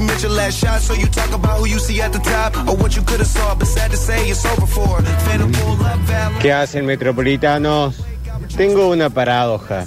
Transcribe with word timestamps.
you 0.00 0.06
missed 0.06 0.22
your 0.22 0.32
last 0.32 0.58
shot, 0.58 0.80
so 0.80 0.94
you 0.94 1.06
talk 1.06 1.32
about 1.32 1.58
who 1.58 1.66
you 1.66 1.78
see 1.78 2.00
at 2.00 2.12
the 2.12 2.18
top 2.20 2.56
or 2.68 2.76
what 2.76 2.96
you 2.96 3.02
could 3.02 3.18
have 3.20 3.28
saw. 3.28 3.54
But 3.54 3.68
sad 3.68 3.90
to 3.90 3.96
say, 3.96 4.28
it's 4.28 4.44
over 4.46 4.66
for. 4.66 5.02
Phantom 5.26 5.52
pull 5.52 5.80
up, 5.84 5.98
valid. 6.06 6.38
¿Qué 6.40 6.52
hacen 6.52 6.86
metropolitanos? 6.86 7.96
Tengo 8.56 8.88
una 8.88 9.10
paradoja. 9.10 9.86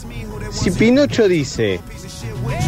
Si 0.52 0.72
Pinocho 0.72 1.28
dice 1.28 1.80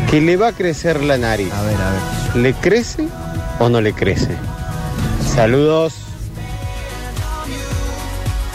que 0.09 0.19
le 0.21 0.37
va 0.37 0.49
a 0.49 0.51
crecer 0.53 1.01
la 1.03 1.17
nariz, 1.17 1.51
A 1.53 1.61
ver, 1.61 1.75
a 1.75 1.91
ver. 1.91 2.35
¿le 2.41 2.53
crece 2.53 3.07
o 3.59 3.69
no 3.69 3.79
le 3.81 3.93
crece? 3.93 4.35
Saludos. 5.35 5.93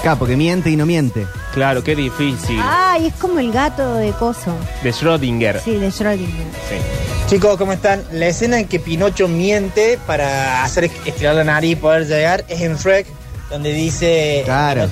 Claro, 0.02 0.18
porque 0.18 0.36
miente 0.36 0.70
y 0.70 0.77
no 0.77 0.86
miente. 0.86 1.27
Claro, 1.52 1.84
qué 1.84 1.95
difícil. 1.95 2.59
Ay, 2.62 3.07
es 3.07 3.14
como 3.14 3.38
el 3.38 3.52
gato 3.52 3.95
de 3.95 4.12
coso. 4.12 4.57
De 4.82 4.93
Schrödinger. 4.93 5.61
Sí, 5.61 5.77
de 5.77 5.88
Schrödinger. 5.91 6.46
Sí. 6.68 7.09
Chicos, 7.31 7.57
¿cómo 7.59 7.73
están? 7.73 8.03
La 8.11 8.27
escena 8.27 8.59
en 8.59 8.67
que 8.67 8.81
Pinocho 8.81 9.29
miente 9.29 10.01
para 10.05 10.65
hacer 10.65 10.91
estirar 11.07 11.37
la 11.37 11.45
nariz 11.45 11.71
y 11.71 11.77
poder 11.77 12.09
llegar 12.09 12.45
es 12.48 12.61
en 12.61 12.75
Shrek, 12.75 13.07
donde 13.48 13.73
dice... 13.73 14.43
Claro. 14.45 14.91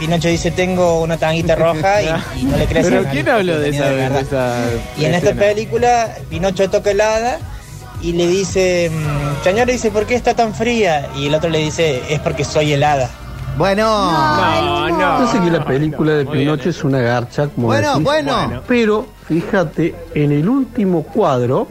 Pinocho 0.00 0.26
dice, 0.26 0.50
tengo 0.50 1.00
una 1.00 1.16
tanguita 1.16 1.54
roja 1.54 2.02
y, 2.02 2.06
y 2.40 2.42
no 2.42 2.56
le 2.56 2.66
crece 2.66 2.90
Pero 2.90 3.04
¿quién 3.08 3.28
habló 3.28 3.60
de 3.60 3.68
esa, 3.68 3.88
de 3.88 3.94
verdad. 3.94 4.22
esa 4.22 4.64
Y 4.98 5.04
en 5.04 5.14
esta 5.14 5.32
película, 5.32 6.16
Pinocho 6.28 6.68
toca 6.68 6.90
el 6.90 7.00
hada 7.00 7.38
y 8.02 8.14
le 8.14 8.26
dice, 8.26 8.90
mm, 8.90 9.44
señor, 9.44 9.68
dice, 9.68 9.92
¿por 9.92 10.06
qué 10.06 10.16
está 10.16 10.34
tan 10.34 10.56
fría? 10.56 11.08
Y 11.14 11.28
el 11.28 11.36
otro 11.36 11.50
le 11.50 11.60
dice, 11.60 12.02
es 12.08 12.18
porque 12.18 12.44
soy 12.44 12.72
helada. 12.72 13.08
Bueno. 13.56 13.84
No, 13.84 14.88
no. 14.88 15.20
Yo 15.20 15.26
sé 15.28 15.40
que 15.40 15.50
la 15.50 15.64
película 15.64 16.12
de 16.14 16.26
Pinocho 16.26 16.68
es 16.70 16.82
una 16.84 16.98
garcha, 17.00 17.48
como 17.48 17.68
Bueno, 17.68 17.90
decís, 17.92 18.04
bueno. 18.04 18.62
pero 18.66 19.06
fíjate, 19.28 19.94
en 20.14 20.32
el 20.32 20.48
último 20.48 21.02
cuadro, 21.04 21.68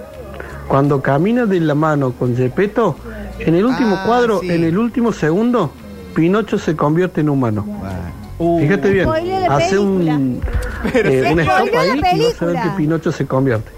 cuando 0.68 1.02
camina 1.02 1.46
de 1.46 1.60
la 1.60 1.76
mano 1.76 2.12
con 2.14 2.36
Gepetto, 2.36 2.96
en 3.40 3.56
el 3.56 3.66
último 3.66 3.98
Ah, 4.00 4.04
cuadro, 4.06 4.40
sí. 4.40 4.50
en 4.52 4.64
el 4.64 4.78
último 4.78 5.12
segundo, 5.12 5.72
Pinocho 6.16 6.58
se 6.58 6.76
convierte 6.76 7.22
en 7.22 7.30
humano. 7.30 7.64
Bueno. 7.68 8.60
Fíjate 8.60 8.90
bien, 8.90 9.06
Spoiler 9.06 9.40
de 9.42 9.48
hace 9.48 9.78
un, 9.80 10.08
eh, 10.08 10.12
un 10.14 10.42
Spoiler 10.90 11.40
stop 11.50 11.70
de 11.70 11.78
ahí 11.78 11.90
y 11.98 12.02
vas 12.02 12.02
a 12.02 12.06
ver 12.06 12.12
película. 12.12 12.64
que 12.64 12.70
Pinocho 12.78 13.12
se 13.12 13.26
convierte. 13.26 13.72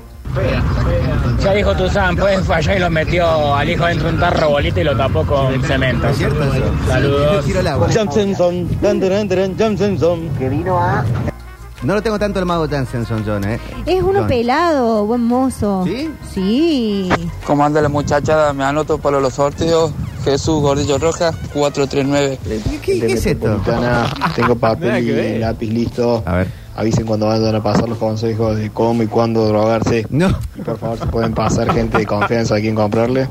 Ya 1.46 1.54
dijo 1.54 1.76
Tuzán, 1.76 2.16
pues 2.16 2.40
falló 2.44 2.74
y 2.76 2.80
lo 2.80 2.90
metió 2.90 3.54
al 3.56 3.70
hijo 3.70 3.86
dentro 3.86 4.08
de 4.08 4.14
un 4.16 4.20
tarro 4.20 4.50
bolita 4.50 4.82
y 4.82 4.84
lo 4.84 4.98
tapó 4.98 5.24
con 5.26 5.62
cemento. 5.64 6.08
¿Es 6.08 6.18
cierto 6.18 6.44
eso? 6.44 6.66
Saludos. 6.88 7.34
Yo 7.36 7.42
tiro 7.44 7.60
el 7.60 7.68
agua. 7.68 7.88
Johnson, 7.94 8.68
dan, 8.82 9.00
dan, 9.00 9.28
dan, 9.30 9.78
Johnson. 9.78 10.30
No 11.84 11.94
lo 11.94 12.02
tengo 12.02 12.18
tanto 12.18 12.40
el 12.40 12.46
mago 12.46 12.68
Jansenson, 12.68 13.24
John, 13.24 13.44
¿eh? 13.44 13.60
Es 13.86 14.02
uno 14.02 14.22
John. 14.22 14.28
pelado, 14.28 15.06
buen 15.06 15.22
mozo. 15.22 15.84
¿Sí? 15.86 16.10
Sí. 16.34 17.10
¿Cómo 17.46 17.64
anda 17.64 17.80
la 17.80 17.90
muchachada? 17.90 18.52
Me 18.54 18.64
anoto 18.64 18.98
para 18.98 19.20
los 19.20 19.36
sorteos. 19.36 19.92
Jesús 20.24 20.62
Gordillo 20.64 20.98
Roja, 20.98 21.32
439. 21.54 22.40
¿Qué, 22.44 22.80
qué- 22.82 23.00
qué 23.02 23.14
es 23.14 23.24
esto? 23.28 23.62
tengo 24.36 24.56
papel 24.56 25.06
que 25.06 25.36
y 25.36 25.38
lápiz 25.38 25.70
listo. 25.70 26.24
A 26.26 26.38
ver. 26.38 26.65
Avisen 26.76 27.06
cuando 27.06 27.28
vayan 27.28 27.56
a 27.56 27.64
pasar 27.64 27.88
los 27.88 27.98
consejos 27.98 28.58
de 28.58 28.70
cómo 28.70 29.02
y 29.02 29.08
cuándo 29.08 29.48
drogarse. 29.48 30.06
No, 30.10 30.38
Y 30.56 30.62
por 30.62 30.78
favor, 30.78 31.00
si 31.00 31.06
pueden 31.06 31.34
pasar 31.34 31.74
gente 31.74 32.00
de 32.00 32.06
confianza 32.06 32.56
a 32.56 32.60
quien 32.60 32.76
comprarle. 32.76 33.30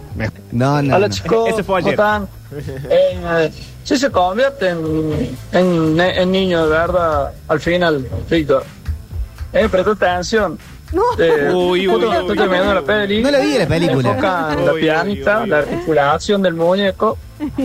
No, 0.51 0.81
no. 0.81 0.97
Hola 0.97 1.09
no. 1.09 1.15
chicos, 1.15 1.51
Ese 1.51 1.63
fue 1.63 1.81
ayer. 1.81 1.97
¿cómo 1.97 2.09
están? 2.15 2.29
Eh, 2.91 3.51
si 3.83 3.99
se 3.99 4.11
convierte 4.11 4.69
en, 4.71 5.37
en, 5.53 6.01
en 6.01 6.33
niño 6.33 6.65
de 6.65 6.71
verdad 6.71 7.33
al 7.49 7.61
final, 7.61 8.07
Víctor. 8.31 8.65
Eh, 9.53 9.69
presta 9.69 9.91
atención. 9.91 10.59
No. 10.95 11.03
Eh, 11.19 11.51
Uy, 11.53 11.87
uy, 11.89 11.97
uy, 12.05 12.15
estoy 12.17 12.37
terminando 12.37 12.75
la 12.75 12.83
peli. 12.83 13.23
No 13.23 13.31
la 13.31 13.39
vi 13.41 13.59
la 13.59 13.67
película. 13.67 14.09
Enfocan 14.11 14.67
la 14.67 14.73
pianista, 14.75 15.37
uy, 15.39 15.43
uy. 15.45 15.49
la 15.51 15.59
articulación 15.59 16.43
del 16.43 16.55
muñeco 16.55 17.19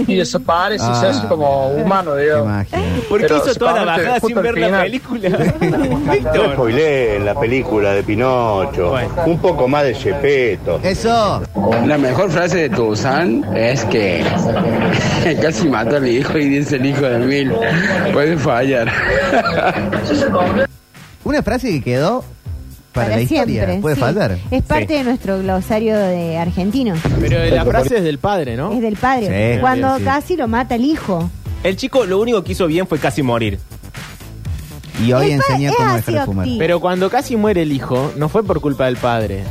y 0.08 0.16
desaparece 0.16 0.84
y 0.84 0.96
se 0.96 1.06
Ah. 1.06 1.10
hace 1.12 1.28
como 1.28 1.68
humano, 1.68 2.16
digamos. 2.16 2.66
¿Por 3.08 3.20
qué 3.26 3.34
hizo 3.38 3.54
toda 3.56 3.74
la 3.74 3.86
bajada 3.86 4.20
sin 4.20 4.36
ver 4.42 4.58
la 4.58 4.66
final. 4.68 4.82
película? 4.84 5.30
Víctor. 6.12 6.54
spoilé 6.54 7.20
la 7.20 7.40
película 7.40 7.94
de 7.94 8.04
Pinocho. 8.04 8.90
Bueno. 8.90 9.10
Un 9.28 9.38
poco 9.40 9.68
más 9.68 9.84
de 9.84 9.94
Chepeto. 9.94 10.80
Eso. 10.84 11.42
La 11.86 11.98
mejor 12.00 12.32
frase 12.32 12.58
de 12.58 12.70
Tuzán 12.70 13.46
es 13.56 13.86
que 13.86 14.24
casi 15.42 15.68
mata 15.70 15.98
a 15.98 16.00
mi 16.00 16.10
hijo 16.12 16.38
y 16.38 16.50
dice 16.50 16.78
el 16.78 16.86
hijo 16.88 17.02
de 17.02 17.20
mil. 17.20 17.54
Puede 18.12 18.38
fallar. 18.38 18.92
Una 21.24 21.44
frase 21.44 21.70
que 21.70 21.82
quedó 21.84 22.24
para, 23.04 23.16
la 23.16 23.22
historia. 23.22 23.78
Puede 23.82 23.96
sí. 23.96 24.02
faltar. 24.02 24.38
Es 24.52 24.64
parte 24.64 24.88
Sí. 24.88 24.94
de 25.00 25.04
nuestro 25.04 25.40
glosario 25.40 25.98
de 25.98 26.38
argentino. 26.38 26.96
Pero 27.20 27.44
la 27.56 27.66
frase 27.66 27.98
es 27.98 28.04
del 28.04 28.20
padre, 28.20 28.56
¿no? 28.56 28.72
Es 28.74 28.82
del 28.82 28.96
padre. 28.96 29.56
Sí, 29.56 29.60
Cuando 29.62 29.98
casi 30.04 30.36
lo 30.36 30.48
mata 30.48 30.76
el 30.76 30.86
hijo. 30.86 31.30
El 31.64 31.76
chico 31.76 32.06
lo 32.06 32.20
único 32.20 32.44
que 32.44 32.54
hizo 32.54 32.68
bien 32.68 32.88
fue 32.88 33.00
casi 33.00 33.22
morir. 33.22 33.60
Y 35.06 35.14
hoy 35.14 35.32
enseña 35.32 35.70
es 35.70 35.76
cómo 35.76 35.94
dejar 35.94 36.14
de 36.14 36.26
fumar. 36.26 36.48
Pero 36.58 36.80
cuando 36.80 37.10
casi 37.10 37.36
muere 37.38 37.62
el 37.62 37.72
hijo, 37.72 38.12
no 38.18 38.28
fue 38.30 38.44
por 38.44 38.60
culpa 38.60 38.86
del 38.86 38.98
padre. 38.98 39.44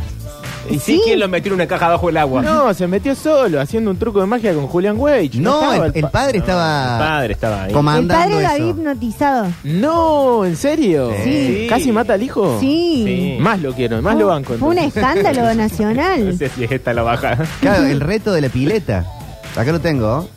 ¿Y 0.71 0.75
sí, 0.79 0.97
Sí. 0.97 1.01
quién 1.05 1.21
lo 1.21 1.29
metió 1.29 1.51
en 1.51 1.55
una 1.55 1.67
caja 1.67 1.89
bajo 1.89 2.09
el 2.11 2.17
agua? 2.17 2.43
No, 2.43 2.73
se 2.75 2.87
metió 2.87 3.15
solo, 3.15 3.61
haciendo 3.61 3.91
un 3.91 3.97
truco 3.99 4.21
de 4.21 4.27
magia 4.27 4.53
con 4.55 4.67
Julian 4.67 4.97
Wage. 4.99 5.39
No, 5.41 5.73
el- 5.85 5.93
el 5.95 6.03
pa- 6.03 6.11
padre 6.11 6.39
estaba 6.39 6.93
El 6.95 6.99
padre 7.09 7.33
estaba 7.33 7.63
ahí. 7.63 7.69
El 7.69 7.73
Comandando 7.75 8.15
padre 8.15 8.43
lo 8.43 8.49
había 8.49 8.67
hipnotizado. 8.71 9.47
No, 9.65 10.45
¿en 10.45 10.57
serio? 10.57 11.13
Sí. 11.25 11.67
¿Casi 11.69 11.93
mata 11.93 12.15
al 12.15 12.23
hijo? 12.23 12.59
Sí. 12.61 13.37
Más 13.41 13.61
lo 13.61 13.73
quiero, 13.73 14.03
más 14.03 14.17
lo 14.17 14.27
banco. 14.27 14.55
Fue 14.55 14.69
un 14.69 14.79
escándalo 14.79 15.43
No 15.49 15.55
nacional. 15.55 16.37
sé 16.39 16.49
si 16.51 16.65
es 16.65 16.73
esta 16.73 16.93
la 16.93 17.03
baja. 17.03 17.39
Claro, 17.61 17.85
el 17.85 18.01
reto 18.01 18.33
de 18.33 18.41
la 18.43 18.49
pileta. 18.49 19.07
Acá 19.57 19.73
lo 19.73 19.81
tengo. 19.81 20.29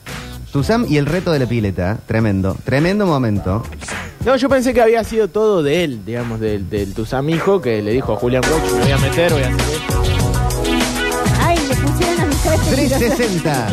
Susam 0.51 0.85
y 0.89 0.97
el 0.97 1.05
reto 1.05 1.31
de 1.31 1.39
la 1.39 1.45
pileta. 1.45 1.97
Tremendo. 2.05 2.55
Tremendo 2.63 3.05
momento. 3.05 3.63
No, 4.25 4.35
yo 4.35 4.49
pensé 4.49 4.73
que 4.73 4.81
había 4.81 5.03
sido 5.03 5.29
todo 5.29 5.63
de 5.63 5.83
él, 5.83 6.01
digamos, 6.05 6.39
del, 6.39 6.69
del 6.69 6.93
Tusam 6.93 7.29
hijo, 7.29 7.59
que 7.61 7.81
le 7.81 7.91
dijo 7.91 8.13
a 8.13 8.15
Julian 8.17 8.43
Wage, 8.43 8.73
me 8.75 8.81
voy 8.83 8.91
a 8.91 8.97
meter, 8.97 9.31
voy 9.33 9.41
a 9.43 9.47
hacer 9.47 9.57
360. 12.75 13.67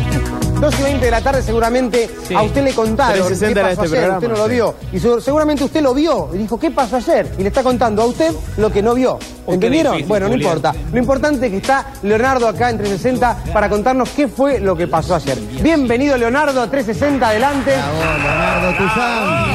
2 0.59 0.75
y 0.77 0.83
20 0.83 1.05
de 1.05 1.11
la 1.11 1.21
tarde 1.21 1.41
seguramente 1.41 2.09
Sí. 2.27 2.33
a 2.35 2.41
usted 2.41 2.61
le 2.65 2.73
contaron 2.73 3.13
360 3.27 3.53
qué 3.53 3.59
era 3.59 3.69
pasó 3.69 3.83
este 3.85 3.95
ayer, 3.97 4.09
programa, 4.09 4.17
usted 4.17 4.27
no 4.29 4.35
lo 4.37 4.43
sí. 4.49 4.51
vio. 4.55 4.75
Y 4.91 4.99
su- 4.99 5.21
seguramente 5.21 5.63
usted 5.63 5.81
lo 5.81 5.93
vio 5.93 6.29
y 6.33 6.37
dijo, 6.39 6.59
¿qué 6.59 6.69
pasó 6.71 6.97
ayer? 6.97 7.31
Y 7.37 7.43
le 7.43 7.47
está 7.47 7.63
contando 7.63 8.01
a 8.01 8.05
usted 8.05 8.33
lo 8.57 8.69
que 8.69 8.81
no 8.81 8.93
vio. 8.93 9.17
qué 9.17 9.53
¿Entendieron? 9.53 9.93
difícil, 9.93 10.09
bueno, 10.09 10.25
no 10.27 10.33
Julián. 10.33 10.51
importa. 10.57 10.75
Lo 10.91 10.99
importante 10.99 11.45
es 11.45 11.51
que 11.51 11.57
está 11.59 11.85
Leonardo 12.03 12.45
acá 12.47 12.69
en 12.71 12.77
360 12.77 13.37
para 13.53 13.69
contarnos 13.69 14.09
qué 14.09 14.27
fue 14.27 14.59
lo 14.59 14.75
que 14.75 14.87
pasó 14.87 15.15
ayer. 15.15 15.37
Bienvenido 15.61 16.17
Leonardo, 16.17 16.67
360, 16.69 17.29
adelante. 17.29 17.71
Bravo, 17.71 18.17
Leonardo 18.21 18.77
Tuzán. 18.77 19.49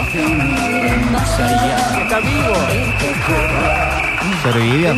Está 2.02 2.18
vivo. 2.20 2.54
Sobrevivió. 4.42 4.92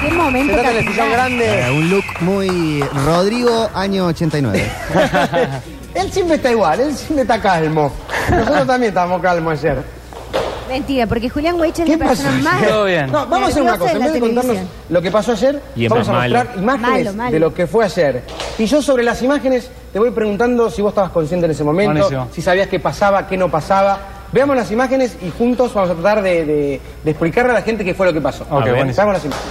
Qué 0.00 0.10
momento 0.12 0.54
sillón. 0.54 1.40
Eh, 1.40 1.70
un 1.72 1.90
look 1.90 2.04
muy 2.20 2.80
Rodrigo, 3.04 3.70
año 3.74 4.06
89. 4.06 4.70
él 5.94 6.12
siempre 6.12 6.36
está 6.36 6.50
igual, 6.50 6.80
él 6.80 6.94
siempre 6.94 7.22
está 7.22 7.40
calmo. 7.40 7.92
Nosotros 8.30 8.66
también 8.66 8.90
estábamos 8.90 9.20
calmos 9.22 9.52
ayer. 9.58 9.82
Mentira, 10.68 11.06
porque 11.06 11.30
Julián 11.30 11.58
Weich 11.58 11.78
es 11.78 11.86
¿Qué 11.86 11.96
la 11.96 12.06
persona 12.08 12.30
más. 12.42 12.62
Todo 12.66 12.84
bien. 12.84 13.10
No, 13.10 13.26
vamos 13.26 13.48
a 13.48 13.50
hacer 13.52 13.62
una 13.62 13.78
cosa. 13.78 13.92
En 13.92 14.00
vez 14.00 14.12
de 14.12 14.20
contarnos 14.20 14.56
lo 14.90 15.00
que 15.02 15.10
pasó 15.10 15.32
ayer, 15.32 15.62
Y 15.74 15.84
es 15.86 15.90
vamos 15.90 16.08
a 16.08 16.12
más 16.12 16.20
malo. 16.20 16.34
mostrar 16.36 16.58
imágenes 16.62 17.04
Malo, 17.06 17.12
malo. 17.16 17.30
de 17.32 17.38
lo 17.40 17.54
que 17.54 17.66
fue 17.66 17.84
ayer. 17.86 18.22
Y 18.58 18.66
yo 18.66 18.82
sobre 18.82 19.02
las 19.02 19.22
imágenes 19.22 19.70
te 19.92 19.98
voy 19.98 20.10
preguntando 20.10 20.70
si 20.70 20.82
vos 20.82 20.90
estabas 20.90 21.10
consciente 21.10 21.46
en 21.46 21.52
ese 21.52 21.64
momento, 21.64 21.92
Buenísimo. 21.94 22.28
si 22.32 22.42
sabías 22.42 22.68
qué 22.68 22.78
pasaba, 22.80 23.26
qué 23.26 23.38
no 23.38 23.48
pasaba. 23.50 23.98
Veamos 24.32 24.56
las 24.56 24.70
imágenes 24.70 25.16
y 25.22 25.30
juntos 25.30 25.72
vamos 25.72 25.90
a 25.90 25.94
tratar 25.94 26.22
de, 26.22 26.44
de- 26.44 26.80
de 27.04 27.10
explicarle 27.10 27.50
a 27.52 27.54
la 27.54 27.62
gente 27.62 27.84
qué 27.84 27.94
fue 27.94 28.06
lo 28.06 28.12
que 28.12 28.20
pasó. 28.20 28.44
Ok, 28.44 28.62
A 28.62 28.64
ver, 28.64 28.74
buenísimo. 28.76 29.06
Veamos 29.06 29.14
las 29.14 29.24
imágenes. 29.24 29.46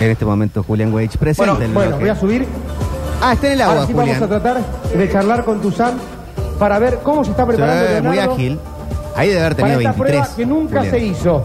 En 0.00 0.10
este 0.10 0.24
momento, 0.24 0.62
Julián 0.62 0.92
Wage 0.94 1.18
presente. 1.18 1.50
Bueno, 1.50 1.64
el 1.64 1.72
bueno, 1.72 1.98
voy 1.98 2.08
a 2.08 2.14
subir. 2.16 2.46
Ah, 3.20 3.32
está 3.32 3.46
en 3.48 3.52
el 3.54 3.60
agua, 3.62 3.74
Ahora 3.74 3.86
sí 3.86 3.92
Julián. 3.94 4.20
vamos 4.20 4.36
a 4.36 4.40
tratar 4.40 4.62
de 4.96 5.10
charlar 5.12 5.44
con 5.44 5.60
Tuzán 5.60 5.94
para 6.58 6.78
ver 6.78 6.98
cómo 7.02 7.24
se 7.24 7.30
está 7.32 7.46
preparando 7.46 7.84
muy 7.84 8.16
Leonardo 8.16 8.32
ágil. 8.34 8.58
Ahí 9.16 9.28
debe 9.28 9.40
haber 9.40 9.56
para 9.56 9.72
tenido 9.74 9.80
esta 9.90 10.02
23. 10.02 10.10
prueba 10.28 10.36
que 10.36 10.46
nunca 10.46 10.76
Julián. 10.80 10.94
se 10.94 10.98
hizo. 11.04 11.44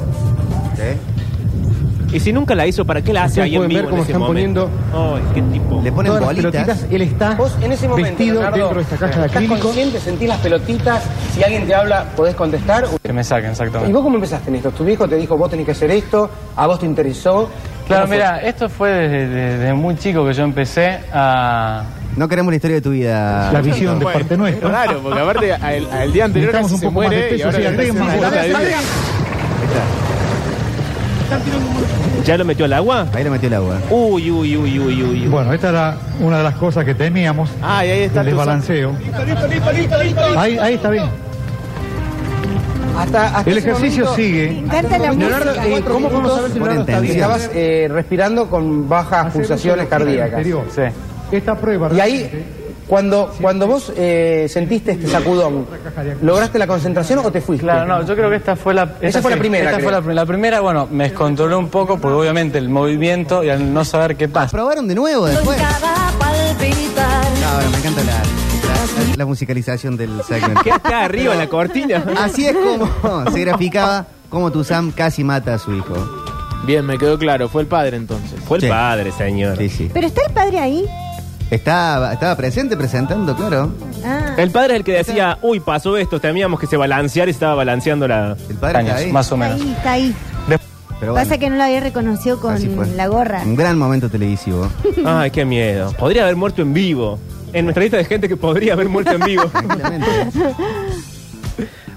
Y 2.14 2.20
si 2.20 2.32
nunca 2.32 2.54
la 2.54 2.68
hizo, 2.68 2.86
¿para 2.86 3.02
qué 3.02 3.12
la 3.12 3.24
hace 3.24 3.42
ahí 3.42 3.56
en 3.56 3.62
pueden 3.62 3.70
vivo 3.70 3.82
ver 3.82 3.90
cómo 3.90 3.98
en 3.98 4.04
ese 4.04 4.12
están 4.12 4.22
momento? 4.28 4.70
Ay, 4.94 5.22
qué 5.34 5.42
tipo. 5.42 5.82
Le 5.84 5.92
ponen 5.92 6.10
Todas 6.12 6.22
las 6.22 6.30
bolitas. 6.30 6.52
pelotitas, 6.52 6.92
él 6.92 7.02
está 7.02 7.32
Vos 7.36 7.56
en 7.62 7.72
ese 7.72 7.88
momento, 7.88 8.10
vestido 8.10 8.34
Leonardo, 8.36 8.58
dentro 8.58 8.76
de 8.76 8.82
esta 8.84 8.96
caja 8.98 9.20
de 9.20 9.26
¿estás 9.26 9.36
acrílico. 9.44 9.60
consciente? 9.60 10.00
¿Sentís 10.00 10.28
las 10.30 10.40
pelotitas? 10.40 11.04
Si 11.34 11.44
alguien 11.44 11.66
te 11.66 11.74
habla, 11.76 12.06
podés 12.16 12.36
contestar. 12.36 12.86
Que 13.02 13.14
me 13.14 13.24
saquen, 13.24 13.50
¿Y 13.50 13.52
exactamente. 13.54 13.94
vos 13.94 14.04
cómo 14.04 14.16
empezaste 14.16 14.50
en 14.52 14.56
esto? 14.58 14.72
¿Tu 14.72 14.86
viejo 14.86 15.08
te 15.08 15.16
dijo, 15.16 15.36
vos 15.38 15.50
tenés 15.50 15.66
que 15.66 15.72
hacer 15.72 15.90
esto? 15.92 16.30
¿A 16.56 16.68
vos 16.68 16.80
te 16.80 16.86
interesó? 16.86 17.50
Claro, 17.88 18.04
¿Cómo 18.04 18.08
fue? 18.08 18.16
mira, 18.16 18.38
esto 18.42 18.70
fue 18.70 18.90
desde, 18.92 19.28
desde 19.28 19.74
muy 19.74 19.96
chico 19.98 20.26
que 20.26 20.34
yo 20.34 20.44
empecé 20.44 21.00
a... 21.12 21.84
No 22.16 22.28
queremos 22.28 22.52
la 22.52 22.56
historia 22.58 22.76
de 22.76 22.82
tu 22.82 22.92
vida. 22.92 23.52
La 23.52 23.60
visión 23.60 23.98
de 23.98 24.06
Bueno, 24.06 24.20
parte 24.20 24.38
nuestra. 24.38 24.68
Es 24.68 24.74
raro, 24.74 25.00
porque 25.02 25.20
aparte 25.20 25.52
al, 25.54 25.92
al 25.92 26.14
día 26.14 26.26
anterior 26.26 26.54
Necesitamos 26.54 26.72
casi 26.72 26.74
un 26.76 26.80
se 26.80 26.86
poco 26.86 27.00
más 27.02 27.10
de 27.10 27.16
muere 27.18 27.28
y 27.28 27.32
peso, 27.34 27.46
ahora 27.46 27.58
sí, 27.58 27.64
le 27.64 27.68
agreguen 27.70 27.96
está 27.98 28.40
haciendo. 28.40 29.13
¿Ya 32.26 32.38
lo 32.38 32.46
metió 32.46 32.66
al 32.66 32.74
agua? 32.74 33.08
Ahí 33.14 33.24
lo 33.24 33.32
metió 33.32 33.48
el 33.48 33.54
agua. 33.56 33.78
Uy, 33.90 34.32
uy, 34.32 34.56
uy, 34.56 34.80
uy, 34.80 35.04
uy. 35.04 35.28
Bueno, 35.28 35.52
esta 35.54 35.70
era 35.70 35.98
una 36.22 36.38
de 36.38 36.44
las 36.44 36.56
cosas 36.56 36.86
que 36.86 36.96
temíamos. 36.96 37.50
Ay, 37.62 37.90
ahí 37.90 38.00
está 38.04 38.22
el 38.22 38.28
desbalanceo. 38.28 38.96
Ahí, 40.38 40.58
ahí 40.58 40.74
está 40.76 40.90
bien. 40.90 41.06
Hasta, 42.98 43.38
hasta 43.38 43.50
El 43.50 43.58
ejercicio 43.58 44.06
momento- 44.06 44.16
sigue. 44.16 44.64
La 44.72 44.82
Leonardo, 45.12 45.46
música. 45.46 45.68
eh, 45.68 45.82
¿cómo 45.86 46.10
podemos 46.10 46.36
saber 46.36 46.52
si 46.52 46.60
Leonardo 46.60 46.82
está 46.82 47.00
bien? 47.00 47.14
Estabas 47.16 47.50
eh, 47.54 47.88
respirando 47.92 48.50
con 48.50 48.88
bajas 48.88 49.34
pulsaciones 49.34 49.88
cardíacas. 49.88 50.34
Anterior. 50.38 50.66
Esta 51.32 51.56
prueba. 51.58 51.90
Y 51.94 52.00
ahí, 52.00 52.46
cuando, 52.88 53.34
cuando 53.42 53.68
vos 53.68 53.92
eh, 53.96 54.48
sentiste 54.50 54.92
este 54.94 55.08
sacudón, 55.08 55.66
¿lograste 56.22 56.60
la 56.60 56.68
concentración 56.68 57.20
o 57.20 57.32
te 57.32 57.42
fuiste? 57.42 57.64
Claro, 57.66 57.86
no, 57.86 58.06
yo 58.06 58.16
creo 58.16 58.30
que 58.30 58.36
esta 58.38 58.56
fue 58.56 58.74
la... 58.74 58.84
Esa 58.84 59.08
esta 59.08 59.22
fue 59.22 59.32
la 59.32 59.38
primera, 59.38 59.66
Esta 59.66 59.78
creo. 59.78 59.86
fue 59.90 59.92
la, 59.94 60.02
pri- 60.02 60.14
la 60.16 60.26
primera, 60.26 60.60
bueno, 60.62 60.88
me 60.92 61.06
descontrolé 61.06 61.56
un 61.56 61.70
poco 61.70 61.98
porque 62.00 62.16
obviamente 62.18 62.58
el 62.58 62.70
movimiento 62.70 63.44
y 63.44 63.50
al 63.50 63.74
no 63.74 63.84
saber 63.86 64.16
qué 64.16 64.28
pasa. 64.28 64.52
Probaron 64.52 64.88
de 64.88 64.96
nuevo 64.96 65.26
después. 65.28 65.58
No, 65.58 65.66
bueno, 67.56 67.70
me 67.72 67.78
encanta 67.78 68.02
la, 68.04 68.12
la- 68.14 69.16
la 69.18 69.26
musicalización 69.26 69.98
del 69.98 70.22
segmento. 70.28 70.62
¿Qué 70.64 70.72
acá 70.72 71.04
arriba 71.06 71.34
en 71.34 71.40
la 71.40 71.48
cortina? 71.50 72.04
Así 72.18 72.46
es 72.48 72.56
como 72.56 73.30
se 73.32 73.40
graficaba 73.42 74.06
cómo 74.30 74.52
Tuzam 74.52 74.92
casi 74.92 75.24
mata 75.24 75.56
a 75.56 75.60
su 75.60 75.74
hijo. 75.74 75.94
Bien, 76.66 76.86
me 76.86 76.98
quedó 76.98 77.18
claro. 77.20 77.50
Fue 77.50 77.62
el 77.64 77.68
padre 77.68 77.98
entonces. 77.98 78.40
Fue 78.48 78.58
el 78.58 78.64
Sí. 78.64 78.70
padre, 78.70 79.12
señor. 79.12 79.58
Sí, 79.58 79.70
sí. 79.70 79.90
Pero 79.94 80.08
está 80.08 80.22
el 80.26 80.32
padre 80.34 80.60
ahí. 80.60 80.86
Estaba, 81.52 82.14
estaba 82.14 82.36
presente 82.36 82.76
presentando, 82.76 83.36
claro. 83.36 83.72
Ah. 84.04 84.34
El 84.38 84.50
padre 84.52 84.74
es 84.74 84.78
el 84.80 84.84
que 84.84 84.94
decía, 84.94 85.38
uy, 85.42 85.60
pasó 85.60 85.98
esto, 85.98 86.20
temíamos 86.20 86.60
que 86.60 86.66
se 86.68 86.78
balanceara 86.78 87.30
y 87.30 87.34
estaba 87.34 87.54
balanceando 87.56 88.08
la... 88.08 88.36
El 88.50 88.56
padre 88.56 88.80
está 88.82 88.96
ahí. 88.96 89.12
más 89.12 89.32
o 89.32 89.36
Está 89.36 89.48
menos. 89.50 89.62
ahí, 89.62 89.74
está 89.78 89.92
ahí. 89.92 90.16
Pero 91.00 91.12
bueno, 91.14 91.28
Pasa 91.28 91.38
que 91.38 91.50
no 91.50 91.58
lo 91.58 91.64
había 91.64 91.82
reconocido 91.82 92.40
así 92.50 92.68
fue. 92.68 92.86
con 92.88 92.98
la 92.98 93.08
gorra. 93.08 93.42
Un 93.44 93.56
gran 93.56 93.78
momento 93.78 94.10
televisivo. 94.10 94.70
Ay, 95.06 95.32
qué 95.32 95.44
miedo. 95.46 95.92
Podría 96.00 96.24
haber 96.24 96.36
muerto 96.38 96.62
en 96.62 96.74
vivo. 96.74 97.20
En 97.52 97.66
nuestra 97.66 97.84
lista 97.84 97.98
de 97.98 98.06
gente 98.06 98.28
que 98.30 98.38
podría 98.38 98.74
haber 98.74 98.88
muerto 98.90 99.12
en 99.12 99.22
vivo. 99.22 99.44
Tranquilamente. 99.52 100.08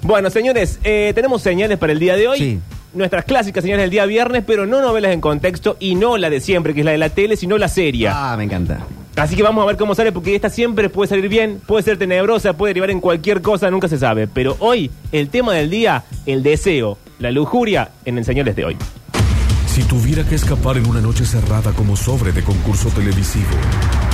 bueno, 0.02 0.28
señores, 0.28 0.78
eh, 0.84 1.12
tenemos 1.14 1.40
señales 1.40 1.78
para 1.78 1.92
el 1.92 1.98
día 1.98 2.16
de 2.16 2.28
hoy. 2.28 2.38
Sí. 2.38 2.60
Nuestras 2.94 3.24
clásicas 3.26 3.62
señales 3.62 3.84
del 3.84 3.90
día 3.90 4.06
viernes, 4.06 4.42
pero 4.46 4.66
no 4.66 4.80
novelas 4.80 5.12
en 5.12 5.20
contexto 5.20 5.76
y 5.78 5.94
no 5.94 6.16
la 6.16 6.28
de 6.30 6.40
siempre, 6.40 6.74
que 6.74 6.80
es 6.80 6.86
la 6.86 6.92
de 6.92 6.98
la 6.98 7.10
tele, 7.10 7.36
sino 7.36 7.58
la 7.58 7.68
serie. 7.68 8.08
Ah, 8.08 8.34
me 8.36 8.44
encanta. 8.44 8.78
Así 9.16 9.34
que 9.34 9.42
vamos 9.42 9.62
a 9.62 9.66
ver 9.66 9.78
cómo 9.78 9.94
sale, 9.94 10.12
porque 10.12 10.34
esta 10.34 10.50
siempre 10.50 10.90
puede 10.90 11.08
salir 11.08 11.28
bien, 11.28 11.60
puede 11.66 11.82
ser 11.82 11.96
tenebrosa, 11.96 12.52
puede 12.52 12.70
derivar 12.70 12.90
en 12.90 13.00
cualquier 13.00 13.40
cosa, 13.40 13.70
nunca 13.70 13.88
se 13.88 13.98
sabe. 13.98 14.28
Pero 14.28 14.56
hoy, 14.60 14.90
el 15.10 15.30
tema 15.30 15.54
del 15.54 15.70
día, 15.70 16.04
el 16.26 16.42
deseo, 16.42 16.98
la 17.18 17.30
lujuria, 17.30 17.90
en 18.04 18.18
el 18.18 18.26
señales 18.26 18.54
de 18.54 18.66
hoy. 18.66 18.76
Si 19.66 19.82
tuviera 19.84 20.22
que 20.22 20.34
escapar 20.34 20.76
en 20.76 20.86
una 20.86 21.00
noche 21.00 21.24
cerrada 21.24 21.72
como 21.72 21.96
sobre 21.96 22.32
de 22.32 22.42
concurso 22.42 22.90
televisivo. 22.90 23.50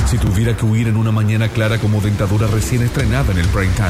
Si 0.06 0.18
tuviera 0.18 0.56
que 0.56 0.64
huir 0.64 0.86
en 0.86 0.96
una 0.96 1.10
mañana 1.10 1.48
clara 1.48 1.78
como 1.78 2.00
dentadura 2.00 2.46
recién 2.46 2.82
estrenada 2.82 3.32
en 3.32 3.38
el 3.38 3.46
prime 3.48 3.72
time. 3.74 3.88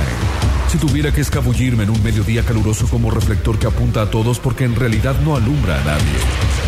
Si 0.69 0.79
tuviera 0.79 1.13
que 1.13 1.21
escabullirme 1.21 1.85
en 1.85 1.91
un 1.91 2.03
mediodía 2.03 2.43
caluroso 2.43 2.87
como 2.89 3.11
reflector 3.11 3.59
que 3.59 3.67
apunta 3.67 4.03
a 4.03 4.11
todos 4.11 4.39
porque 4.39 4.65
en 4.65 4.77
realidad 4.77 5.17
no 5.23 5.37
alumbra 5.37 5.81
a 5.81 5.85
nadie. 5.85 6.62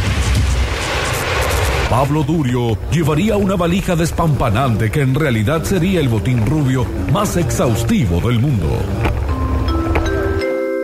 Pablo 1.95 2.25
Durio 2.25 2.77
llevaría 2.91 3.37
una 3.37 3.55
valija 3.55 3.95
despampanante 3.95 4.91
que 4.91 5.03
en 5.03 5.15
realidad 5.15 5.63
sería 5.63 6.01
el 6.01 6.09
botín 6.09 6.45
rubio 6.45 6.85
más 7.13 7.37
exhaustivo 7.37 8.21
del 8.21 8.41
mundo. 8.41 8.67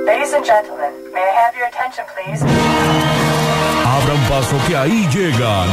Ladies 0.06 0.32
and 0.32 0.44
gentlemen, 0.46 0.92
may 1.12 1.20
I 1.20 1.34
have 1.34 1.58
your 1.58 1.66
attention, 1.66 2.06
please? 2.14 2.44
Abran 3.84 4.20
paso 4.28 4.56
que 4.68 4.76
ahí 4.76 5.08
llegan 5.12 5.68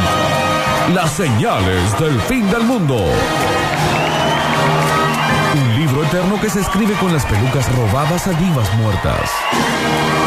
las 0.96 1.12
señales 1.12 2.00
del 2.00 2.20
fin 2.22 2.50
del 2.50 2.64
mundo. 2.64 2.98
Un 5.54 5.80
libro 5.80 6.04
eterno 6.04 6.42
que 6.42 6.50
se 6.50 6.62
escribe 6.62 6.96
con 6.96 7.14
las 7.14 7.24
pelucas 7.26 7.72
robadas 7.76 8.26
a 8.26 8.32
divas 8.32 8.74
muertas. 8.74 10.27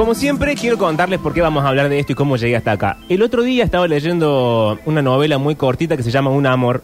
Como 0.00 0.14
siempre, 0.14 0.54
quiero 0.54 0.78
contarles 0.78 1.20
por 1.20 1.34
qué 1.34 1.42
vamos 1.42 1.62
a 1.62 1.68
hablar 1.68 1.90
de 1.90 1.98
esto 1.98 2.12
y 2.12 2.14
cómo 2.14 2.38
llegué 2.38 2.56
hasta 2.56 2.72
acá. 2.72 2.96
El 3.10 3.20
otro 3.20 3.42
día 3.42 3.64
estaba 3.64 3.86
leyendo 3.86 4.78
una 4.86 5.02
novela 5.02 5.36
muy 5.36 5.56
cortita 5.56 5.94
que 5.94 6.02
se 6.02 6.10
llama 6.10 6.30
Un 6.30 6.46
amor, 6.46 6.82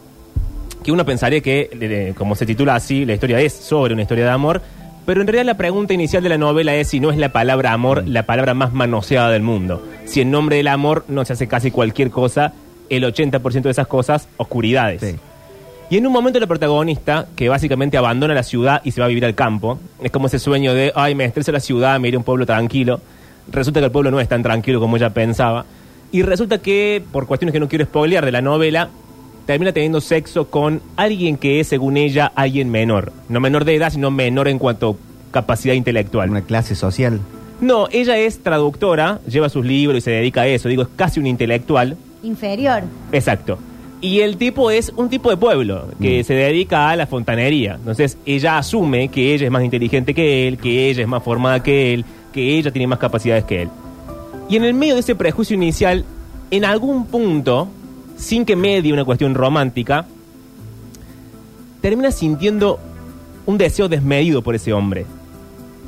que 0.84 0.92
uno 0.92 1.06
pensaría 1.06 1.40
que, 1.40 1.70
eh, 1.72 2.12
como 2.14 2.34
se 2.34 2.44
titula 2.44 2.74
así, 2.74 3.06
la 3.06 3.14
historia 3.14 3.40
es 3.40 3.54
sobre 3.54 3.94
una 3.94 4.02
historia 4.02 4.24
de 4.24 4.30
amor, 4.32 4.60
pero 5.06 5.22
en 5.22 5.28
realidad 5.28 5.46
la 5.46 5.56
pregunta 5.56 5.94
inicial 5.94 6.22
de 6.22 6.28
la 6.28 6.36
novela 6.36 6.74
es 6.74 6.88
si 6.88 7.00
no 7.00 7.10
es 7.10 7.16
la 7.16 7.30
palabra 7.30 7.72
amor 7.72 8.06
la 8.06 8.26
palabra 8.26 8.52
más 8.52 8.74
manoseada 8.74 9.30
del 9.30 9.42
mundo. 9.42 9.82
Si 10.04 10.20
en 10.20 10.30
nombre 10.30 10.58
del 10.58 10.68
amor 10.68 11.06
no 11.08 11.24
se 11.24 11.32
hace 11.32 11.48
casi 11.48 11.70
cualquier 11.70 12.10
cosa, 12.10 12.52
el 12.90 13.02
80% 13.02 13.62
de 13.62 13.70
esas 13.70 13.86
cosas, 13.86 14.28
oscuridades. 14.36 15.16
Y 15.88 15.98
en 15.98 16.06
un 16.06 16.12
momento 16.12 16.40
la 16.40 16.48
protagonista, 16.48 17.26
que 17.36 17.48
básicamente 17.48 17.96
abandona 17.96 18.34
la 18.34 18.42
ciudad 18.42 18.80
y 18.82 18.90
se 18.90 19.00
va 19.00 19.04
a 19.04 19.08
vivir 19.08 19.24
al 19.24 19.36
campo, 19.36 19.78
es 20.02 20.10
como 20.10 20.26
ese 20.26 20.40
sueño 20.40 20.74
de, 20.74 20.92
ay, 20.96 21.14
me 21.14 21.24
estreso 21.24 21.52
la 21.52 21.60
ciudad, 21.60 22.00
me 22.00 22.08
iré 22.08 22.16
a 22.16 22.18
un 22.18 22.24
pueblo 22.24 22.44
tranquilo. 22.44 23.00
Resulta 23.52 23.78
que 23.78 23.86
el 23.86 23.92
pueblo 23.92 24.10
no 24.10 24.18
es 24.18 24.28
tan 24.28 24.42
tranquilo 24.42 24.80
como 24.80 24.96
ella 24.96 25.10
pensaba. 25.10 25.64
Y 26.10 26.22
resulta 26.22 26.58
que, 26.58 27.04
por 27.12 27.28
cuestiones 27.28 27.52
que 27.52 27.60
no 27.60 27.68
quiero 27.68 27.84
spoilear 27.84 28.24
de 28.24 28.32
la 28.32 28.42
novela, 28.42 28.88
termina 29.46 29.72
teniendo 29.72 30.00
sexo 30.00 30.48
con 30.50 30.82
alguien 30.96 31.36
que 31.36 31.60
es, 31.60 31.68
según 31.68 31.96
ella, 31.96 32.32
alguien 32.34 32.68
menor. 32.68 33.12
No 33.28 33.38
menor 33.38 33.64
de 33.64 33.76
edad, 33.76 33.92
sino 33.92 34.10
menor 34.10 34.48
en 34.48 34.58
cuanto 34.58 34.98
a 35.30 35.32
capacidad 35.32 35.74
intelectual. 35.74 36.30
Una 36.30 36.42
clase 36.42 36.74
social. 36.74 37.20
No, 37.60 37.86
ella 37.92 38.16
es 38.18 38.42
traductora, 38.42 39.20
lleva 39.28 39.48
sus 39.48 39.64
libros 39.64 39.98
y 39.98 40.00
se 40.00 40.10
dedica 40.10 40.42
a 40.42 40.46
eso. 40.48 40.68
Digo, 40.68 40.82
es 40.82 40.88
casi 40.96 41.20
un 41.20 41.28
intelectual. 41.28 41.96
Inferior. 42.24 42.82
Exacto. 43.12 43.58
Y 44.06 44.20
el 44.20 44.36
tipo 44.36 44.70
es 44.70 44.92
un 44.94 45.08
tipo 45.08 45.30
de 45.30 45.36
pueblo 45.36 45.88
que 46.00 46.22
se 46.22 46.32
dedica 46.32 46.90
a 46.90 46.94
la 46.94 47.08
fontanería. 47.08 47.74
Entonces 47.74 48.16
ella 48.24 48.56
asume 48.56 49.08
que 49.08 49.34
ella 49.34 49.46
es 49.46 49.50
más 49.50 49.64
inteligente 49.64 50.14
que 50.14 50.46
él, 50.46 50.58
que 50.58 50.88
ella 50.88 51.02
es 51.02 51.08
más 51.08 51.24
formada 51.24 51.60
que 51.60 51.92
él, 51.92 52.04
que 52.32 52.56
ella 52.56 52.70
tiene 52.70 52.86
más 52.86 53.00
capacidades 53.00 53.42
que 53.42 53.62
él. 53.62 53.68
Y 54.48 54.54
en 54.54 54.62
el 54.62 54.74
medio 54.74 54.94
de 54.94 55.00
ese 55.00 55.16
prejuicio 55.16 55.56
inicial, 55.56 56.04
en 56.52 56.64
algún 56.64 57.06
punto, 57.06 57.66
sin 58.16 58.44
que 58.44 58.54
medie 58.54 58.92
una 58.92 59.04
cuestión 59.04 59.34
romántica, 59.34 60.06
termina 61.80 62.12
sintiendo 62.12 62.78
un 63.44 63.58
deseo 63.58 63.88
desmedido 63.88 64.40
por 64.40 64.54
ese 64.54 64.72
hombre. 64.72 65.04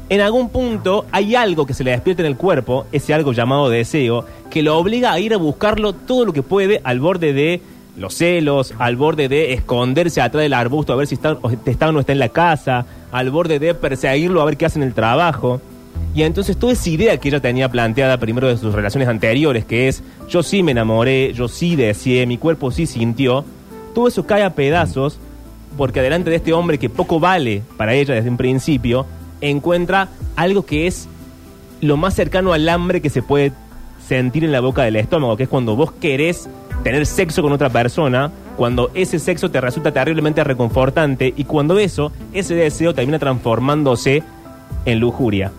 En 0.08 0.20
algún 0.22 0.48
punto 0.48 1.06
hay 1.12 1.36
algo 1.36 1.66
que 1.66 1.74
se 1.74 1.84
le 1.84 1.92
despierta 1.92 2.22
en 2.22 2.26
el 2.26 2.36
cuerpo, 2.36 2.86
ese 2.90 3.14
algo 3.14 3.32
llamado 3.32 3.70
deseo, 3.70 4.24
que 4.50 4.64
lo 4.64 4.76
obliga 4.76 5.12
a 5.12 5.20
ir 5.20 5.34
a 5.34 5.36
buscarlo 5.36 5.92
todo 5.92 6.24
lo 6.24 6.32
que 6.32 6.42
puede 6.42 6.80
al 6.82 6.98
borde 6.98 7.32
de 7.32 7.62
los 7.98 8.14
celos, 8.14 8.74
al 8.78 8.96
borde 8.96 9.28
de 9.28 9.52
esconderse 9.52 10.20
atrás 10.20 10.42
del 10.42 10.54
arbusto 10.54 10.92
a 10.92 10.96
ver 10.96 11.06
si 11.06 11.16
está 11.16 11.32
o, 11.32 11.50
está 11.50 11.88
o 11.88 11.92
no 11.92 12.00
está 12.00 12.12
en 12.12 12.20
la 12.20 12.28
casa, 12.28 12.86
al 13.10 13.30
borde 13.30 13.58
de 13.58 13.74
perseguirlo 13.74 14.40
a 14.40 14.44
ver 14.44 14.56
qué 14.56 14.66
hace 14.66 14.78
en 14.78 14.84
el 14.84 14.94
trabajo. 14.94 15.60
Y 16.14 16.22
entonces 16.22 16.56
toda 16.56 16.72
esa 16.72 16.88
idea 16.88 17.16
que 17.18 17.28
ella 17.28 17.40
tenía 17.40 17.68
planteada 17.68 18.18
primero 18.18 18.48
de 18.48 18.56
sus 18.56 18.72
relaciones 18.72 19.08
anteriores, 19.08 19.64
que 19.64 19.88
es 19.88 20.02
yo 20.28 20.42
sí 20.42 20.62
me 20.62 20.72
enamoré, 20.72 21.32
yo 21.32 21.48
sí 21.48 21.76
deseé, 21.76 22.26
mi 22.26 22.38
cuerpo 22.38 22.70
sí 22.70 22.86
sintió, 22.86 23.44
todo 23.94 24.08
eso 24.08 24.24
cae 24.24 24.42
a 24.42 24.54
pedazos 24.54 25.18
porque 25.76 26.00
delante 26.00 26.30
de 26.30 26.36
este 26.36 26.52
hombre 26.52 26.78
que 26.78 26.88
poco 26.88 27.20
vale 27.20 27.62
para 27.76 27.94
ella 27.94 28.14
desde 28.14 28.30
un 28.30 28.36
principio, 28.36 29.06
encuentra 29.40 30.08
algo 30.36 30.64
que 30.64 30.86
es 30.86 31.08
lo 31.80 31.96
más 31.96 32.14
cercano 32.14 32.52
al 32.52 32.68
hambre 32.68 33.00
que 33.00 33.10
se 33.10 33.22
puede 33.22 33.52
sentir 34.06 34.44
en 34.44 34.52
la 34.52 34.60
boca 34.60 34.82
del 34.82 34.96
estómago, 34.96 35.36
que 35.36 35.44
es 35.44 35.48
cuando 35.48 35.76
vos 35.76 35.92
querés 35.92 36.48
tener 36.82 37.06
sexo 37.06 37.42
con 37.42 37.52
otra 37.52 37.70
persona, 37.70 38.30
cuando 38.56 38.90
ese 38.94 39.18
sexo 39.18 39.50
te 39.50 39.60
resulta 39.60 39.92
terriblemente 39.92 40.42
reconfortante 40.44 41.32
y 41.36 41.44
cuando 41.44 41.78
eso, 41.78 42.12
ese 42.32 42.54
deseo 42.54 42.94
termina 42.94 43.18
transformándose 43.18 44.22
en 44.84 45.00
lujuria. 45.00 45.52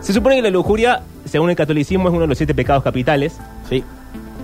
Se 0.00 0.12
supone 0.12 0.36
que 0.36 0.42
la 0.42 0.50
lujuria, 0.50 1.02
según 1.24 1.50
el 1.50 1.56
catolicismo, 1.56 2.08
es 2.08 2.12
uno 2.12 2.22
de 2.22 2.26
los 2.28 2.38
siete 2.38 2.54
pecados 2.54 2.82
capitales. 2.82 3.38
Sí. 3.68 3.84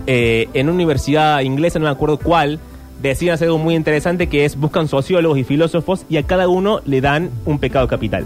Eh, 0.06 0.48
en 0.54 0.66
una 0.66 0.74
universidad 0.74 1.40
inglesa, 1.40 1.78
no 1.78 1.86
me 1.86 1.90
acuerdo 1.90 2.18
cuál, 2.18 2.60
decían 3.02 3.34
hacer 3.34 3.48
algo 3.48 3.58
muy 3.58 3.74
interesante 3.74 4.28
que 4.28 4.44
es 4.44 4.56
buscan 4.56 4.88
sociólogos 4.88 5.38
y 5.38 5.44
filósofos 5.44 6.04
y 6.08 6.16
a 6.16 6.22
cada 6.22 6.48
uno 6.48 6.80
le 6.84 7.00
dan 7.00 7.30
un 7.44 7.58
pecado 7.58 7.88
capital. 7.88 8.24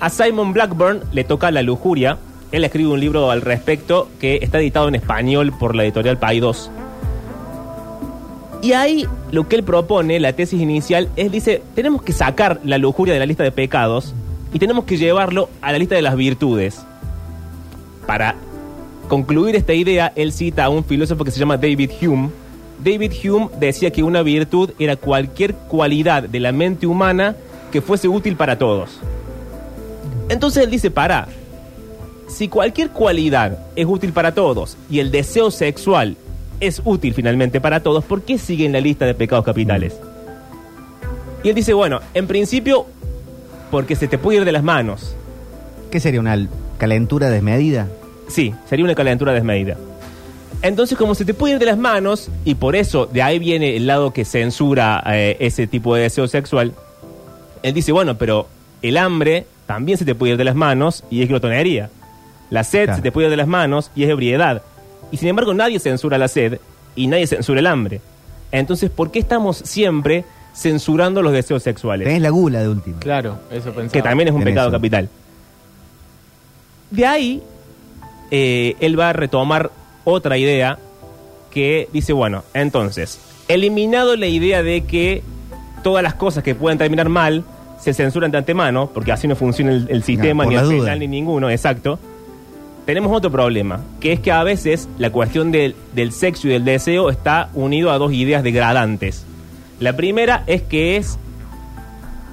A 0.00 0.08
Simon 0.08 0.52
Blackburn 0.52 1.02
le 1.12 1.24
toca 1.24 1.50
la 1.50 1.62
lujuria. 1.62 2.18
Él 2.52 2.64
escribe 2.64 2.88
un 2.88 3.00
libro 3.00 3.30
al 3.30 3.42
respecto 3.42 4.08
que 4.18 4.38
está 4.42 4.58
editado 4.58 4.88
en 4.88 4.94
español 4.94 5.52
por 5.58 5.76
la 5.76 5.84
editorial 5.84 6.18
Paidós. 6.18 6.70
Y 8.62 8.72
ahí 8.72 9.06
lo 9.30 9.48
que 9.48 9.56
él 9.56 9.64
propone, 9.64 10.20
la 10.20 10.34
tesis 10.34 10.60
inicial, 10.60 11.08
es, 11.16 11.32
dice, 11.32 11.62
tenemos 11.74 12.02
que 12.02 12.12
sacar 12.12 12.60
la 12.64 12.78
lujuria 12.78 13.14
de 13.14 13.20
la 13.20 13.26
lista 13.26 13.42
de 13.42 13.52
pecados 13.52 14.14
y 14.52 14.58
tenemos 14.58 14.84
que 14.84 14.98
llevarlo 14.98 15.48
a 15.62 15.72
la 15.72 15.78
lista 15.78 15.94
de 15.94 16.02
las 16.02 16.16
virtudes. 16.16 16.84
Para 18.06 18.34
concluir 19.08 19.56
esta 19.56 19.72
idea, 19.72 20.12
él 20.14 20.32
cita 20.32 20.64
a 20.64 20.68
un 20.68 20.84
filósofo 20.84 21.24
que 21.24 21.30
se 21.30 21.40
llama 21.40 21.56
David 21.56 21.90
Hume. 22.02 22.30
David 22.84 23.12
Hume 23.24 23.48
decía 23.58 23.90
que 23.90 24.02
una 24.02 24.22
virtud 24.22 24.70
era 24.78 24.96
cualquier 24.96 25.54
cualidad 25.54 26.24
de 26.24 26.40
la 26.40 26.52
mente 26.52 26.86
humana 26.86 27.36
que 27.72 27.80
fuese 27.80 28.08
útil 28.08 28.36
para 28.36 28.58
todos. 28.58 28.98
Entonces 30.28 30.64
él 30.64 30.70
dice, 30.70 30.90
para, 30.90 31.28
si 32.28 32.48
cualquier 32.48 32.90
cualidad 32.90 33.58
es 33.74 33.86
útil 33.86 34.12
para 34.12 34.34
todos 34.34 34.76
y 34.90 35.00
el 35.00 35.10
deseo 35.10 35.50
sexual 35.50 36.16
es 36.60 36.80
útil 36.84 37.14
finalmente 37.14 37.60
para 37.60 37.80
todos, 37.82 38.04
¿por 38.04 38.22
qué 38.22 38.38
sigue 38.38 38.66
en 38.66 38.72
la 38.72 38.80
lista 38.80 39.06
de 39.06 39.14
pecados 39.14 39.44
capitales? 39.44 39.98
Y 41.42 41.48
él 41.48 41.54
dice, 41.54 41.72
bueno, 41.72 42.00
en 42.14 42.26
principio, 42.26 42.86
porque 43.70 43.96
se 43.96 44.08
te 44.08 44.18
puede 44.18 44.38
ir 44.38 44.44
de 44.44 44.52
las 44.52 44.62
manos. 44.62 45.14
¿Qué 45.90 45.98
sería 46.00 46.20
una 46.20 46.46
calentura 46.78 47.30
desmedida? 47.30 47.88
Sí, 48.28 48.54
sería 48.68 48.84
una 48.84 48.94
calentura 48.94 49.32
desmedida. 49.32 49.76
Entonces, 50.62 50.98
como 50.98 51.14
se 51.14 51.24
te 51.24 51.32
puede 51.32 51.54
ir 51.54 51.58
de 51.58 51.66
las 51.66 51.78
manos, 51.78 52.28
y 52.44 52.54
por 52.56 52.76
eso 52.76 53.06
de 53.06 53.22
ahí 53.22 53.38
viene 53.38 53.76
el 53.76 53.86
lado 53.86 54.12
que 54.12 54.26
censura 54.26 55.02
eh, 55.06 55.36
ese 55.40 55.66
tipo 55.66 55.94
de 55.94 56.02
deseo 56.02 56.28
sexual, 56.28 56.74
él 57.62 57.72
dice, 57.74 57.92
bueno, 57.92 58.18
pero 58.18 58.46
el 58.82 58.98
hambre 58.98 59.46
también 59.66 59.96
se 59.96 60.04
te 60.04 60.14
puede 60.14 60.32
ir 60.32 60.38
de 60.38 60.44
las 60.44 60.54
manos 60.54 61.04
y 61.10 61.22
es 61.22 61.28
glotonería. 61.28 61.88
La 62.50 62.64
sed 62.64 62.84
Claro. 62.84 62.96
se 62.96 63.02
te 63.02 63.12
puede 63.12 63.28
ir 63.28 63.30
de 63.30 63.36
las 63.38 63.46
manos 63.48 63.90
y 63.94 64.04
es 64.04 64.10
ebriedad. 64.10 64.60
Y 65.10 65.16
sin 65.16 65.28
embargo, 65.28 65.54
nadie 65.54 65.78
censura 65.78 66.18
la 66.18 66.28
sed 66.28 66.58
y 66.96 67.06
nadie 67.06 67.26
censura 67.26 67.60
el 67.60 67.66
hambre. 67.66 68.00
Entonces, 68.52 68.90
¿por 68.90 69.10
qué 69.10 69.18
estamos 69.18 69.58
siempre 69.58 70.24
censurando 70.54 71.22
los 71.22 71.32
deseos 71.32 71.62
sexuales? 71.62 72.06
Tenés 72.06 72.22
la 72.22 72.30
gula 72.30 72.60
de 72.60 72.68
última. 72.68 72.98
Claro, 72.98 73.38
eso 73.50 73.66
pensaba. 73.72 73.88
que 73.92 74.02
también 74.02 74.28
es 74.28 74.34
un 74.34 74.40
Tenés 74.40 74.52
pecado 74.52 74.68
eso. 74.68 74.76
capital. 74.76 75.08
De 76.90 77.06
ahí, 77.06 77.42
eh, 78.30 78.74
él 78.80 78.98
va 78.98 79.10
a 79.10 79.12
retomar 79.12 79.70
otra 80.04 80.36
idea 80.38 80.78
que 81.50 81.88
dice, 81.92 82.12
bueno, 82.12 82.44
entonces, 82.54 83.18
eliminado 83.48 84.16
la 84.16 84.26
idea 84.26 84.62
de 84.62 84.82
que 84.84 85.22
todas 85.82 86.02
las 86.02 86.14
cosas 86.14 86.42
que 86.42 86.54
puedan 86.54 86.78
terminar 86.78 87.08
mal 87.08 87.44
se 87.80 87.94
censuran 87.94 88.30
de 88.30 88.38
antemano, 88.38 88.90
porque 88.92 89.12
así 89.12 89.26
no 89.26 89.36
funciona 89.36 89.72
el, 89.72 89.86
el 89.90 90.02
sistema, 90.02 90.44
ni 90.44 90.54
el 90.56 90.68
penal, 90.68 90.98
ni 90.98 91.06
ninguno, 91.08 91.48
exacto. 91.50 91.98
Tenemos 92.90 93.16
otro 93.16 93.30
problema, 93.30 93.78
que 94.00 94.12
es 94.12 94.18
que 94.18 94.32
a 94.32 94.42
veces 94.42 94.88
la 94.98 95.10
cuestión 95.10 95.52
del, 95.52 95.76
del 95.94 96.10
sexo 96.10 96.48
y 96.48 96.50
del 96.50 96.64
deseo 96.64 97.08
está 97.08 97.48
unido 97.54 97.92
a 97.92 97.98
dos 97.98 98.12
ideas 98.12 98.42
degradantes. 98.42 99.24
La 99.78 99.92
primera 99.94 100.42
es 100.48 100.62
que 100.62 100.96
es 100.96 101.16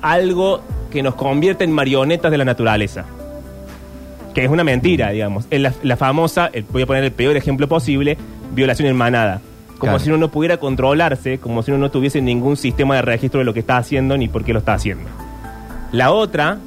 algo 0.02 0.62
que 0.92 1.04
nos 1.04 1.14
convierte 1.14 1.64
en 1.64 1.72
marionetas 1.72 2.32
de 2.32 2.40
la 2.40 2.46
naturaleza. 2.46 3.06
Que 4.34 4.46
es 4.46 4.50
una 4.50 4.64
mentira, 4.64 5.12
digamos. 5.12 5.46
Es 5.52 5.62
la, 5.62 5.74
la 5.84 5.96
famosa, 5.96 6.50
el- 6.52 6.64
voy 6.64 6.82
a 6.82 6.86
poner 6.88 7.04
el 7.04 7.12
peor 7.12 7.38
ejemplo 7.38 7.68
posible, 7.68 8.18
violación 8.56 8.88
en 8.88 8.96
manada. 8.96 9.42
Como 9.78 9.92
Claro. 9.92 10.00
si 10.00 10.10
uno 10.10 10.18
no 10.18 10.30
pudiera 10.32 10.58
controlarse, 10.58 11.38
como 11.38 11.62
si 11.62 11.70
uno 11.70 11.82
no 11.82 11.92
tuviese 11.92 12.20
ningún 12.20 12.58
sistema 12.58 12.96
de 12.96 13.04
registro 13.04 13.38
de 13.42 13.46
lo 13.46 13.54
que 13.54 13.60
está 13.60 13.78
haciendo 13.78 14.18
ni 14.18 14.28
por 14.28 14.44
qué 14.44 14.54
lo 14.54 14.60
está 14.60 14.74
haciendo. 14.74 15.06
La 15.92 16.12
otra, 16.12 16.58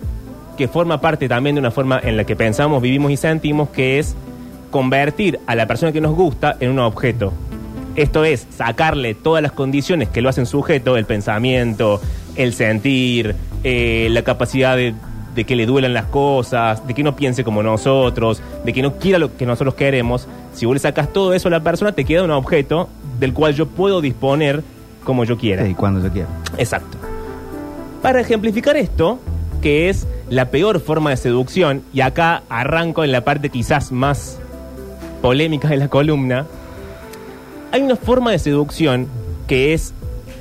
que 0.61 0.69
forma 0.69 1.01
parte 1.01 1.27
también 1.27 1.57
de 1.57 1.61
una 1.61 1.71
forma 1.71 1.99
en 2.03 2.19
la 2.19 2.25
que 2.25 2.37
pensamos, 2.37 2.83
vivimos 2.83 3.11
y 3.11 3.17
sentimos, 3.17 3.71
que 3.71 3.99
es 3.99 4.15
convertir 4.71 5.41
a 5.47 5.55
la 5.55 5.67
persona 5.67 5.91
que 5.91 6.03
nos 6.03 6.15
gusta 6.15 6.55
en 6.61 6.69
un 6.73 6.81
objeto. 6.81 7.33
Esto 7.97 8.27
es, 8.27 8.47
sacarle 8.51 9.15
todas 9.15 9.43
las 9.43 9.53
condiciones 9.53 10.11
que 10.11 10.21
lo 10.21 10.29
hacen 10.29 10.45
sujeto, 10.45 10.99
el 10.99 11.07
pensamiento, 11.07 11.99
el 12.37 12.53
sentir, 12.53 13.37
eh, 13.65 14.09
la 14.11 14.21
capacidad 14.21 14.77
de, 14.77 14.93
de 15.35 15.45
que 15.45 15.57
le 15.57 15.65
duelan 15.65 15.95
las 15.95 16.05
cosas, 16.05 16.87
de 16.87 16.93
que 16.93 17.03
no 17.03 17.17
piense 17.17 17.43
como 17.43 17.63
nosotros, 17.63 18.43
de 18.63 18.75
que 18.75 18.83
no 18.83 18.97
quiera 18.97 19.19
lo 19.19 19.35
que 19.39 19.47
nosotros 19.47 19.73
queremos. 19.73 20.29
Si 20.53 20.67
vos 20.67 20.75
le 20.75 20.81
sacas 20.81 21.11
todo 21.11 21.33
eso 21.33 21.49
a 21.49 21.53
la 21.53 21.61
persona, 21.61 21.93
te 21.93 22.05
queda 22.05 22.23
un 22.23 22.33
objeto 22.33 22.91
del 23.19 23.33
cual 23.33 23.55
yo 23.55 23.67
puedo 23.67 24.03
disponer 24.03 24.63
como 25.05 25.25
yo 25.25 25.39
quiera. 25.39 25.65
Sí, 25.65 25.73
cuando 25.73 26.03
yo 26.03 26.13
quiera. 26.13 26.29
Exacto. 26.59 26.99
Para 28.03 28.21
ejemplificar 28.21 28.77
esto, 28.77 29.19
que 29.63 29.89
es 29.89 30.07
la 30.31 30.51
peor 30.51 30.81
forma 30.81 31.11
de 31.11 31.17
seducción, 31.17 31.83
y 31.93 32.01
acá 32.01 32.45
arranco 32.49 33.05
en 33.05 33.13
la 33.13 33.25
parte 33.25 33.51
quizás 33.51 33.91
más 33.91 34.39
polémica 35.21 35.69
de 35.69 35.77
la 35.77 35.89
columna, 35.89 36.47
hay 37.73 37.83
una 37.83 37.97
forma 37.97 38.31
de 38.31 38.39
seducción 38.39 39.09
que 39.47 39.75
es 39.75 39.93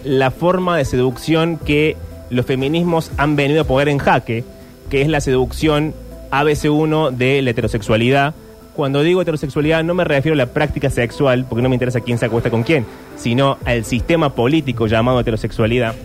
la 0.03 0.31
forma 0.31 0.77
de 0.77 0.85
seducción 0.85 1.57
que 1.57 1.97
los 2.29 2.45
feminismos 2.45 3.11
han 3.17 3.35
venido 3.35 3.61
a 3.61 3.63
poner 3.63 3.89
en 3.89 3.97
jaque, 3.97 4.43
que 4.89 5.01
es 5.01 5.07
la 5.07 5.21
seducción 5.21 5.95
ABC1 6.31 7.11
de 7.11 7.41
la 7.41 7.49
heterosexualidad. 7.49 8.35
Cuando 8.75 9.01
digo 9.01 9.23
heterosexualidad 9.23 9.83
no 9.83 9.95
me 9.95 10.03
refiero 10.03 10.35
a 10.35 10.37
la 10.37 10.45
práctica 10.45 10.91
sexual, 10.91 11.45
porque 11.49 11.63
no 11.63 11.69
me 11.69 11.75
interesa 11.75 12.01
quién 12.01 12.19
se 12.19 12.27
acuesta 12.27 12.51
con 12.51 12.61
quién, 12.61 12.85
sino 13.17 13.57
al 13.65 13.83
sistema 13.85 14.35
político 14.35 14.85
llamado 14.85 15.19
heterosexualidad. 15.19 15.95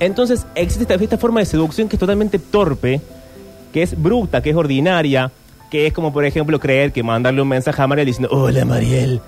Entonces 0.00 0.46
existe 0.54 0.82
esta, 0.82 1.02
esta 1.02 1.18
forma 1.18 1.40
de 1.40 1.46
seducción 1.46 1.88
que 1.88 1.96
es 1.96 2.00
totalmente 2.00 2.38
torpe, 2.38 3.00
que 3.72 3.82
es 3.82 4.00
bruta, 4.00 4.42
que 4.42 4.50
es 4.50 4.56
ordinaria, 4.56 5.32
que 5.70 5.86
es 5.86 5.92
como 5.92 6.12
por 6.12 6.24
ejemplo 6.24 6.58
creer 6.60 6.92
que 6.92 7.02
mandarle 7.02 7.42
un 7.42 7.48
mensaje 7.48 7.82
a 7.82 7.86
Mariel 7.86 8.06
diciendo, 8.06 8.28
hola 8.30 8.64
Mariel, 8.64 9.20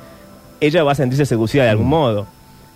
ella 0.60 0.84
va 0.84 0.92
a 0.92 0.94
sentirse 0.94 1.26
seducida 1.26 1.64
de 1.64 1.70
algún 1.70 1.88
modo. 1.88 2.26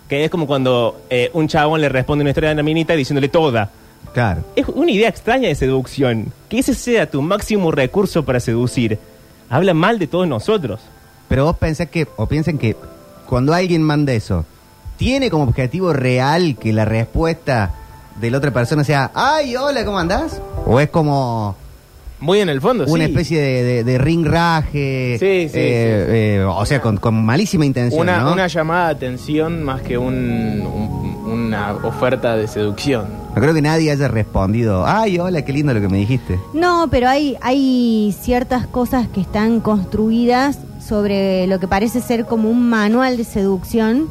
Que 0.09 0.23
es 0.23 0.29
como 0.29 0.45
cuando 0.45 1.01
eh, 1.09 1.31
un 1.33 1.47
chabón 1.47 1.81
le 1.81 1.89
responde 1.89 2.21
una 2.21 2.29
historia 2.29 2.49
de 2.49 2.55
una 2.55 2.63
minita 2.63 2.93
diciéndole 2.93 3.29
toda. 3.29 3.71
Claro. 4.13 4.43
Es 4.55 4.67
una 4.67 4.91
idea 4.91 5.09
extraña 5.09 5.47
de 5.47 5.55
seducción. 5.55 6.31
Que 6.47 6.59
ese 6.59 6.75
sea 6.75 7.09
tu 7.09 7.21
máximo 7.21 7.71
recurso 7.71 8.23
para 8.23 8.39
seducir. 8.39 8.99
Habla 9.49 9.73
mal 9.73 9.97
de 9.97 10.07
todos 10.07 10.27
nosotros. 10.27 10.79
Pero 11.27 11.45
vos 11.45 11.57
pensás 11.57 11.89
que, 11.89 12.07
o 12.17 12.27
piensen 12.27 12.59
que 12.59 12.75
cuando 13.25 13.53
alguien 13.53 13.81
manda 13.81 14.13
eso, 14.13 14.45
¿tiene 14.97 15.31
como 15.31 15.45
objetivo 15.45 15.91
real 15.91 16.55
que 16.59 16.71
la 16.71 16.85
respuesta 16.85 17.73
de 18.19 18.31
la 18.31 18.37
otra 18.37 18.51
persona 18.51 18.83
sea, 18.83 19.11
ay, 19.13 19.55
hola, 19.55 19.83
¿cómo 19.85 19.99
andás? 19.99 20.41
¿O 20.65 20.79
es 20.79 20.89
como 20.89 21.55
Muy 22.19 22.39
en 22.39 22.49
el 22.49 22.61
fondo, 22.61 22.85
una 22.87 23.05
sí. 23.05 23.11
especie 23.11 23.41
de, 23.41 23.63
de, 23.63 23.83
de 23.83 23.97
ringraje? 23.97 25.17
Sí, 25.19 25.49
sí, 25.49 25.57
eh, 25.59 26.37
eh, 26.39 26.45
o 26.47 26.65
sea, 26.65 26.81
con, 26.81 26.97
con 26.97 27.23
malísima 27.25 27.65
intención, 27.65 28.01
Una, 28.01 28.19
¿no? 28.21 28.33
una 28.33 28.47
llamada 28.47 28.87
de 28.89 28.95
atención 28.95 29.63
más 29.63 29.81
que 29.81 29.97
un, 29.97 30.13
un- 30.15 31.15
una 31.25 31.73
oferta 31.73 32.35
de 32.37 32.47
seducción. 32.47 33.05
No 33.35 33.41
creo 33.41 33.53
que 33.53 33.61
nadie 33.61 33.91
haya 33.91 34.07
respondido, 34.07 34.85
ay, 34.85 35.17
hola, 35.19 35.41
qué 35.43 35.51
lindo 35.51 35.73
lo 35.73 35.81
que 35.81 35.89
me 35.89 35.97
dijiste. 35.97 36.39
No, 36.53 36.87
pero 36.89 37.09
hay, 37.09 37.35
hay 37.41 38.15
ciertas 38.21 38.67
cosas 38.67 39.07
que 39.09 39.21
están 39.21 39.59
construidas 39.59 40.57
sobre 40.79 41.47
lo 41.47 41.59
que 41.59 41.67
parece 41.67 41.99
ser 41.99 42.25
como 42.25 42.49
un 42.49 42.69
manual 42.69 43.17
de 43.17 43.23
seducción 43.23 44.07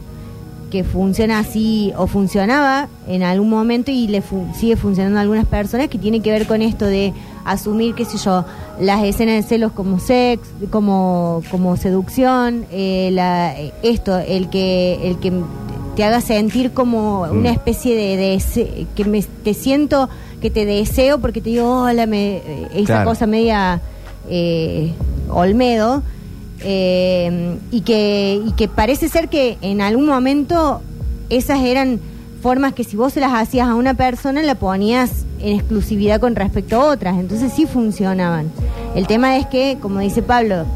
que 0.74 0.82
funciona 0.82 1.38
así 1.38 1.92
o 1.96 2.08
funcionaba 2.08 2.88
en 3.06 3.22
algún 3.22 3.48
momento 3.48 3.92
y 3.92 4.08
le 4.08 4.22
fu- 4.22 4.44
sigue 4.58 4.74
funcionando 4.74 5.18
a 5.18 5.22
algunas 5.22 5.46
personas 5.46 5.86
que 5.86 5.98
tiene 5.98 6.18
que 6.18 6.32
ver 6.32 6.48
con 6.48 6.62
esto 6.62 6.84
de 6.84 7.12
asumir, 7.44 7.94
qué 7.94 8.04
sé 8.04 8.18
yo, 8.18 8.44
las 8.80 9.04
escenas 9.04 9.36
de 9.36 9.42
celos 9.44 9.70
como 9.70 10.00
sex, 10.00 10.42
como, 10.70 11.42
como 11.48 11.76
seducción, 11.76 12.66
eh, 12.72 13.10
la- 13.12 13.56
eh, 13.56 13.72
esto, 13.84 14.18
el 14.18 14.50
que, 14.50 14.98
el 15.08 15.20
que 15.20 15.32
te 15.94 16.02
haga 16.02 16.20
sentir 16.20 16.72
como 16.72 17.20
una 17.22 17.50
especie 17.52 17.94
de, 17.94 18.16
de 18.16 18.86
que 18.96 19.04
me, 19.04 19.22
te 19.22 19.54
siento 19.54 20.08
que 20.40 20.50
te 20.50 20.66
deseo 20.66 21.18
porque 21.20 21.40
te 21.40 21.50
digo 21.50 21.82
hola 21.84 22.06
me 22.06 22.38
eh, 22.38 22.68
esa 22.74 22.84
Claro. 22.86 23.10
cosa 23.10 23.28
media 23.28 23.80
eh, 24.28 24.92
Olmedo 25.30 26.02
eh, 26.64 27.56
y 27.70 27.82
que 27.82 28.40
y 28.44 28.52
que 28.52 28.68
parece 28.68 29.08
ser 29.08 29.28
que 29.28 29.58
en 29.60 29.80
algún 29.80 30.06
momento 30.06 30.80
esas 31.30 31.60
eran 31.60 32.00
formas 32.42 32.74
que 32.74 32.84
si 32.84 32.96
vos 32.96 33.12
se 33.12 33.20
las 33.20 33.32
hacías 33.32 33.68
a 33.68 33.74
una 33.74 33.94
persona 33.94 34.42
la 34.42 34.54
ponías 34.56 35.24
en 35.40 35.56
exclusividad 35.56 36.20
con 36.20 36.34
respecto 36.36 36.80
a 36.80 36.86
otras 36.86 37.18
entonces 37.18 37.52
sí 37.52 37.66
funcionaban 37.66 38.50
el 38.94 39.06
tema 39.06 39.36
es 39.36 39.46
que 39.46 39.78
como 39.80 40.00
dice 40.00 40.22
Pablo 40.22 40.66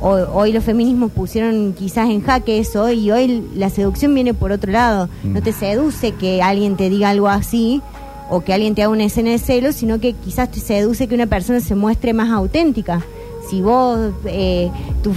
hoy, 0.00 0.52
los 0.52 0.64
feminismos 0.64 1.10
pusieron 1.12 1.72
quizás 1.72 2.08
en 2.10 2.22
jaque 2.22 2.58
eso 2.58 2.90
y 2.90 3.10
hoy 3.10 3.48
la 3.54 3.70
seducción 3.70 4.14
viene 4.14 4.34
por 4.34 4.52
otro 4.52 4.72
lado. 4.72 5.08
No 5.24 5.42
te 5.42 5.52
seduce 5.52 6.12
que 6.12 6.42
alguien 6.42 6.76
te 6.76 6.90
diga 6.90 7.10
algo 7.10 7.28
así 7.28 7.82
o 8.28 8.40
que 8.40 8.52
alguien 8.52 8.74
te 8.74 8.82
haga 8.82 8.92
una 8.92 9.04
escena 9.04 9.30
de 9.30 9.38
celos, 9.38 9.76
sino 9.76 10.00
que 10.00 10.12
quizás 10.12 10.50
te 10.50 10.60
seduce 10.60 11.06
que 11.06 11.14
una 11.14 11.26
persona 11.26 11.60
se 11.60 11.74
muestre 11.74 12.12
más 12.12 12.30
auténtica. 12.30 13.04
Si 13.50 13.62
vos, 13.62 14.12
eh, 14.26 14.70
tú 15.02 15.12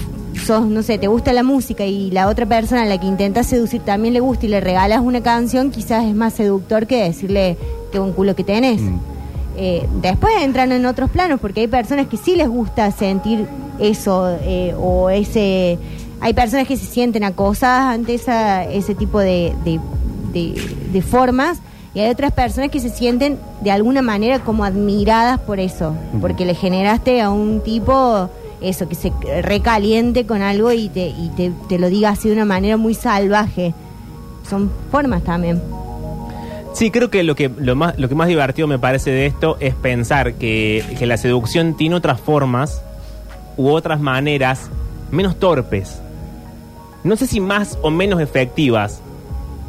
sos, 0.45 0.65
no 0.65 0.83
sé, 0.83 0.97
te 0.97 1.07
gusta 1.07 1.33
la 1.33 1.43
música 1.43 1.85
y 1.85 2.11
la 2.11 2.27
otra 2.27 2.45
persona 2.45 2.83
a 2.83 2.85
la 2.85 2.99
que 2.99 3.07
intentas 3.07 3.47
seducir 3.47 3.81
también 3.81 4.13
le 4.13 4.19
gusta 4.19 4.45
y 4.45 4.49
le 4.49 4.61
regalas 4.61 5.01
una 5.01 5.21
canción, 5.21 5.71
quizás 5.71 6.05
es 6.05 6.15
más 6.15 6.33
seductor 6.33 6.87
que 6.87 7.03
decirle 7.03 7.57
qué 7.91 7.99
buen 7.99 8.13
culo 8.13 8.35
que 8.35 8.43
tenés. 8.43 8.81
Eh, 9.57 9.85
después 10.01 10.31
entran 10.41 10.71
en 10.71 10.85
otros 10.85 11.09
planos 11.09 11.39
porque 11.41 11.61
hay 11.61 11.67
personas 11.67 12.07
que 12.07 12.17
sí 12.17 12.35
les 12.35 12.47
gusta 12.47 12.91
sentir 12.91 13.45
eso 13.79 14.29
eh, 14.41 14.73
o 14.79 15.09
ese 15.09 15.77
hay 16.21 16.33
personas 16.33 16.67
que 16.67 16.75
se 16.77 16.85
sienten 16.85 17.23
acosadas 17.23 17.93
ante 17.95 18.13
esa, 18.13 18.63
ese 18.65 18.93
tipo 18.95 19.19
de, 19.19 19.53
de- 19.65 19.79
de- 20.33 20.61
de 20.93 21.01
formas 21.01 21.59
y 21.93 21.99
hay 21.99 22.09
otras 22.09 22.31
personas 22.31 22.69
que 22.69 22.79
se 22.79 22.89
sienten 22.89 23.39
de 23.61 23.71
alguna 23.71 24.01
manera 24.01 24.39
como 24.39 24.63
admiradas 24.63 25.39
por 25.39 25.59
eso 25.59 25.95
porque 26.21 26.45
le 26.45 26.53
generaste 26.53 27.21
a 27.21 27.29
un 27.29 27.61
tipo 27.61 28.29
eso 28.61 28.87
que 28.89 28.95
se 28.95 29.11
recaliente 29.41 30.25
con 30.25 30.41
algo 30.41 30.71
y 30.71 30.89
te, 30.89 31.07
y 31.07 31.31
te, 31.35 31.51
te 31.67 31.79
lo 31.79 31.89
diga 31.89 32.09
así 32.09 32.29
de 32.29 32.35
una 32.35 32.45
manera 32.45 32.77
muy 32.77 32.93
salvaje. 32.93 33.73
Son 34.49 34.71
formas 34.91 35.23
también. 35.23 35.61
Sí, 36.73 36.91
creo 36.91 37.09
que 37.09 37.23
lo 37.23 37.35
que, 37.35 37.49
lo 37.49 37.75
más, 37.75 37.97
lo 37.97 38.09
que 38.09 38.15
más 38.15 38.27
divertido 38.27 38.67
me 38.67 38.79
parece 38.79 39.11
de 39.11 39.25
esto 39.25 39.57
es 39.59 39.75
pensar 39.75 40.35
que, 40.35 40.83
que 40.97 41.05
la 41.05 41.17
seducción 41.17 41.75
tiene 41.75 41.95
otras 41.95 42.19
formas 42.19 42.81
u 43.57 43.69
otras 43.69 43.99
maneras 43.99 44.69
menos 45.11 45.37
torpes. 45.37 45.99
No 47.03 47.15
sé 47.15 47.27
si 47.27 47.39
más 47.39 47.77
o 47.81 47.89
menos 47.89 48.21
efectivas, 48.21 49.01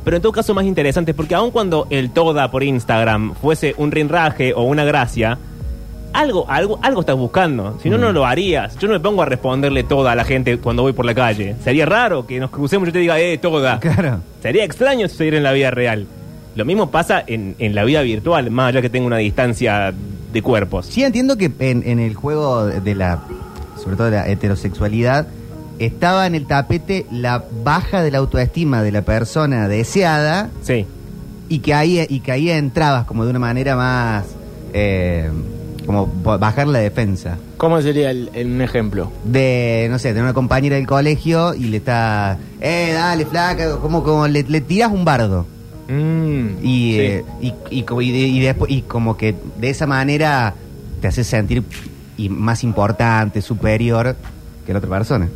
pero 0.04 0.16
en 0.16 0.22
todo 0.22 0.32
caso 0.32 0.54
más 0.54 0.64
interesantes, 0.64 1.14
porque 1.14 1.34
aun 1.34 1.50
cuando 1.50 1.86
el 1.90 2.10
toda 2.10 2.50
por 2.50 2.62
Instagram 2.62 3.34
fuese 3.34 3.74
un 3.76 3.90
rinraje 3.90 4.54
o 4.54 4.62
una 4.62 4.84
gracia, 4.84 5.38
algo, 6.12 6.46
algo, 6.48 6.78
algo 6.82 7.00
estás 7.00 7.16
buscando. 7.16 7.78
Si 7.82 7.88
no, 7.88 7.98
no 7.98 8.12
lo 8.12 8.26
harías. 8.26 8.76
Yo 8.78 8.88
no 8.88 8.94
me 8.94 9.00
pongo 9.00 9.22
a 9.22 9.26
responderle 9.26 9.84
toda 9.84 10.12
a 10.12 10.14
la 10.14 10.24
gente 10.24 10.58
cuando 10.58 10.82
voy 10.82 10.92
por 10.92 11.04
la 11.04 11.14
calle. 11.14 11.56
Sería 11.62 11.86
raro 11.86 12.26
que 12.26 12.40
nos 12.40 12.50
crucemos 12.50 12.86
y 12.86 12.88
yo 12.88 12.92
te 12.94 12.98
diga, 12.98 13.20
eh, 13.20 13.38
toda. 13.38 13.78
Claro. 13.78 14.20
Sería 14.42 14.64
extraño 14.64 15.08
suceder 15.08 15.34
en 15.34 15.42
la 15.42 15.52
vida 15.52 15.70
real. 15.70 16.06
Lo 16.56 16.64
mismo 16.64 16.90
pasa 16.90 17.22
en, 17.26 17.54
en 17.58 17.74
la 17.74 17.84
vida 17.84 18.02
virtual, 18.02 18.50
más 18.50 18.70
allá 18.70 18.82
que 18.82 18.90
tenga 18.90 19.06
una 19.06 19.18
distancia 19.18 19.94
de 20.32 20.42
cuerpos. 20.42 20.86
Sí, 20.86 21.04
entiendo 21.04 21.36
que 21.36 21.52
en, 21.60 21.88
en 21.88 22.00
el 22.00 22.14
juego 22.14 22.66
de 22.66 22.94
la, 22.94 23.20
sobre 23.76 23.96
todo 23.96 24.10
de 24.10 24.16
la 24.16 24.28
heterosexualidad, 24.28 25.28
estaba 25.80 26.26
en 26.26 26.34
el 26.34 26.46
tapete 26.46 27.06
la 27.10 27.44
baja 27.64 28.02
de 28.02 28.10
la 28.10 28.18
autoestima 28.18 28.82
de 28.82 28.92
la 28.92 29.02
persona 29.02 29.66
deseada. 29.68 30.50
Sí. 30.62 30.86
Y 31.48 31.58
que 31.60 31.74
ahí, 31.74 32.06
y 32.08 32.20
que 32.20 32.30
ahí 32.32 32.50
entrabas 32.50 33.06
como 33.06 33.24
de 33.24 33.30
una 33.30 33.38
manera 33.40 33.74
más, 33.74 34.24
eh, 34.72 35.28
como 35.86 36.06
bajar 36.06 36.68
la 36.68 36.78
defensa. 36.78 37.38
¿Cómo 37.56 37.80
sería 37.82 38.10
el, 38.12 38.30
el- 38.34 38.46
un 38.52 38.60
ejemplo? 38.60 39.10
De, 39.24 39.88
no 39.90 39.98
sé, 39.98 40.14
de 40.14 40.20
una 40.20 40.32
compañera 40.32 40.76
del 40.76 40.86
colegio 40.86 41.54
y 41.54 41.64
le 41.64 41.78
está, 41.78 42.38
eh, 42.60 42.92
dale, 42.94 43.26
flaca, 43.26 43.76
como, 43.78 44.04
como 44.04 44.28
le, 44.28 44.44
le 44.44 44.60
tiras 44.60 44.92
un 44.92 45.04
bardo. 45.04 45.46
Mm, 45.88 46.46
y, 46.62 46.92
sí. 46.92 47.00
eh, 47.00 47.24
y, 47.40 47.54
y, 47.70 47.82
como- 47.82 48.02
y 48.02 48.10
y 48.10 48.40
después, 48.40 48.70
y 48.70 48.82
como 48.82 49.16
que 49.16 49.34
de 49.58 49.70
esa 49.70 49.86
manera 49.88 50.54
te 51.00 51.08
hace 51.08 51.24
sentir 51.24 51.64
y 52.16 52.28
más 52.28 52.62
importante, 52.62 53.42
superior 53.42 54.14
que 54.66 54.72
la 54.72 54.78
otra 54.78 54.90
persona. 54.90 55.28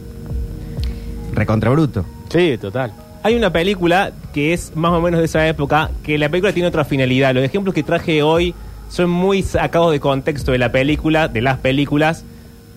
Recontra 1.34 1.70
bruto. 1.70 2.04
Sí, 2.30 2.56
total. 2.58 2.92
Hay 3.22 3.34
una 3.34 3.50
película 3.50 4.12
que 4.34 4.52
es 4.52 4.72
más 4.74 4.92
o 4.92 5.00
menos 5.00 5.20
de 5.20 5.26
esa 5.26 5.48
época, 5.48 5.90
que 6.02 6.18
la 6.18 6.28
película 6.28 6.52
tiene 6.52 6.68
otra 6.68 6.84
finalidad. 6.84 7.34
Los 7.34 7.42
ejemplos 7.44 7.74
que 7.74 7.82
traje 7.82 8.22
hoy 8.22 8.54
son 8.90 9.08
muy 9.08 9.42
sacados 9.42 9.92
de 9.92 10.00
contexto 10.00 10.52
de 10.52 10.58
la 10.58 10.70
película, 10.70 11.28
de 11.28 11.40
las 11.40 11.58
películas, 11.58 12.24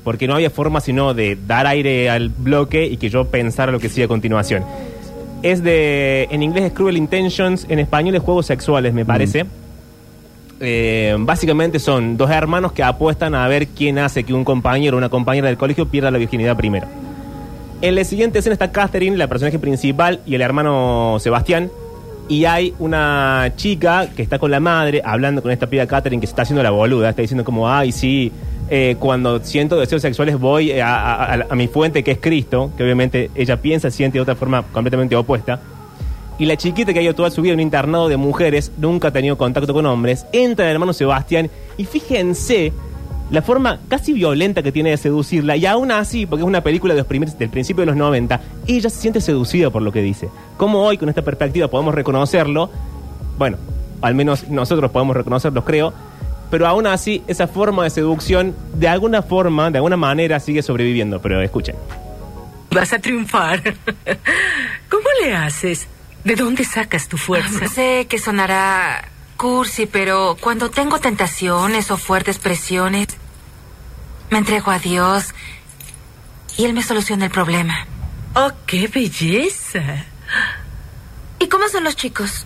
porque 0.04 0.28
no 0.28 0.36
había 0.36 0.50
forma 0.50 0.80
sino 0.80 1.14
de 1.14 1.38
dar 1.48 1.68
aire 1.68 2.10
al 2.10 2.30
bloque 2.30 2.86
y 2.86 2.96
que 2.96 3.10
yo 3.10 3.26
pensara 3.26 3.74
lo 3.74 3.80
que 3.80 3.90
sigue 3.90 4.06
a 4.06 4.08
continuación. 4.08 4.64
Es 5.44 5.62
de, 5.64 6.30
en 6.32 6.44
inglés 6.44 6.64
es 6.66 6.72
Cruel 6.72 6.98
Intentions, 6.98 7.66
en 7.70 7.80
español 7.80 8.16
es 8.16 8.22
Juegos 8.22 8.46
Sexuales, 8.46 8.94
me 8.94 9.06
parece. 9.06 9.46
Eh, 10.60 11.16
básicamente 11.20 11.78
son 11.78 12.18
dos 12.18 12.32
hermanos 12.32 12.72
que 12.72 12.84
apuestan 12.84 13.36
a 13.36 13.48
ver 13.48 13.68
quién 13.68 14.00
hace 14.00 14.24
que 14.24 14.34
un 14.34 14.44
compañero 14.44 14.96
o 14.96 14.98
una 14.98 15.10
compañera 15.10 15.48
del 15.48 15.58
colegio 15.58 15.88
pierda 15.88 16.10
la 16.10 16.18
virginidad 16.18 16.56
primero. 16.56 16.88
En 17.80 17.94
la 17.94 18.04
siguiente 18.04 18.40
escena 18.40 18.54
está 18.54 18.72
Catherine, 18.72 19.16
la 19.18 19.28
personaje 19.28 19.60
principal, 19.60 20.20
y 20.26 20.34
el 20.34 20.42
hermano 20.42 21.18
Sebastián. 21.20 21.70
Y 22.28 22.46
hay 22.46 22.74
una 22.80 23.54
chica 23.56 24.10
que 24.16 24.24
está 24.24 24.40
con 24.40 24.50
la 24.50 24.60
madre 24.60 25.02
hablando 25.06 25.44
con 25.44 25.52
esta 25.52 25.68
piba 25.68 25.86
Catherine 25.86 26.20
que 26.20 26.26
se 26.26 26.32
está 26.32 26.42
haciendo 26.42 26.64
la 26.64 26.72
boluda. 26.72 27.10
Está 27.10 27.22
diciendo 27.22 27.46
como, 27.46 27.70
ay, 27.70 27.92
sí, 27.92 28.32
eh, 28.70 28.96
cuando 29.00 29.40
siento 29.44 29.80
deseos 29.80 30.02
sexuales 30.02 30.40
voy 30.40 30.72
eh, 30.72 30.82
a, 30.82 31.48
mi 31.56 31.68
fuente 31.68 32.04
que 32.04 32.12
es 32.12 32.18
Cristo, 32.18 32.72
que 32.76 32.84
obviamente 32.84 33.30
ella 33.36 33.62
piensa, 33.62 33.92
siente 33.92 34.18
de 34.18 34.24
otra 34.24 34.36
forma 34.36 34.64
completamente 34.64 35.16
opuesta. 35.16 35.60
Y 36.40 36.46
la 36.46 36.58
chiquita 36.58 36.94
que 36.94 37.00
ha 37.00 37.04
ido 37.04 37.16
toda 37.16 37.30
su 37.30 37.44
vida 37.44 37.54
en 37.54 37.60
un 37.60 37.64
internado 37.64 38.10
de 38.10 38.18
mujeres, 38.18 38.72
nunca 38.78 39.10
ha 39.10 39.12
tenido 39.12 39.38
contacto 39.38 39.74
con 39.74 39.86
hombres, 39.86 40.26
entra 40.34 40.66
el 40.66 40.72
hermano 40.72 40.94
Sebastián 40.94 41.50
y 41.78 41.86
fíjense 41.86 42.74
la 43.30 43.42
forma 43.42 43.80
casi 43.90 44.14
violenta 44.14 44.64
que 44.64 44.72
tiene 44.72 44.92
de 44.92 44.98
seducirla. 44.98 45.56
Y 45.58 45.66
aún 45.66 45.92
así, 45.92 46.26
porque 46.26 46.44
es 46.44 46.48
una 46.48 46.62
película 46.62 46.94
de 46.94 47.00
los 47.02 47.08
primeros- 47.08 47.38
del 47.38 47.50
principio 47.50 47.82
de 47.82 47.88
los 47.88 47.96
90, 47.96 48.40
ella 48.68 48.90
se 48.90 49.02
siente 49.02 49.20
seducida 49.22 49.70
por 49.70 49.82
lo 49.82 49.92
que 49.92 50.02
dice. 50.02 50.30
¿Cómo 50.58 50.84
hoy 50.84 50.98
con 50.98 51.10
esta 51.10 51.22
perspectiva 51.22 51.68
podemos 51.68 51.94
reconocerlo? 51.94 52.70
Bueno, 53.38 53.58
al 54.02 54.16
menos 54.16 54.48
nosotros 54.48 54.92
podemos 54.92 55.16
reconocerlo, 55.16 55.64
creo. 55.66 55.94
Pero 56.50 56.66
aún 56.66 56.88
así, 56.88 57.22
esa 57.28 57.48
forma 57.48 57.84
de 57.84 57.90
seducción, 57.90 58.56
de 58.76 58.88
alguna 58.88 59.22
forma, 59.22 59.70
de 59.70 59.80
alguna 59.80 59.98
manera, 59.98 60.40
sigue 60.40 60.62
sobreviviendo. 60.64 61.22
Pero 61.22 61.42
escuchen. 61.42 61.76
Vas 62.72 62.94
a 62.94 63.00
triunfar. 63.00 63.62
¿Cómo 64.90 65.06
le 65.22 65.36
haces? 65.36 65.88
¿De 66.24 66.36
dónde 66.36 66.64
sacas 66.64 67.08
tu 67.10 67.18
fuerza? 67.18 67.68
Sé 67.68 68.06
que 68.10 68.18
sonará 68.20 69.10
cursi, 69.36 69.86
pero 69.86 70.36
cuando 70.40 70.70
tengo 70.70 71.00
tentaciones 71.00 71.92
o 71.92 71.98
fuertes 71.98 72.40
presiones, 72.40 73.08
me 74.30 74.38
entrego 74.40 74.72
a 74.72 74.80
Dios 74.80 75.34
y 76.58 76.66
Él 76.66 76.74
me 76.74 76.84
soluciona 76.84 77.26
el 77.26 77.32
problema. 77.32 77.86
¡Oh, 78.34 78.52
qué 78.66 78.88
belleza! 78.88 80.06
¿Y 81.40 81.48
cómo 81.48 81.68
son 81.70 81.84
los 81.84 81.96
chicos? 81.96 82.46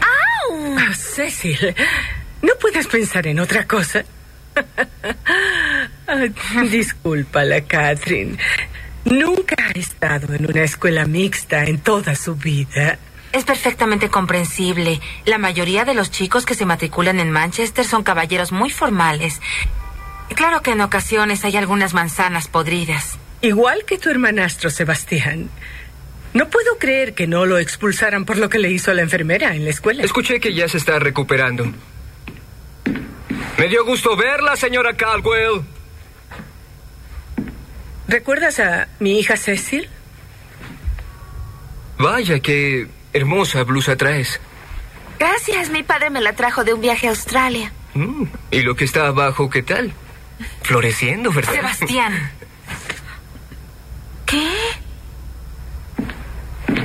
¡Au! 0.00 0.76
Ah, 0.78 0.94
Cecil, 0.94 1.74
¿no 2.42 2.52
puedes 2.60 2.86
pensar 2.86 3.26
en 3.26 3.40
otra 3.40 3.66
cosa? 3.66 4.04
Ah, 6.06 6.26
Discúlpala, 6.70 7.62
Catherine. 7.62 8.36
Nunca 9.04 9.56
ha 9.58 9.70
estado 9.78 10.34
en 10.34 10.44
una 10.46 10.62
escuela 10.62 11.06
mixta 11.06 11.64
en 11.64 11.78
toda 11.78 12.14
su 12.14 12.34
vida. 12.36 12.98
Es 13.32 13.44
perfectamente 13.44 14.10
comprensible. 14.10 15.00
La 15.24 15.38
mayoría 15.38 15.84
de 15.86 15.94
los 15.94 16.10
chicos 16.10 16.44
que 16.44 16.54
se 16.54 16.66
matriculan 16.66 17.18
en 17.18 17.30
Manchester 17.30 17.86
son 17.86 18.02
caballeros 18.02 18.52
muy 18.52 18.68
formales. 18.70 19.40
Claro 20.34 20.62
que 20.62 20.72
en 20.72 20.80
ocasiones 20.80 21.44
hay 21.44 21.56
algunas 21.56 21.94
manzanas 21.94 22.48
podridas. 22.48 23.18
Igual 23.40 23.84
que 23.84 23.98
tu 23.98 24.08
hermanastro 24.08 24.70
Sebastián. 24.70 25.50
No 26.34 26.48
puedo 26.48 26.78
creer 26.78 27.14
que 27.14 27.26
no 27.26 27.44
lo 27.44 27.58
expulsaran 27.58 28.24
por 28.24 28.38
lo 28.38 28.48
que 28.48 28.58
le 28.58 28.70
hizo 28.70 28.90
a 28.90 28.94
la 28.94 29.02
enfermera 29.02 29.54
en 29.54 29.64
la 29.64 29.70
escuela. 29.70 30.02
Escuché 30.02 30.40
que 30.40 30.54
ya 30.54 30.68
se 30.68 30.78
está 30.78 30.98
recuperando. 30.98 31.66
Me 33.58 33.68
dio 33.68 33.84
gusto 33.84 34.16
verla, 34.16 34.56
señora 34.56 34.96
Caldwell. 34.96 35.62
¿Recuerdas 38.08 38.58
a 38.60 38.88
mi 38.98 39.18
hija 39.18 39.36
Cecil? 39.36 39.88
Vaya, 41.98 42.40
qué 42.40 42.88
hermosa 43.12 43.62
blusa 43.64 43.96
traes. 43.96 44.40
Gracias, 45.18 45.70
mi 45.70 45.82
padre 45.82 46.10
me 46.10 46.20
la 46.20 46.32
trajo 46.32 46.64
de 46.64 46.74
un 46.74 46.80
viaje 46.80 47.06
a 47.06 47.10
Australia. 47.10 47.72
Mm, 47.94 48.24
¿Y 48.50 48.62
lo 48.62 48.74
que 48.74 48.84
está 48.84 49.06
abajo, 49.06 49.50
qué 49.50 49.62
tal? 49.62 49.92
Floreciendo, 50.62 51.32
¿verdad? 51.32 51.52
Sebastián. 51.52 52.30
¿Qué? 54.26 54.48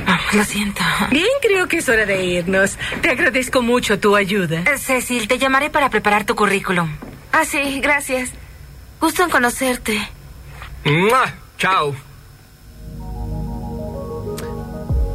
Ah, 0.06 0.18
Lo 0.32 0.44
siento. 0.44 0.82
Bien, 1.10 1.26
creo 1.42 1.68
que 1.68 1.78
es 1.78 1.88
hora 1.88 2.06
de 2.06 2.24
irnos. 2.24 2.78
Te 3.02 3.10
agradezco 3.10 3.62
mucho 3.62 3.98
tu 3.98 4.16
ayuda. 4.16 4.60
Eh, 4.60 4.78
Cecil, 4.78 5.28
te 5.28 5.38
llamaré 5.38 5.70
para 5.70 5.90
preparar 5.90 6.24
tu 6.24 6.34
currículum. 6.34 6.88
Ah, 7.32 7.44
sí, 7.44 7.80
gracias. 7.80 8.30
Gusto 9.00 9.22
en 9.22 9.30
conocerte. 9.30 9.98
¡Mua! 10.84 11.34
Chao. 11.58 11.94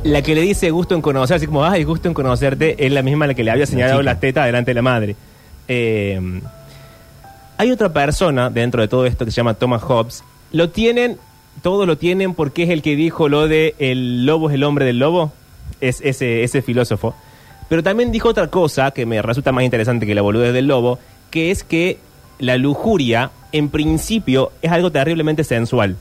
La 0.03 0.21
que 0.21 0.35
le 0.35 0.41
dice 0.41 0.69
gusto 0.69 0.95
en 0.95 1.01
conocer, 1.01 1.37
así 1.37 1.45
como, 1.47 1.63
ay, 1.63 1.83
gusto 1.85 2.07
en 2.09 2.13
conocerte, 2.13 2.85
es 2.85 2.91
la 2.91 3.01
misma 3.01 3.25
a 3.25 3.29
la 3.29 3.33
que 3.33 3.43
le 3.43 3.51
había 3.51 3.65
señalado 3.65 4.01
las 4.01 4.19
tetas 4.19 4.45
delante 4.45 4.71
de 4.71 4.75
la 4.75 4.81
madre. 4.81 5.15
Eh, 5.67 6.19
hay 7.63 7.71
otra 7.71 7.93
persona 7.93 8.49
dentro 8.49 8.81
de 8.81 8.89
todo 8.89 9.05
esto 9.05 9.23
que 9.23 9.31
se 9.31 9.37
llama 9.37 9.53
Thomas 9.53 9.81
Hobbes. 9.83 10.23
Lo 10.51 10.69
tienen, 10.69 11.17
todos 11.61 11.87
lo 11.87 11.97
tienen 11.97 12.33
porque 12.33 12.63
es 12.63 12.69
el 12.69 12.81
que 12.81 12.97
dijo 12.97 13.29
lo 13.29 13.47
de 13.47 13.73
el 13.79 14.25
lobo 14.25 14.49
es 14.49 14.55
el 14.55 14.65
hombre 14.65 14.83
del 14.83 14.99
lobo. 14.99 15.31
Es 15.79 16.01
ese, 16.01 16.43
ese 16.43 16.61
filósofo. 16.61 17.15
Pero 17.69 17.81
también 17.81 18.11
dijo 18.11 18.27
otra 18.27 18.47
cosa 18.47 18.91
que 18.91 19.05
me 19.05 19.21
resulta 19.21 19.53
más 19.53 19.63
interesante 19.63 20.05
que 20.05 20.13
la 20.13 20.21
boludez 20.21 20.53
del 20.53 20.67
lobo, 20.67 20.99
que 21.31 21.51
es 21.51 21.63
que 21.63 21.99
la 22.37 22.57
lujuria, 22.57 23.31
en 23.53 23.69
principio, 23.69 24.51
es 24.61 24.69
algo 24.69 24.91
terriblemente 24.91 25.45
sensual. 25.45 25.95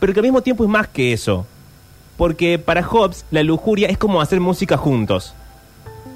Pero 0.00 0.12
que 0.12 0.20
al 0.20 0.24
mismo 0.24 0.42
tiempo 0.42 0.64
es 0.64 0.70
más 0.70 0.88
que 0.88 1.14
eso. 1.14 1.46
Porque 2.18 2.58
para 2.58 2.82
Hobbes 2.82 3.24
la 3.30 3.42
lujuria 3.42 3.88
es 3.88 3.96
como 3.96 4.20
hacer 4.20 4.38
música 4.38 4.76
juntos. 4.76 5.34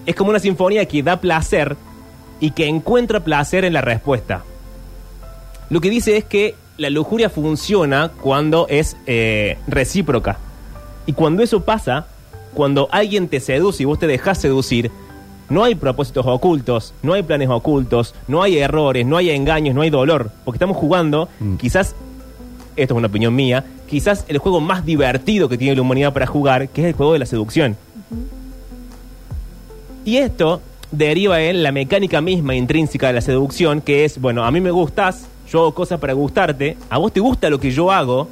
Es 0.05 0.15
como 0.15 0.29
una 0.29 0.41
sinfonía 0.41 0.85
que 0.85 1.03
da 1.03 1.23
placer 1.23 1.75
y 2.41 2.51
que 2.51 2.67
encuentra 2.67 3.21
placer 3.21 3.65
en 3.65 3.73
la 3.73 3.81
respuesta. 3.81 4.45
Lo 5.71 5.81
que 5.81 5.91
dice 5.91 6.17
es 6.17 6.25
que 6.25 6.55
la 6.77 6.91
lujuria 6.91 7.31
funciona 7.31 8.11
cuando 8.21 8.67
es 8.69 8.97
eh, 9.07 9.59
recíproca. 9.67 10.39
Y 11.07 11.13
cuando 11.13 11.43
eso 11.43 11.65
pasa, 11.65 12.07
cuando 12.55 12.89
alguien 12.91 13.29
te 13.29 13.41
seduce 13.41 13.83
y 13.83 13.87
vos 13.87 13.99
te 13.99 14.07
dejas 14.07 14.39
seducir, 14.39 14.91
no 15.49 15.65
hay 15.65 15.75
propósitos 15.75 16.27
ocultos, 16.27 16.95
no 17.03 17.13
hay 17.13 17.23
planes 17.23 17.49
ocultos, 17.51 18.15
no 18.29 18.43
hay 18.43 18.59
errores, 18.59 19.07
no 19.07 19.17
hay 19.17 19.31
engaños, 19.31 19.75
no 19.75 19.83
hay 19.83 19.91
dolor. 19.91 20.31
Porque 20.45 20.57
estamos 20.57 20.77
jugando, 20.77 21.29
quizás, 21.59 21.95
esto 22.77 22.95
es 22.95 22.99
una 22.99 23.09
opinión 23.09 23.35
mía, 23.35 23.65
quizás 23.89 24.25
el 24.29 24.39
juego 24.39 24.61
más 24.61 24.85
divertido 24.85 25.49
que 25.49 25.59
tiene 25.59 25.77
la 25.77 25.83
humanidad 25.83 26.13
para 26.13 26.27
jugar, 26.27 26.69
que 26.69 26.83
es 26.83 26.87
el 26.89 26.95
juego 26.95 27.13
de 27.13 27.19
la 27.19 27.27
seducción. 27.27 27.77
Y 30.05 30.17
esto 30.19 30.61
deriva 30.97 31.43
en 31.43 31.63
la 31.63 31.73
mecánica 31.73 32.21
misma 32.21 32.55
intrínseca 32.55 33.09
de 33.09 33.15
la 33.15 33.21
seducción, 33.21 33.81
que 33.81 34.05
es, 34.05 34.21
bueno, 34.21 34.45
a 34.45 34.51
mí 34.51 34.61
me 34.61 34.71
gustas, 34.71 35.27
yo 35.51 35.61
hago 35.61 35.75
cosas 35.75 36.01
para 36.01 36.13
gustarte, 36.13 36.77
a 36.91 36.99
vos 36.99 37.13
te 37.13 37.21
gusta 37.21 37.51
lo 37.51 37.61
que 37.61 37.71
yo 37.71 37.91
hago, 37.91 38.29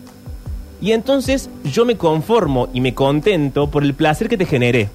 y 0.80 0.92
entonces 0.92 1.48
yo 1.64 1.84
me 1.84 1.96
conformo 1.96 2.68
y 2.72 2.80
me 2.80 2.94
contento 2.94 3.70
por 3.70 3.84
el 3.84 3.94
placer 3.94 4.28
que 4.28 4.36
te 4.36 4.46
generé. 4.46 4.88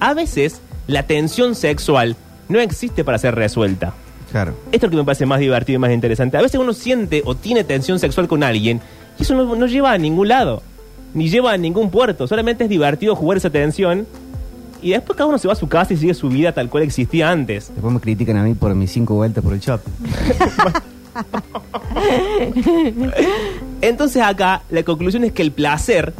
A 0.00 0.14
veces 0.14 0.60
la 0.86 1.02
tensión 1.02 1.54
sexual 1.54 2.16
no 2.48 2.60
existe 2.60 3.04
para 3.04 3.18
ser 3.18 3.34
resuelta. 3.34 3.94
Claro. 4.30 4.54
Esto 4.72 4.76
es 4.76 4.82
lo 4.84 4.90
que 4.90 4.96
me 4.96 5.04
parece 5.04 5.26
más 5.26 5.40
divertido 5.40 5.76
y 5.76 5.80
más 5.80 5.92
interesante. 5.92 6.36
A 6.36 6.42
veces 6.42 6.60
uno 6.60 6.72
siente 6.72 7.22
o 7.24 7.34
tiene 7.34 7.64
tensión 7.64 7.98
sexual 7.98 8.28
con 8.28 8.42
alguien 8.42 8.80
y 9.18 9.22
eso 9.22 9.34
no, 9.34 9.54
no 9.54 9.66
lleva 9.66 9.92
a 9.92 9.98
ningún 9.98 10.28
lado, 10.28 10.62
ni 11.14 11.28
lleva 11.28 11.52
a 11.52 11.56
ningún 11.56 11.90
puerto. 11.90 12.26
Solamente 12.26 12.64
es 12.64 12.70
divertido 12.70 13.14
jugar 13.14 13.38
esa 13.38 13.50
tensión 13.50 14.06
y 14.86 14.90
después 14.90 15.16
cada 15.16 15.28
uno 15.28 15.36
se 15.36 15.48
va 15.48 15.52
a 15.52 15.56
su 15.56 15.66
casa 15.66 15.94
y 15.94 15.96
sigue 15.96 16.14
su 16.14 16.28
vida 16.28 16.52
tal 16.52 16.70
cual 16.70 16.84
existía 16.84 17.28
antes. 17.28 17.72
Después 17.74 17.92
me 17.92 17.98
critican 17.98 18.36
a 18.36 18.44
mí 18.44 18.54
por 18.54 18.72
mis 18.76 18.92
cinco 18.92 19.16
vueltas 19.16 19.42
por 19.42 19.52
el 19.52 19.58
shopping. 19.58 19.90
Entonces 23.80 24.22
acá 24.22 24.62
la 24.70 24.84
conclusión 24.84 25.24
es 25.24 25.32
que 25.32 25.42
el 25.42 25.50
placer 25.50 26.14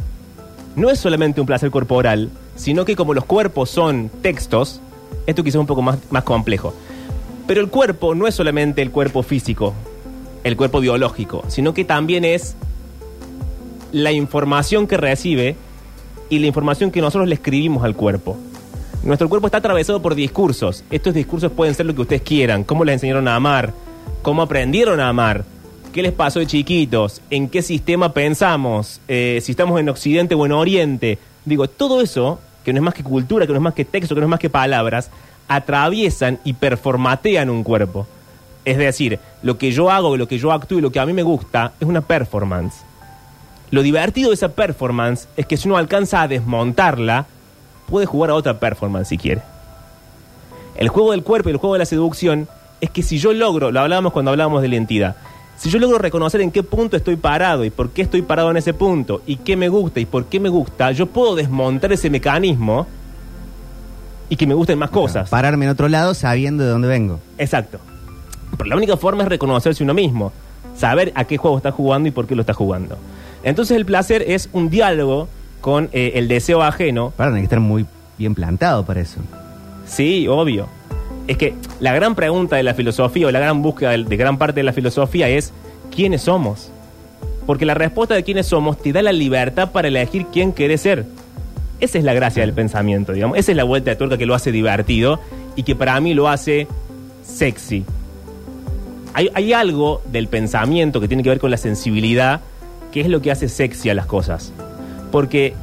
no 0.75 0.89
es 0.89 0.99
solamente 0.99 1.39
un 1.39 1.47
placer 1.47 1.71
corporal, 1.71 2.29
sino 2.57 2.83
que 2.83 2.97
como 2.97 3.13
los 3.13 3.23
cuerpos 3.23 3.69
son 3.69 4.11
textos, 4.21 4.81
esto 5.27 5.45
quizás 5.45 5.55
es 5.55 5.61
un 5.61 5.67
poco 5.67 5.81
más, 5.81 5.99
más 6.09 6.23
complejo. 6.23 6.73
Pero 7.47 7.61
el 7.61 7.69
cuerpo 7.69 8.15
no 8.15 8.27
es 8.27 8.35
solamente 8.35 8.81
el 8.81 8.91
cuerpo 8.91 9.23
físico, 9.23 9.75
el 10.43 10.57
cuerpo 10.57 10.81
biológico, 10.81 11.45
sino 11.47 11.73
que 11.73 11.85
también 11.85 12.25
es 12.25 12.57
la 13.93 14.11
información 14.11 14.87
que 14.87 14.97
recibe 14.97 15.55
y 16.29 16.39
la 16.39 16.47
información 16.47 16.91
que 16.91 16.99
nosotros 16.99 17.29
le 17.29 17.35
escribimos 17.35 17.85
al 17.85 17.95
cuerpo. 17.95 18.35
Nuestro 19.03 19.29
cuerpo 19.29 19.47
está 19.47 19.59
atravesado 19.59 20.01
por 20.01 20.15
discursos. 20.15 20.83
Estos 20.91 21.13
discursos 21.13 21.51
pueden 21.51 21.75
ser 21.75 21.85
lo 21.85 21.95
que 21.95 22.01
ustedes 22.01 22.21
quieran, 22.21 22.63
cómo 22.63 22.83
les 22.83 22.93
enseñaron 22.93 23.27
a 23.27 23.35
amar, 23.35 23.73
cómo 24.21 24.41
aprendieron 24.41 24.99
a 24.99 25.09
amar, 25.09 25.45
qué 25.93 26.01
les 26.01 26.11
pasó 26.11 26.39
de 26.39 26.47
chiquitos, 26.47 27.21
en 27.29 27.47
qué 27.47 27.61
sistema 27.61 28.13
pensamos, 28.13 28.99
eh, 29.07 29.39
si 29.41 29.51
estamos 29.51 29.79
en 29.79 29.89
Occidente 29.89 30.35
o 30.35 30.45
en 30.45 30.51
Oriente. 30.51 31.19
Digo, 31.45 31.69
todo 31.69 32.01
eso, 32.01 32.39
que 32.65 32.73
no 32.73 32.79
es 32.79 32.83
más 32.83 32.93
que 32.93 33.03
cultura, 33.03 33.45
que 33.45 33.53
no 33.53 33.59
es 33.59 33.63
más 33.63 33.73
que 33.73 33.85
texto, 33.85 34.13
que 34.13 34.21
no 34.21 34.27
es 34.27 34.31
más 34.31 34.39
que 34.39 34.49
palabras, 34.49 35.09
atraviesan 35.47 36.39
y 36.43 36.53
performatean 36.53 37.49
un 37.49 37.63
cuerpo. 37.63 38.05
Es 38.65 38.77
decir, 38.77 39.19
lo 39.43 39.57
que 39.57 39.71
yo 39.71 39.89
hago, 39.89 40.17
lo 40.17 40.27
que 40.27 40.37
yo 40.37 40.51
actúo 40.51 40.79
y 40.79 40.81
lo 40.81 40.91
que 40.91 40.99
a 40.99 41.05
mí 41.05 41.13
me 41.13 41.23
gusta 41.23 41.71
es 41.79 41.87
una 41.87 42.01
performance. 42.01 42.83
Lo 43.71 43.81
divertido 43.81 44.29
de 44.29 44.35
esa 44.35 44.49
performance 44.49 45.27
es 45.37 45.45
que 45.45 45.55
si 45.55 45.69
uno 45.69 45.77
alcanza 45.77 46.21
a 46.21 46.27
desmontarla, 46.27 47.27
puede 47.87 48.05
jugar 48.05 48.29
a 48.29 48.35
otra 48.35 48.59
performance 48.59 49.07
si 49.07 49.17
quiere. 49.17 49.41
El 50.75 50.89
juego 50.89 51.11
del 51.11 51.23
cuerpo 51.23 51.49
y 51.49 51.53
el 51.53 51.57
juego 51.57 51.73
de 51.73 51.79
la 51.79 51.85
seducción 51.85 52.47
es 52.81 52.91
que 52.91 53.01
si 53.01 53.17
yo 53.17 53.33
logro, 53.33 53.71
lo 53.71 53.79
hablábamos 53.79 54.13
cuando 54.13 54.31
hablábamos 54.31 54.61
de 54.61 54.67
la 54.67 54.75
entidad, 54.75 55.15
si 55.57 55.71
yo 55.71 55.79
logro 55.79 55.97
reconocer 55.97 56.41
en 56.41 56.51
qué 56.51 56.61
punto 56.61 56.95
estoy 56.95 57.15
parado 57.15 57.65
y 57.65 57.71
por 57.71 57.89
qué 57.89 58.03
estoy 58.03 58.21
parado 58.21 58.51
en 58.51 58.57
ese 58.57 58.75
punto 58.75 59.23
y 59.25 59.37
qué 59.37 59.55
me 59.55 59.69
gusta 59.69 59.99
y 59.99 60.05
por 60.05 60.25
qué 60.25 60.39
me 60.39 60.49
gusta, 60.49 60.91
yo 60.91 61.07
puedo 61.07 61.35
desmontar 61.35 61.91
ese 61.91 62.11
mecanismo 62.11 62.85
y 64.29 64.35
que 64.35 64.45
me 64.45 64.53
gusten 64.53 64.77
más 64.77 64.91
cosas. 64.91 65.29
Pararme 65.29 65.65
en 65.65 65.71
otro 65.71 65.87
lado 65.87 66.13
sabiendo 66.13 66.63
de 66.63 66.69
dónde 66.69 66.87
vengo. 66.87 67.19
Exacto. 67.39 67.79
Pero 68.55 68.69
la 68.69 68.75
única 68.75 68.97
forma 68.97 69.23
es 69.23 69.29
reconocerse 69.29 69.83
uno 69.83 69.95
mismo, 69.95 70.31
saber 70.75 71.11
a 71.15 71.25
qué 71.25 71.37
juego 71.37 71.57
está 71.57 71.71
jugando 71.71 72.07
y 72.07 72.11
por 72.11 72.27
qué 72.27 72.35
lo 72.35 72.41
está 72.41 72.53
jugando. 72.53 72.97
Entonces 73.41 73.77
el 73.77 73.85
placer 73.85 74.23
es 74.27 74.49
un 74.53 74.69
diálogo 74.69 75.27
con 75.61 75.89
eh, 75.91 76.13
el 76.15 76.27
deseo 76.27 76.61
ajeno. 76.61 77.11
Para, 77.15 77.31
hay 77.31 77.41
que 77.41 77.43
estar 77.43 77.59
muy 77.59 77.85
bien 78.17 78.35
plantado 78.35 78.85
para 78.85 79.01
eso. 79.01 79.19
Sí, 79.85 80.27
obvio. 80.27 80.67
Es 81.27 81.37
que 81.37 81.55
la 81.79 81.93
gran 81.93 82.15
pregunta 82.15 82.55
de 82.55 82.63
la 82.63 82.73
filosofía 82.73 83.27
o 83.27 83.31
la 83.31 83.39
gran 83.39 83.61
búsqueda 83.61 83.91
de, 83.91 84.03
de 84.03 84.17
gran 84.17 84.37
parte 84.37 84.59
de 84.59 84.63
la 84.63 84.73
filosofía 84.73 85.27
es 85.29 85.53
¿quiénes 85.93 86.21
somos? 86.21 86.71
Porque 87.45 87.65
la 87.65 87.73
respuesta 87.73 88.15
de 88.15 88.23
quiénes 88.23 88.47
somos 88.47 88.77
te 88.81 88.91
da 88.93 89.01
la 89.01 89.11
libertad 89.11 89.71
para 89.71 89.87
elegir 89.87 90.27
quién 90.27 90.53
querés 90.53 90.81
ser. 90.81 91.05
Esa 91.79 91.97
es 91.97 92.03
la 92.03 92.13
gracia 92.13 92.41
del 92.41 92.53
pensamiento, 92.53 93.13
digamos. 93.13 93.37
Esa 93.37 93.51
es 93.51 93.57
la 93.57 93.63
vuelta 93.63 93.91
de 93.91 93.95
tuerca 93.95 94.17
que 94.17 94.25
lo 94.25 94.35
hace 94.35 94.51
divertido 94.51 95.19
y 95.55 95.63
que 95.63 95.75
para 95.75 95.99
mí 95.99 96.13
lo 96.13 96.27
hace 96.27 96.67
sexy. 97.23 97.85
Hay, 99.13 99.29
hay 99.33 99.53
algo 99.53 100.01
del 100.11 100.27
pensamiento 100.27 100.99
que 100.99 101.07
tiene 101.07 101.23
que 101.23 101.29
ver 101.29 101.39
con 101.39 101.51
la 101.51 101.57
sensibilidad 101.57 102.41
que 102.91 103.01
es 103.01 103.07
lo 103.07 103.21
que 103.21 103.31
hace 103.31 103.49
sexy 103.49 103.89
a 103.89 103.93
las 103.93 104.05
cosas. 104.05 104.53
Porque 105.11 105.53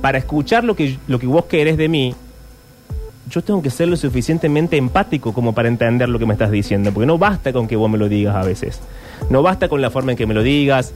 para 0.00 0.18
escuchar 0.18 0.64
lo 0.64 0.76
que, 0.76 0.98
lo 1.06 1.18
que 1.18 1.26
vos 1.26 1.46
querés 1.46 1.76
de 1.76 1.88
mí, 1.88 2.14
yo 3.30 3.42
tengo 3.42 3.62
que 3.62 3.70
ser 3.70 3.88
lo 3.88 3.96
suficientemente 3.96 4.76
empático 4.76 5.32
como 5.32 5.54
para 5.54 5.68
entender 5.68 6.08
lo 6.08 6.18
que 6.18 6.26
me 6.26 6.34
estás 6.34 6.50
diciendo. 6.50 6.92
Porque 6.92 7.06
no 7.06 7.18
basta 7.18 7.52
con 7.52 7.66
que 7.66 7.76
vos 7.76 7.90
me 7.90 7.98
lo 7.98 8.08
digas 8.08 8.36
a 8.36 8.42
veces. 8.42 8.80
No 9.30 9.42
basta 9.42 9.68
con 9.68 9.80
la 9.80 9.90
forma 9.90 10.12
en 10.12 10.18
que 10.18 10.26
me 10.26 10.34
lo 10.34 10.42
digas. 10.42 10.92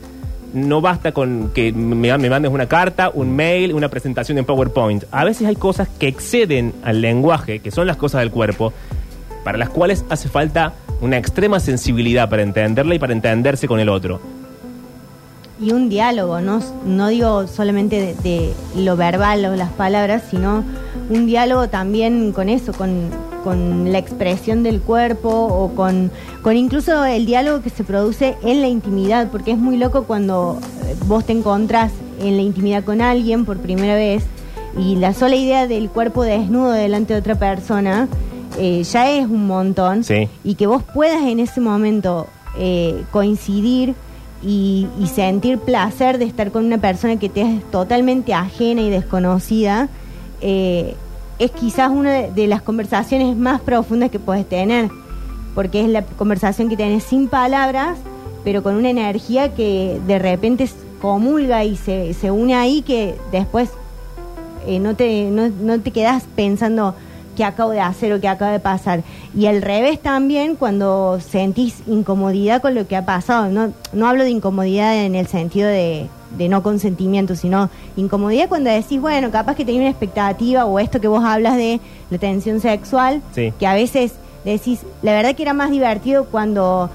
No 0.53 0.81
basta 0.81 1.13
con 1.13 1.51
que 1.55 1.73
me, 1.73 2.17
me 2.17 2.31
mandes 2.31 2.51
una 2.51 2.67
carta, 2.67 3.11
un 3.13 3.35
mail, 3.35 3.75
una 3.75 3.89
presentación 3.89 4.39
en 4.39 4.45
PowerPoint. 4.45 5.05
A 5.11 5.25
veces 5.25 5.47
hay 5.47 5.57
cosas 5.57 5.89
que 5.89 6.09
exceden 6.09 6.75
al 6.85 7.01
lenguaje, 7.01 7.61
que 7.61 7.71
son 7.71 7.87
las 7.87 7.97
cosas 7.97 8.21
del 8.21 8.31
cuerpo, 8.31 8.73
para 9.45 9.59
las 9.59 9.69
cuales 9.69 10.05
hace 10.09 10.29
falta 10.29 10.73
una 11.01 11.19
extrema 11.19 11.61
sensibilidad 11.61 12.29
para 12.29 12.43
entenderla 12.43 12.95
y 12.95 12.99
para 12.99 13.13
entenderse 13.13 13.69
con 13.69 13.79
el 13.79 13.89
otro. 13.89 14.21
Y 15.61 15.73
un 15.73 15.89
diálogo, 15.89 16.41
no, 16.41 16.61
no 16.87 17.09
digo 17.09 17.47
solamente 17.47 17.97
de, 18.01 18.15
de 18.23 18.55
lo 18.77 18.97
verbal 18.97 19.45
o 19.47 19.57
las 19.57 19.71
palabras, 19.73 20.23
sino 20.31 20.63
un 21.11 21.27
diálogo 21.27 21.69
también 21.69 22.33
con 22.33 22.49
eso, 22.49 22.73
con, 22.73 23.11
con 23.45 23.91
la 23.91 23.99
expresión 23.99 24.63
del 24.63 24.81
cuerpo 24.81 25.29
o 25.31 25.75
con, 25.75 26.11
con 26.43 26.57
incluso 26.57 27.05
el 27.05 27.27
diálogo 27.27 27.61
que 27.63 27.71
se 27.71 27.83
produce 27.85 28.37
en 28.43 28.61
la 28.61 28.69
intimidad, 28.69 29.29
porque 29.31 29.53
es 29.53 29.59
muy 29.59 29.77
loco 29.79 30.05
cuando 30.05 30.59
eh, 30.87 30.95
vos 31.07 31.25
te 31.25 31.33
encontrás 31.33 31.91
en 32.21 32.37
la 32.37 32.43
intimidad 32.43 32.85
con 32.85 33.01
alguien 33.01 33.45
por 33.45 33.59
primera 33.59 33.95
vez 33.95 34.25
y 34.79 34.97
la 34.97 35.13
sola 35.15 35.35
idea 35.37 35.67
del 35.67 35.89
cuerpo 35.89 36.23
desnudo 36.25 36.71
delante 36.73 37.15
de 37.15 37.21
otra 37.21 37.35
persona 37.37 38.07
eh, 38.59 38.83
ya 38.85 39.11
es 39.11 39.25
un 39.27 39.47
montón 39.47 40.05
Sí. 40.05 40.29
y 40.45 40.55
que 40.57 40.67
vos 40.67 40.83
puedas 40.83 41.23
en 41.23 41.41
ese 41.41 41.61
momento 41.61 42.27
eh, 42.59 43.03
coincidir 43.13 43.95
y, 44.43 44.87
sentir 45.13 45.59
placer 45.59 46.19
de 46.19 46.25
estar 46.25 46.51
con 46.53 46.65
una 46.65 46.79
persona 46.79 47.19
que 47.19 47.29
te 47.29 47.43
es 47.43 47.71
totalmente 47.71 48.35
ajena 48.35 48.83
y 48.83 48.91
desconocida, 48.91 49.89
eh, 50.41 50.95
es 51.39 51.51
quizás 51.51 51.91
una 51.91 52.13
de, 52.13 52.47
las 52.47 52.63
conversaciones 52.63 53.37
más 53.37 53.61
profundas 53.61 54.11
que 54.11 54.19
puedes 54.19 54.49
tener, 54.49 54.91
porque 55.55 55.81
es 55.81 55.89
la 55.89 56.03
conversación 56.03 56.69
que 56.69 56.77
tenés 56.77 57.05
sin 57.05 57.29
palabras, 57.29 57.99
pero 58.45 58.63
con 58.63 58.77
una 58.77 58.91
energía 58.91 59.55
que 59.55 60.01
de 60.07 60.19
repente 60.19 60.69
comulga 61.01 61.65
y 61.65 61.77
se, 61.77 62.15
se 62.15 62.31
une 62.31 62.55
ahí 62.55 62.83
que 62.83 63.15
después 63.33 63.71
eh, 64.67 64.79
no, 64.79 64.95
te, 64.95 65.31
no, 65.31 65.49
no 65.49 65.81
te 65.81 65.91
quedas 65.91 66.25
pensando 66.37 66.95
qué 67.39 67.45
acabo 67.45 67.71
de 67.71 67.81
hacer 67.81 68.13
o 68.13 68.21
qué 68.21 68.27
acaba 68.29 68.51
de 68.51 68.59
pasar. 68.59 69.03
Y 69.33 69.47
al 69.47 69.63
revés 69.63 70.01
también 70.01 70.57
cuando 70.57 71.21
sentís 71.21 71.77
incomodidad 71.87 72.61
con 72.61 72.75
lo 72.75 72.89
que 72.89 72.97
ha 72.97 73.07
pasado. 73.07 73.49
No, 73.49 73.73
no 73.93 74.09
hablo 74.09 74.25
de 74.25 74.31
incomodidad 74.31 74.97
en 75.05 75.15
el 75.15 75.29
sentido 75.29 75.69
de, 75.69 76.09
de 76.37 76.49
no 76.49 76.65
consentimiento, 76.65 77.37
sino 77.37 77.71
incomodidad 77.97 78.49
cuando 78.49 78.71
decís, 78.71 79.01
bueno, 79.01 79.31
capaz 79.31 79.55
que 79.55 79.65
tenía 79.65 79.83
una 79.83 79.91
expectativa 79.91 80.65
o 80.65 80.81
esto 80.81 81.01
que 81.01 81.07
vos 81.07 81.25
hablas 81.25 81.57
de 81.57 81.81
la 82.11 82.19
tensión 82.19 82.59
sexual, 82.61 83.23
Sí. 83.33 83.53
que 83.57 83.67
a 83.69 83.75
veces 83.75 84.15
decís, 84.45 84.81
la 85.03 85.13
verdad 85.13 85.37
que 85.37 85.43
era 85.43 85.53
más 85.55 85.71
divertido 85.71 86.25
cuando 86.25 86.91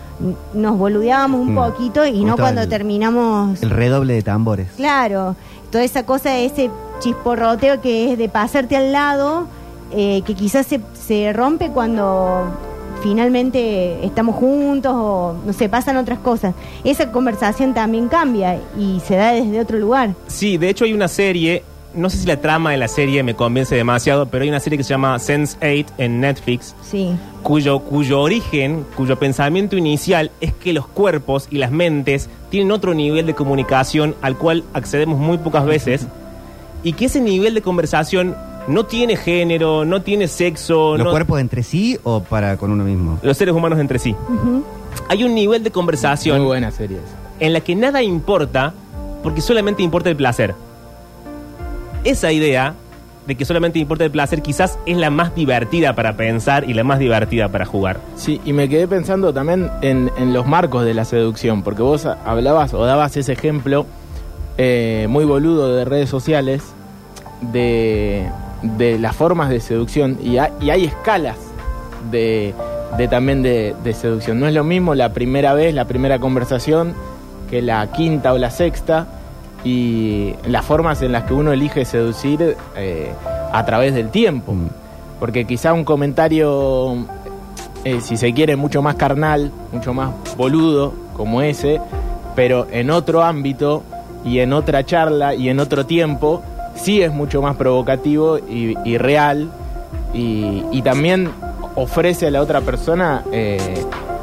nos 0.53 0.77
boludeábamos 0.77 1.39
un 1.39 1.53
Mm. 1.53 1.56
poquito 1.56 2.06
y 2.06 2.12
¿Cómo 2.19 2.27
no 2.27 2.36
cuando 2.38 2.62
el- 2.63 2.69
terminamos 2.69 3.63
El 3.63 3.69
redoble 3.69 4.13
de 4.13 4.21
tambores. 4.23 4.67
Claro, 4.75 5.38
toda 5.71 5.84
esa 5.86 6.06
cosa, 6.06 6.38
ese 6.38 6.69
chisporroteo 6.99 7.82
que 7.82 8.12
es 8.12 8.17
de 8.17 8.27
pasarte 8.29 8.75
al 8.77 8.91
lado, 8.91 9.47
eh, 9.95 10.21
que 10.25 10.34
quizás 10.36 10.65
se, 10.67 10.79
se 10.93 11.32
rompe 11.34 11.69
cuando 11.69 12.45
finalmente 13.01 14.06
estamos 14.06 14.36
juntos 14.36 14.91
o 14.95 15.36
no 15.45 15.53
sé, 15.53 15.69
pasan 15.69 15.97
otras 15.97 16.19
cosas. 16.19 16.56
Esa 16.84 17.12
conversación 17.12 17.73
también 17.73 18.08
cambia 18.08 18.58
y 18.77 18.99
se 19.06 19.15
da 19.15 19.34
desde 19.34 19.60
otro 19.60 19.77
lugar. 19.77 20.12
Sí, 20.27 20.58
de 20.58 20.69
hecho 20.69 20.86
hay 20.86 20.93
una 20.93 21.08
serie, 21.10 21.63
no 21.93 22.10
sé 22.10 22.17
si 22.17 22.25
la 22.27 22.38
trama 22.38 22.71
de 22.71 22.77
la 22.77 22.88
serie 22.88 23.21
me 23.21 23.36
convence 23.36 23.75
demasiado, 23.75 24.27
pero 24.27 24.43
hay 24.43 24.49
una 24.49 24.60
serie 24.62 24.77
que 24.77 24.84
se 24.84 24.91
llama 24.91 25.15
Sense8 25.17 25.86
en 25.97 26.21
Netflix, 26.21 26.75
Sí. 26.82 27.12
cuyo, 27.43 27.79
cuyo 27.79 28.21
origen, 28.21 28.86
cuyo 28.95 29.19
pensamiento 29.19 29.75
inicial 29.75 30.32
es 30.39 30.53
que 30.53 30.71
los 30.73 30.88
cuerpos 30.88 31.47
y 31.51 31.58
las 31.58 31.71
mentes 31.71 32.29
tienen 32.49 32.71
otro 32.71 32.93
nivel 32.93 33.25
de 33.25 33.34
comunicación 33.36 34.15
al 34.21 34.38
cual 34.38 34.63
accedemos 34.73 35.19
muy 35.19 35.38
pocas 35.39 35.65
veces 35.65 36.08
y 36.84 36.93
que 36.93 37.06
ese 37.06 37.19
nivel 37.19 37.53
de 37.53 37.62
conversación 37.62 38.36
no 38.67 38.86
tiene 38.86 39.15
género, 39.15 39.86
no 39.86 40.02
tiene 40.02 40.28
sexo, 40.28 40.97
¿Los 40.97 41.06
no- 41.06 41.12
cuerpos 41.12 41.39
entre 41.39 41.63
sí 41.63 41.97
o 42.04 42.21
para 42.21 42.58
con 42.58 42.71
uno 42.71 42.84
mismo? 42.84 43.19
los 43.21 43.36
seres 43.38 43.54
humanos 43.54 43.80
entre 43.80 43.99
sí. 43.99 44.15
Hay 45.10 45.23
un 45.23 45.34
nivel 45.36 45.63
de 45.63 45.71
conversación 45.71 46.38
Muy 46.38 46.45
buena 46.47 46.71
serie 46.71 46.97
esa. 46.97 47.15
en 47.45 47.54
la 47.54 47.62
que 47.62 47.76
nada 47.76 48.02
importa 48.04 48.73
porque 49.23 49.41
solamente 49.41 49.84
importa 49.84 50.10
el 50.10 50.15
placer. 50.15 50.54
Esa 52.04 52.32
idea 52.32 52.76
de 53.28 53.36
que 53.36 53.45
solamente 53.45 53.80
importa 53.80 54.04
el 54.04 54.12
placer, 54.12 54.41
quizás 54.41 54.78
es 54.86 54.97
la 54.97 55.10
más 55.10 55.34
divertida 55.34 55.95
para 55.95 56.17
pensar 56.17 56.69
y 56.69 56.73
la 56.73 56.84
más 56.84 56.99
divertida 56.99 57.47
para 57.47 57.63
jugar. 57.65 58.02
Sí, 58.17 58.41
y 58.43 58.52
me 58.52 58.67
quedé 58.67 58.86
pensando 58.86 59.34
también 59.34 59.69
en, 59.82 60.12
en 60.17 60.34
los 60.34 60.45
marcos 60.45 60.84
de 60.84 60.93
la 60.93 61.06
seducción, 61.06 61.63
porque 61.63 61.82
vos 61.82 62.06
hablabas 62.06 62.73
o 62.73 62.86
dabas 62.86 63.15
ese 63.15 63.32
ejemplo 63.32 63.86
eh, 64.58 65.08
muy 65.10 65.23
boludo 65.23 65.73
de 65.73 65.86
redes 65.86 66.10
sociales 66.10 66.63
de, 67.54 68.30
de 68.63 68.97
las 68.97 69.15
formas 69.15 69.49
de 69.49 69.60
seducción 69.60 70.17
y 70.23 70.38
hay, 70.38 70.52
y 70.60 70.69
hay 70.71 70.86
escalas 70.86 71.38
de, 72.10 72.54
de 72.97 73.08
también 73.08 73.43
de, 73.43 73.76
de 73.84 73.93
seducción. 73.93 74.39
No 74.39 74.47
es 74.47 74.54
lo 74.54 74.63
mismo 74.63 74.95
la 74.95 75.13
primera 75.13 75.54
vez, 75.54 75.73
la 75.73 75.86
primera 75.86 76.19
conversación, 76.19 76.93
que 77.49 77.62
la 77.62 77.91
quinta 77.91 78.34
o 78.34 78.38
la 78.38 78.49
sexta 78.49 79.08
y 79.63 80.34
las 80.47 80.65
formas 80.65 81.02
en 81.02 81.12
las 81.12 81.23
que 81.23 81.34
uno 81.34 81.54
elige 81.54 81.86
seducir 81.86 82.58
eh, 82.76 83.12
a 83.52 83.65
través 83.65 83.93
del 83.93 84.10
tiempo. 84.10 84.56
Porque 85.19 85.45
quizá 85.45 85.71
un 85.73 85.86
comentario, 85.86 87.06
eh, 87.86 88.02
si 88.02 88.17
se 88.17 88.34
quiere, 88.34 88.56
mucho 88.56 88.82
más 88.82 88.95
carnal, 88.95 89.52
mucho 89.71 89.93
más 89.93 90.12
boludo 90.36 90.93
como 91.15 91.41
ese, 91.41 91.80
pero 92.36 92.67
en 92.71 92.89
otro 92.89 93.23
ámbito 93.23 93.84
y 94.26 94.39
en 94.39 94.52
otra 94.54 94.86
charla 94.86 95.36
y 95.36 95.49
en 95.49 95.60
otro 95.60 95.86
tiempo, 95.86 96.41
sí 96.76 97.02
es 97.02 97.12
mucho 97.12 97.42
más 97.42 97.56
provocativo 97.56 98.38
y, 98.38 98.76
y 98.86 98.98
real 98.98 99.50
y, 100.14 100.64
y 100.72 100.82
también 100.82 101.30
ofrece 101.76 102.28
a 102.28 102.32
la 102.32 102.42
otra 102.42 102.62
persona 102.62 103.24
eh, 103.32 103.58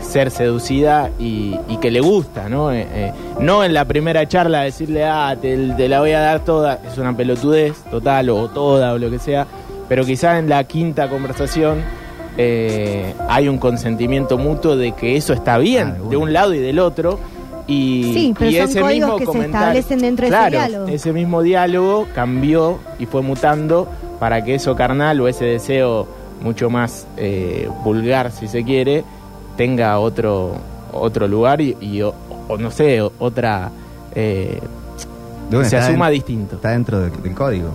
ser 0.01 0.31
seducida 0.31 1.11
y, 1.19 1.57
y 1.69 1.77
que 1.79 1.91
le 1.91 2.01
gusta, 2.01 2.49
¿no? 2.49 2.73
Eh, 2.73 2.87
eh, 2.91 3.13
no 3.39 3.65
en 3.65 3.75
la 3.75 3.85
primera 3.85 4.27
charla 4.27 4.63
decirle, 4.63 5.05
ah, 5.05 5.37
te, 5.41 5.57
te 5.57 5.89
la 5.89 6.01
voy 6.01 6.13
a 6.13 6.21
dar 6.21 6.41
toda, 6.41 6.81
es 6.87 6.99
una 6.99 7.17
pelotudez 7.17 7.77
total 7.91 8.31
o 8.31 8.49
toda 8.49 8.93
o 8.93 8.99
lo 8.99 9.11
que 9.11 9.19
sea, 9.19 9.47
pero 9.89 10.05
quizá 10.05 10.39
en 10.39 10.49
la 10.49 10.65
quinta 10.65 11.09
conversación 11.09 11.79
eh, 12.37 13.15
hay 13.29 13.49
un 13.49 13.59
consentimiento 13.59 14.39
mutuo 14.39 14.77
de 14.77 14.93
que 14.93 15.17
eso 15.17 15.33
está 15.33 15.59
bien, 15.59 16.09
de 16.09 16.17
un 16.17 16.33
lado 16.33 16.55
y 16.55 16.59
del 16.59 16.79
otro. 16.79 17.19
Y, 17.66 18.11
Sí, 18.14 18.35
pero 18.38 18.51
y 18.51 18.55
son 18.57 18.64
ese 18.70 18.81
códigos 18.81 19.11
mismo 19.20 19.33
que 19.33 19.38
se 19.38 19.46
establecen 19.46 19.99
dentro 20.01 20.29
de 20.29 20.37
ese 20.37 20.51
diálogo. 20.51 20.88
Ese 20.88 21.12
mismo 21.12 21.42
diálogo 21.42 22.07
cambió 22.14 22.79
y 22.99 23.07
fue 23.07 23.23
mutando 23.23 23.88
para 24.18 24.42
que 24.44 24.55
eso 24.57 24.75
carnal 24.77 25.20
o 25.20 25.29
ese 25.29 25.44
deseo 25.44 26.07
mucho 26.42 26.70
más 26.70 27.07
eh, 27.16 27.68
vulgar, 27.85 28.33
si 28.33 28.49
se 28.49 28.64
quiere, 28.64 29.05
tenga 29.57 29.99
otro 29.99 30.55
otro 30.92 31.29
lugar 31.29 31.61
y, 31.61 31.77
y 31.81 32.03
o, 32.03 32.12
o 32.49 32.57
no 32.59 32.70
sé, 32.70 33.01
otra 33.20 33.70
eh, 34.14 34.59
Bueno, 35.51 35.68
se 35.68 35.77
asuma 35.77 36.09
en- 36.09 36.14
distinto. 36.14 36.57
Está 36.57 36.70
dentro 36.70 36.99
del, 37.01 37.23
del 37.23 37.35
código. 37.35 37.68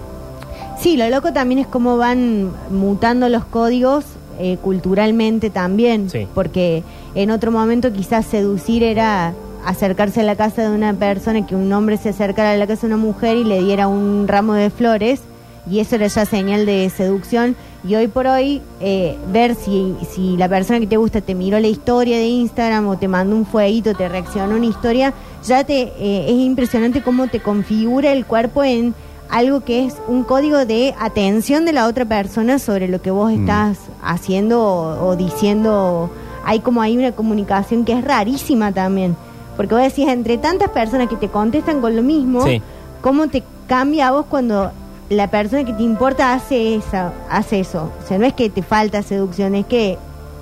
Sí, 0.79 0.97
lo 0.97 1.07
loco 1.09 1.31
también 1.31 1.59
es 1.59 1.67
cómo 1.67 1.95
van 1.97 2.51
mutando 2.69 3.29
los 3.29 3.45
códigos 3.45 4.03
eh, 4.39 4.57
culturalmente 4.61 5.49
también, 5.49 6.09
porque 6.33 6.83
en 7.15 7.31
otro 7.31 7.51
momento 7.51 7.93
quizás 7.93 8.25
seducir 8.25 8.83
era 8.83 9.33
acercarse 9.65 10.21
a 10.21 10.23
la 10.23 10.35
casa 10.35 10.61
de 10.61 10.69
una 10.69 10.93
persona, 10.93 11.45
que 11.45 11.55
un 11.55 11.71
hombre 11.73 11.97
se 11.97 12.09
acercara 12.09 12.51
a 12.51 12.57
la 12.57 12.67
casa 12.67 12.87
de 12.87 12.93
una 12.93 13.03
mujer 13.03 13.37
y 13.37 13.43
le 13.43 13.61
diera 13.61 13.87
un 13.87 14.27
ramo 14.27 14.53
de 14.53 14.69
flores, 14.69 15.21
y 15.69 15.79
eso 15.79 15.95
era 15.95 16.07
ya 16.07 16.25
señal 16.25 16.65
de 16.65 16.89
seducción. 16.89 17.55
Y 17.83 17.95
hoy 17.95 18.07
por 18.07 18.27
hoy, 18.27 18.61
eh, 18.79 19.17
ver 19.31 19.55
si, 19.55 19.95
si 20.09 20.37
la 20.37 20.49
persona 20.49 20.79
que 20.79 20.87
te 20.87 20.97
gusta 20.97 21.21
te 21.21 21.35
miró 21.35 21.59
la 21.59 21.67
historia 21.67 22.17
de 22.17 22.25
Instagram 22.25 22.87
o 22.87 22.97
te 22.97 23.07
mandó 23.07 23.35
un 23.35 23.45
fueguito, 23.45 23.93
te 23.93 24.07
reaccionó 24.07 24.55
una 24.55 24.65
historia, 24.65 25.13
ya 25.43 25.63
te 25.63 25.93
eh, 25.99 26.25
es 26.27 26.35
impresionante 26.35 27.01
cómo 27.01 27.27
te 27.27 27.39
configura 27.39 28.11
el 28.11 28.25
cuerpo 28.25 28.63
en 28.63 28.95
algo 29.29 29.61
que 29.61 29.85
es 29.85 29.95
un 30.07 30.23
código 30.23 30.65
de 30.65 30.93
atención 30.99 31.65
de 31.65 31.73
la 31.73 31.87
otra 31.87 32.05
persona 32.05 32.59
sobre 32.59 32.87
lo 32.87 33.01
que 33.01 33.11
vos 33.11 33.31
estás 33.31 33.77
haciendo 34.03 34.63
o, 34.63 35.07
o 35.07 35.15
diciendo. 35.15 36.09
Hay 36.47 36.59
como 36.59 36.83
hay 36.83 36.95
una 36.95 37.11
comunicación 37.11 37.85
que 37.85 37.93
es 37.93 38.03
rarísima 38.03 38.71
también. 38.71 39.15
Porque 39.55 39.73
vos 39.75 39.83
decís, 39.83 40.07
entre 40.07 40.37
tantas 40.37 40.69
personas 40.69 41.07
que 41.07 41.15
te 41.15 41.29
contestan 41.29 41.81
con 41.81 41.95
lo 41.95 42.01
mismo, 42.01 42.43
Sí. 42.43 42.61
¿cómo 43.01 43.27
te 43.27 43.43
cambia 43.67 44.09
a 44.09 44.11
vos 44.11 44.25
cuando 44.29 44.71
la 45.09 45.29
persona 45.29 45.63
que 45.63 45.73
te 45.73 45.83
importa 45.83 46.33
hace, 46.33 46.75
esa, 46.75 47.13
hace 47.29 47.59
eso? 47.61 47.91
O 48.03 48.07
sea, 48.07 48.17
no 48.17 48.25
es 48.25 48.33
que 48.33 48.49
te 48.49 48.61
falta 48.63 49.01
seducción, 49.03 49.55
es 49.55 49.65
que 49.65 49.97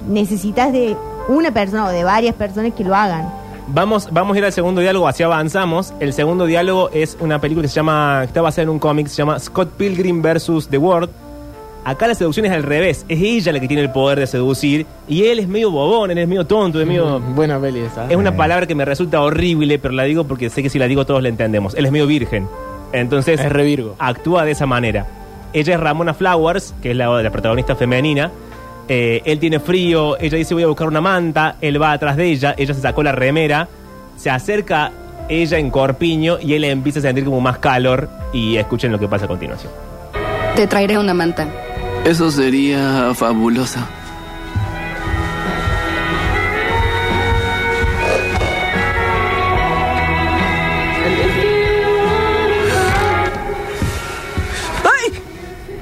necesitas 0.08 0.72
de 0.74 0.96
una 1.28 1.52
persona 1.52 1.86
o 1.86 1.90
de 1.90 2.04
varias 2.04 2.36
personas 2.36 2.74
que 2.74 2.84
lo 2.84 2.96
hagan. 2.96 3.32
Vamos, 3.68 4.10
vamos 4.12 4.36
a 4.36 4.40
ir 4.40 4.46
al 4.46 4.52
segundo 4.52 4.82
diálogo, 4.82 5.08
así 5.08 5.24
avanzamos. 5.24 5.94
El 6.02 6.12
segundo 6.12 6.46
diálogo 6.46 6.90
es 6.92 7.18
una 7.22 7.40
película 7.40 7.64
que 7.64 7.70
se 7.70 7.76
llama, 7.76 8.20
que 8.22 8.26
está 8.28 8.42
basada 8.42 8.64
en 8.64 8.70
un 8.70 8.80
cómic, 8.80 9.08
se 9.08 9.16
llama 9.16 9.40
Scott 9.40 9.70
Pilgrim 9.78 10.22
versus 10.22 10.68
The 10.68 10.78
World. 10.78 11.10
Acá 11.86 12.08
la 12.08 12.16
seducción 12.16 12.46
es 12.46 12.52
al 12.54 12.64
revés, 12.64 13.06
es 13.10 13.22
ella 13.22 13.52
la 13.52 13.60
que 13.60 13.68
tiene 13.68 13.84
el 13.84 13.92
poder 13.92 14.18
de 14.20 14.28
seducir 14.28 14.86
y 15.08 15.26
él 15.26 15.40
es 15.40 15.48
medio 15.50 15.70
bobón, 15.70 16.12
él 16.12 16.18
es 16.18 16.28
medio 16.30 16.46
tonto, 16.46 16.80
es 16.80 16.88
medio... 16.88 17.20
Buena 17.20 17.60
peli 17.60 17.82
esa. 17.82 18.10
Es 18.10 18.16
una 18.16 18.36
palabra 18.38 18.66
que 18.66 18.74
me 18.74 18.86
resulta 18.86 19.20
horrible, 19.22 19.80
pero 19.80 19.94
la 19.94 20.04
digo 20.04 20.24
porque 20.24 20.50
sé 20.50 20.64
que 20.64 20.70
si 20.70 20.80
la 20.80 20.88
digo 20.88 21.06
todos 21.06 21.22
la 21.22 21.28
entendemos. 21.28 21.74
Él 21.76 21.86
es 21.86 21.92
medio 21.92 22.08
virgen. 22.08 22.48
Entonces, 22.94 23.40
Es 23.40 23.52
re 23.52 23.64
virgo. 23.66 23.96
actúa 24.00 24.46
de 24.46 24.52
esa 24.52 24.66
manera. 24.66 25.08
Ella 25.52 25.74
es 25.74 25.80
Ramona 25.80 26.14
Flowers, 26.14 26.74
que 26.82 26.92
es 26.92 26.96
la, 26.98 27.22
la 27.22 27.32
protagonista 27.32 27.76
femenina. 27.76 28.32
Eh, 28.88 29.22
él 29.26 29.40
tiene 29.40 29.60
frío, 29.60 30.18
ella 30.20 30.38
dice 30.38 30.54
voy 30.54 30.64
a 30.64 30.68
buscar 30.68 30.88
una 30.88 31.02
manta, 31.02 31.56
él 31.62 31.82
va 31.82 31.92
atrás 31.92 32.16
de 32.18 32.26
ella, 32.32 32.54
ella 32.58 32.74
se 32.74 32.82
sacó 32.82 33.02
la 33.04 33.12
remera, 33.12 33.68
se 34.18 34.30
acerca 34.30 34.92
ella 35.30 35.58
en 35.58 35.70
corpiño 35.70 36.38
y 36.42 36.54
él 36.54 36.64
empieza 36.66 37.00
a 37.00 37.02
sentir 37.02 37.24
como 37.26 37.40
más 37.42 37.58
calor 37.60 38.10
y 38.34 38.56
escuchen 38.58 38.92
lo 38.92 39.00
que 39.00 39.08
pasa 39.08 39.26
a 39.26 39.28
continuación. 39.28 39.72
Te 40.56 40.68
traeré 40.68 40.98
una 40.98 41.14
manta. 41.14 41.48
Eso 42.06 42.30
sería 42.32 43.14
fabuloso. 43.16 43.80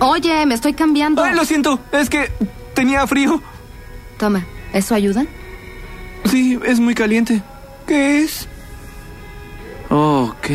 Oye, 0.03 0.45
me 0.47 0.55
estoy 0.55 0.73
cambiando. 0.73 1.23
Ay, 1.23 1.35
lo 1.35 1.45
siento, 1.45 1.79
es 1.91 2.09
que 2.09 2.31
tenía 2.73 3.05
frío. 3.05 3.41
Toma, 4.17 4.43
¿eso 4.73 4.95
ayuda? 4.95 5.25
Sí, 6.25 6.59
es 6.65 6.79
muy 6.79 6.95
caliente. 6.95 7.41
¿Qué 7.85 8.23
es? 8.23 8.47
Ok. 9.89 10.49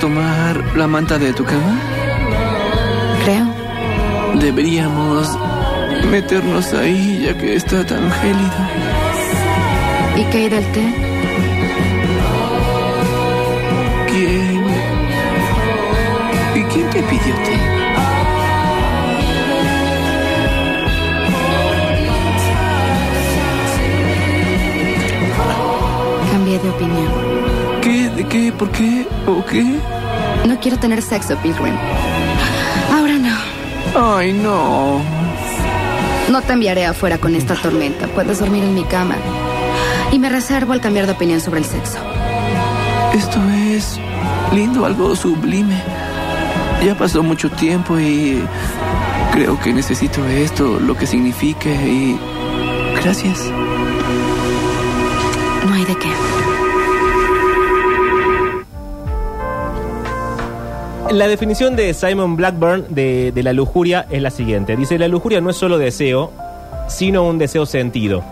tomar 0.00 0.76
la 0.76 0.86
manta 0.86 1.18
de 1.18 1.32
tu 1.32 1.44
cama? 1.44 1.80
Creo. 3.24 3.46
Deberíamos 4.40 5.28
meternos 6.10 6.72
ahí 6.74 7.22
ya 7.24 7.36
que 7.36 7.54
está 7.54 7.84
tan 7.84 8.10
gélido. 8.10 8.58
¿Y 10.16 10.24
qué 10.24 10.38
hay 10.38 10.48
del 10.48 10.72
té? 10.72 10.94
¿Quién? 14.08 14.64
¿Y 16.54 16.62
quién 16.72 16.90
te 16.90 17.02
pidió 17.02 17.34
té? 17.44 17.58
Cambié 26.32 26.58
de 26.58 26.70
opinión. 26.70 27.55
¿Qué? 27.86 28.10
¿De 28.10 28.26
qué? 28.26 28.50
¿Por 28.50 28.68
qué? 28.72 29.06
¿O 29.28 29.44
qué? 29.44 29.62
No 30.44 30.58
quiero 30.58 30.76
tener 30.76 31.00
sexo, 31.00 31.36
Pilgrim. 31.36 31.76
Ahora 32.92 33.14
no. 33.14 34.16
Ay, 34.16 34.32
no. 34.32 35.00
No 36.28 36.42
te 36.42 36.54
enviaré 36.54 36.84
afuera 36.84 37.18
con 37.18 37.36
esta 37.36 37.54
tormenta. 37.54 38.08
Puedes 38.08 38.40
dormir 38.40 38.64
en 38.64 38.74
mi 38.74 38.82
cama. 38.82 39.14
Y 40.10 40.18
me 40.18 40.28
reservo 40.28 40.72
al 40.72 40.80
cambiar 40.80 41.06
de 41.06 41.12
opinión 41.12 41.40
sobre 41.40 41.60
el 41.60 41.64
sexo. 41.64 41.98
Esto 43.14 43.38
es 43.54 44.00
lindo, 44.52 44.84
algo 44.84 45.14
sublime. 45.14 45.80
Ya 46.84 46.96
pasó 46.96 47.22
mucho 47.22 47.52
tiempo 47.52 48.00
y 48.00 48.42
creo 49.30 49.60
que 49.60 49.72
necesito 49.72 50.26
esto, 50.26 50.80
lo 50.80 50.96
que 50.96 51.06
signifique 51.06 51.70
y... 51.72 52.18
Gracias. 53.00 53.48
La 61.10 61.28
definición 61.28 61.76
de 61.76 61.94
Simon 61.94 62.34
Blackburn 62.34 62.86
de, 62.88 63.32
la 63.36 63.52
lujuria 63.52 64.06
es 64.10 64.20
la 64.20 64.30
siguiente. 64.30 64.76
Dice, 64.76 64.98
la 64.98 65.06
lujuria 65.06 65.40
no 65.40 65.50
es 65.50 65.56
solo 65.56 65.78
deseo, 65.78 66.32
sino 66.88 67.22
un 67.22 67.38
deseo 67.38 67.64
sentido. 67.64 68.24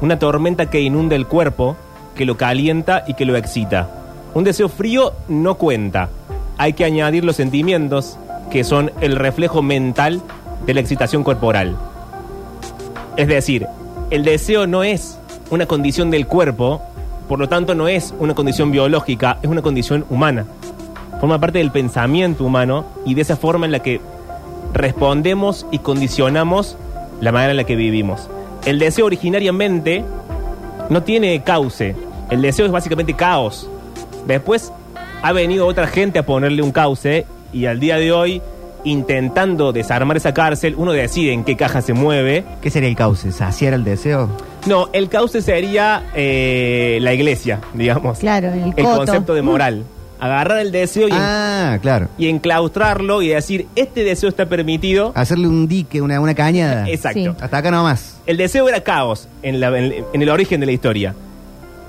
Una 0.00 0.18
tormenta 0.18 0.66
que 0.66 0.80
inunda 0.80 1.16
el 1.16 1.26
cuerpo, 1.26 1.76
que 2.14 2.24
lo 2.24 2.36
calienta 2.36 3.04
y 3.06 3.14
que 3.14 3.24
lo 3.24 3.36
excita. 3.36 3.90
Un 4.32 4.44
deseo 4.44 4.68
frío 4.68 5.12
no 5.28 5.56
cuenta. 5.56 6.08
Hay 6.56 6.74
que 6.74 6.84
añadir 6.84 7.24
los 7.24 7.34
sentimientos, 7.34 8.16
que 8.50 8.62
son 8.62 8.92
el 9.00 9.16
reflejo 9.16 9.60
mental 9.60 10.22
de 10.66 10.74
la 10.74 10.80
excitación 10.80 11.24
corporal. 11.24 11.76
Es 13.16 13.26
decir, 13.26 13.66
el 14.10 14.24
deseo 14.24 14.68
no 14.68 14.84
es 14.84 15.18
una 15.50 15.66
condición 15.66 16.12
del 16.12 16.28
cuerpo, 16.28 16.80
por 17.28 17.40
lo 17.40 17.48
tanto 17.48 17.74
no 17.74 17.88
es 17.88 18.14
una 18.20 18.34
condición 18.34 18.70
biológica, 18.70 19.38
es 19.42 19.50
una 19.50 19.62
condición 19.62 20.04
humana. 20.10 20.46
Forma 21.20 21.38
parte 21.38 21.58
del 21.58 21.70
pensamiento 21.70 22.44
humano 22.44 22.86
y 23.04 23.14
de 23.14 23.22
esa 23.22 23.36
forma 23.36 23.66
en 23.66 23.72
la 23.72 23.80
que 23.80 24.00
respondemos 24.72 25.66
y 25.70 25.78
condicionamos 25.78 26.76
la 27.20 27.32
manera 27.32 27.50
en 27.50 27.56
la 27.58 27.64
que 27.64 27.76
vivimos. 27.76 28.28
El 28.64 28.78
deseo 28.78 29.06
originariamente 29.06 30.04
no 30.88 31.02
tiene 31.02 31.42
cauce. 31.42 31.94
El 32.30 32.42
deseo 32.42 32.66
es 32.66 32.72
básicamente 32.72 33.14
caos. 33.14 33.68
Después 34.26 34.72
ha 35.22 35.32
venido 35.32 35.66
otra 35.66 35.86
gente 35.86 36.18
a 36.18 36.26
ponerle 36.26 36.62
un 36.62 36.72
cauce 36.72 37.26
y 37.52 37.66
al 37.66 37.80
día 37.80 37.96
de 37.96 38.12
hoy, 38.12 38.40
intentando 38.84 39.72
desarmar 39.72 40.16
esa 40.16 40.32
cárcel, 40.32 40.74
uno 40.78 40.92
decide 40.92 41.32
en 41.32 41.44
qué 41.44 41.56
caja 41.56 41.82
se 41.82 41.92
mueve. 41.92 42.44
¿Qué 42.62 42.70
sería 42.70 42.88
el 42.88 42.96
cauce? 42.96 43.32
¿Saciar 43.32 43.74
el 43.74 43.84
deseo? 43.84 44.28
No, 44.66 44.88
el 44.92 45.08
cauce 45.08 45.42
sería 45.42 46.04
eh, 46.14 46.98
la 47.02 47.12
iglesia, 47.12 47.60
digamos. 47.74 48.18
Claro, 48.20 48.48
el, 48.52 48.72
El 48.76 48.84
coto. 48.84 48.96
concepto 48.98 49.34
de 49.34 49.42
moral. 49.42 49.84
Agarrar 50.20 50.58
el 50.58 50.70
deseo 50.70 51.08
y, 51.08 51.12
Ah, 51.14 51.78
claro. 51.80 52.08
y 52.18 52.28
enclaustrarlo 52.28 53.22
y 53.22 53.28
decir, 53.28 53.66
este 53.74 54.04
deseo 54.04 54.28
está 54.28 54.46
permitido. 54.46 55.12
Hacerle 55.14 55.48
un 55.48 55.66
dique, 55.66 56.00
una, 56.02 56.20
una 56.20 56.34
cañada. 56.34 56.88
Exacto. 56.88 57.34
Hasta 57.40 57.56
acá 57.56 57.70
nomás. 57.70 58.18
El 58.26 58.36
deseo 58.36 58.68
era 58.68 58.82
caos 58.82 59.28
en, 59.42 59.60
la- 59.60 59.76
en- 59.78 60.04
en 60.12 60.22
el 60.22 60.28
origen 60.28 60.60
de 60.60 60.66
la 60.66 60.72
historia. 60.72 61.14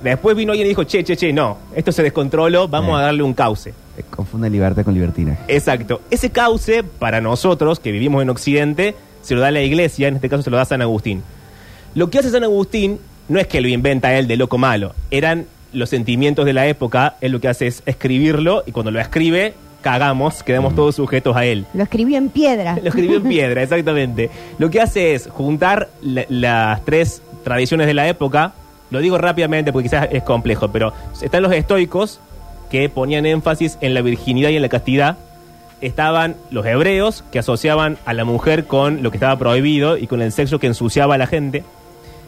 Después 0.03 0.35
vino 0.35 0.51
alguien 0.53 0.65
y 0.65 0.69
dijo, 0.69 0.83
che, 0.85 1.03
che, 1.03 1.15
che, 1.15 1.31
no, 1.31 1.57
esto 1.75 1.91
se 1.91 2.01
descontroló, 2.01 2.67
vamos 2.67 2.91
Sí. 2.97 3.01
a 3.01 3.05
darle 3.05 3.21
un 3.21 3.33
cauce. 3.35 3.69
Eh, 3.97 4.03
Confunde 4.09 4.49
libertad 4.49 4.83
con 4.83 4.93
libertinaje. 4.95 5.39
Exacto. 5.47 6.01
Ese 6.09 6.31
cauce, 6.31 6.83
para 6.83 7.21
nosotros 7.21 7.79
que 7.79 7.91
vivimos 7.91 8.21
en 8.23 8.29
Occidente, 8.31 8.95
se 9.21 9.35
lo 9.35 9.41
da 9.41 9.51
la 9.51 9.61
iglesia, 9.61 10.07
en 10.07 10.15
este 10.15 10.27
caso 10.29 10.41
se 10.41 10.49
lo 10.49 10.57
da 10.57 10.65
San 10.65 10.81
Agustín. 10.81 11.21
Lo 11.93 12.09
que 12.09 12.17
hace 12.19 12.31
San 12.31 12.43
Agustín 12.43 12.99
no 13.29 13.39
es 13.39 13.45
que 13.47 13.61
lo 13.61 13.67
inventa 13.67 14.15
él 14.15 14.27
de 14.27 14.37
loco 14.37 14.57
malo, 14.57 14.95
eran 15.11 15.45
los 15.73 15.89
sentimientos 15.89 16.45
de 16.45 16.53
la 16.53 16.67
época, 16.67 17.15
él 17.21 17.31
lo 17.31 17.39
que 17.41 17.47
hace 17.47 17.67
es 17.67 17.83
escribirlo 17.85 18.63
y 18.65 18.71
cuando 18.71 18.91
lo 18.91 18.99
escribe, 18.99 19.53
cagamos, 19.81 20.43
quedamos 20.43 20.75
todos 20.75 20.95
sujetos 20.95 21.35
a 21.35 21.45
él. 21.45 21.65
Lo 21.73 21.83
escribió 21.83 22.17
en 22.17 22.29
piedra. 22.29 22.77
Lo 22.81 22.89
escribió 22.89 23.17
en 23.17 23.23
piedra, 23.23 23.63
exactamente. 23.63 24.29
Lo 24.57 24.69
que 24.69 24.81
hace 24.81 25.13
es 25.15 25.27
juntar 25.27 25.89
la- 26.01 26.25
las 26.29 26.85
tres 26.85 27.21
tradiciones 27.43 27.87
de 27.87 27.93
la 27.93 28.07
época. 28.07 28.53
Lo 28.91 28.99
digo 28.99 29.17
rápidamente 29.17 29.71
porque 29.71 29.87
quizás 29.89 30.09
es 30.11 30.23
complejo, 30.23 30.67
pero 30.71 30.93
están 31.21 31.41
los 31.43 31.53
estoicos 31.53 32.19
que 32.69 32.89
ponían 32.89 33.25
énfasis 33.25 33.77
en 33.81 33.93
la 33.93 34.01
virginidad 34.01 34.49
y 34.49 34.55
en 34.57 34.61
la 34.61 34.69
castidad. 34.69 35.17
Estaban 35.79 36.35
los 36.51 36.65
hebreos 36.65 37.23
que 37.31 37.39
asociaban 37.39 37.97
a 38.05 38.13
la 38.13 38.23
mujer 38.23 38.65
con 38.65 39.01
lo 39.01 39.09
que 39.09 39.17
estaba 39.17 39.37
prohibido 39.39 39.97
y 39.97 40.05
con 40.05 40.21
el 40.21 40.31
sexo 40.31 40.59
que 40.59 40.67
ensuciaba 40.67 41.15
a 41.15 41.17
la 41.17 41.25
gente. 41.25 41.63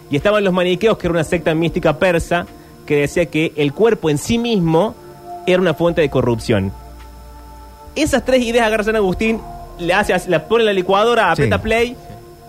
Y 0.09 0.15
estaban 0.15 0.43
los 0.43 0.53
maniqueos, 0.53 0.97
que 0.97 1.05
era 1.07 1.11
una 1.13 1.23
secta 1.23 1.53
mística 1.53 1.99
persa 1.99 2.47
que 2.85 2.97
decía 2.97 3.25
que 3.27 3.53
el 3.55 3.73
cuerpo 3.73 4.09
en 4.09 4.17
sí 4.17 4.37
mismo 4.37 4.95
era 5.45 5.61
una 5.61 5.73
fuente 5.73 6.01
de 6.01 6.09
corrupción. 6.09 6.71
Esas 7.95 8.25
tres 8.25 8.43
ideas 8.43 8.67
agarra 8.67 8.83
San 8.83 8.95
Agustín, 8.95 9.39
le 9.79 9.93
hace, 9.93 10.13
la 10.29 10.47
pone 10.47 10.63
en 10.63 10.67
la 10.67 10.73
licuadora, 10.73 11.31
aprieta 11.31 11.61
play 11.61 11.95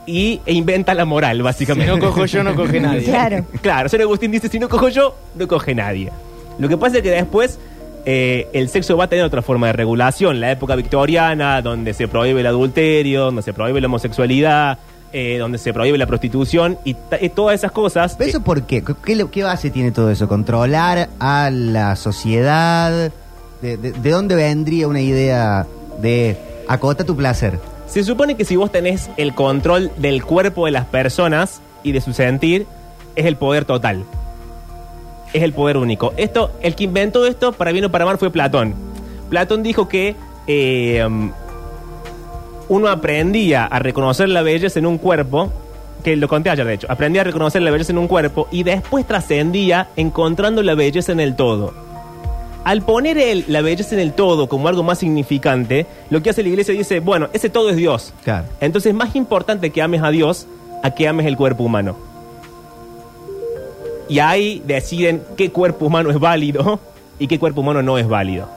y, 0.06 0.40
e 0.46 0.52
inventa 0.52 0.94
la 0.94 1.04
moral, 1.04 1.42
básicamente. 1.42 1.92
Si 1.92 1.98
no 1.98 2.06
cojo 2.06 2.24
yo, 2.26 2.42
no 2.42 2.54
coge 2.54 2.80
nadie. 2.80 3.02
Claro. 3.04 3.44
Claro, 3.60 3.88
San 3.88 4.00
Agustín 4.00 4.30
dice, 4.30 4.48
si 4.48 4.58
no 4.58 4.68
cojo 4.68 4.88
yo, 4.88 5.16
no 5.34 5.46
coge 5.48 5.74
nadie. 5.74 6.10
Lo 6.58 6.68
que 6.68 6.76
pasa 6.76 6.98
es 6.98 7.02
que 7.02 7.10
después 7.10 7.58
eh, 8.06 8.48
el 8.52 8.68
sexo 8.68 8.96
va 8.96 9.04
a 9.04 9.08
tener 9.08 9.24
otra 9.24 9.42
forma 9.42 9.68
de 9.68 9.72
regulación. 9.72 10.40
La 10.40 10.50
época 10.50 10.76
victoriana, 10.76 11.62
donde 11.62 11.94
se 11.94 12.08
prohíbe 12.08 12.40
el 12.40 12.46
adulterio, 12.46 13.24
donde 13.24 13.42
se 13.42 13.52
prohíbe 13.52 13.80
la 13.80 13.86
homosexualidad, 13.86 14.78
eh, 15.16 15.38
donde 15.38 15.58
se 15.58 15.72
prohíbe 15.72 15.96
la 15.96 16.06
prostitución 16.08 16.76
y, 16.82 16.94
todas 17.34 17.54
esas 17.54 17.70
cosas. 17.70 18.16
¿Pero 18.18 18.30
eso 18.30 18.40
por 18.42 18.64
qué? 18.64 18.82
¿Qué, 19.30 19.42
base 19.44 19.70
tiene 19.70 19.92
todo 19.92 20.10
eso? 20.10 20.26
¿Controlar 20.26 21.08
a 21.20 21.50
la 21.52 21.94
sociedad? 21.94 23.12
¿De, 23.62 23.76
de- 23.76 23.92
de 23.92 24.10
dónde 24.10 24.34
vendría 24.34 24.88
una 24.88 25.00
idea 25.00 25.68
de 26.02 26.36
acota 26.66 27.04
tu 27.04 27.14
placer? 27.14 27.60
Se 27.86 28.02
supone 28.02 28.36
que 28.36 28.44
si 28.44 28.56
vos 28.56 28.72
tenés 28.72 29.08
el 29.16 29.36
control 29.36 29.92
del 29.98 30.24
cuerpo 30.24 30.66
de 30.66 30.72
las 30.72 30.86
personas 30.86 31.60
y 31.84 31.92
de 31.92 32.00
su 32.00 32.12
sentir, 32.12 32.66
es 33.14 33.24
el 33.26 33.36
poder 33.36 33.64
total. 33.66 34.04
Es 35.32 35.44
el 35.44 35.52
poder 35.52 35.76
único. 35.76 36.12
Esto, 36.16 36.50
el 36.60 36.74
que 36.74 36.82
inventó 36.84 37.24
esto, 37.24 37.52
para 37.52 37.70
bien 37.70 37.84
o 37.84 37.90
para 37.92 38.04
mal, 38.04 38.18
fue 38.18 38.30
Platón. 38.32 38.74
Platón 39.30 39.62
dijo 39.62 39.86
que 39.86 40.16
eh, 40.48 41.06
uno 42.68 42.88
aprendía 42.88 43.64
a 43.64 43.78
reconocer 43.78 44.28
la 44.28 44.42
belleza 44.42 44.78
en 44.78 44.86
un 44.86 44.98
cuerpo, 44.98 45.52
que 46.02 46.16
lo 46.16 46.28
conté 46.28 46.50
ayer 46.50 46.66
de 46.66 46.74
hecho, 46.74 46.86
aprendía 46.90 47.22
a 47.22 47.24
reconocer 47.24 47.62
la 47.62 47.70
belleza 47.70 47.92
en 47.92 47.98
un 47.98 48.08
cuerpo 48.08 48.48
y 48.50 48.62
después 48.62 49.06
trascendía 49.06 49.88
encontrando 49.96 50.62
la 50.62 50.74
belleza 50.74 51.12
en 51.12 51.20
el 51.20 51.36
todo. 51.36 51.72
Al 52.64 52.82
poner 52.82 53.18
él 53.18 53.44
la 53.48 53.60
belleza 53.60 53.94
en 53.94 54.00
el 54.00 54.12
todo 54.14 54.48
como 54.48 54.68
algo 54.68 54.82
más 54.82 54.98
significante, 54.98 55.86
lo 56.08 56.22
que 56.22 56.30
hace 56.30 56.42
la 56.42 56.48
iglesia 56.48 56.72
dice, 56.72 57.00
bueno, 57.00 57.28
ese 57.34 57.50
todo 57.50 57.68
es 57.68 57.76
Dios. 57.76 58.14
Claro. 58.24 58.46
Entonces 58.60 58.90
es 58.90 58.96
más 58.96 59.14
importante 59.16 59.70
que 59.70 59.82
ames 59.82 60.02
a 60.02 60.10
Dios 60.10 60.46
a 60.82 60.90
que 60.92 61.06
ames 61.06 61.26
el 61.26 61.36
cuerpo 61.36 61.64
humano. 61.64 61.96
Y 64.08 64.18
ahí 64.18 64.62
deciden 64.66 65.22
qué 65.36 65.50
cuerpo 65.50 65.86
humano 65.86 66.10
es 66.10 66.18
válido 66.18 66.80
y 67.18 67.26
qué 67.26 67.38
cuerpo 67.38 67.60
humano 67.60 67.82
no 67.82 67.98
es 67.98 68.08
válido. 68.08 68.48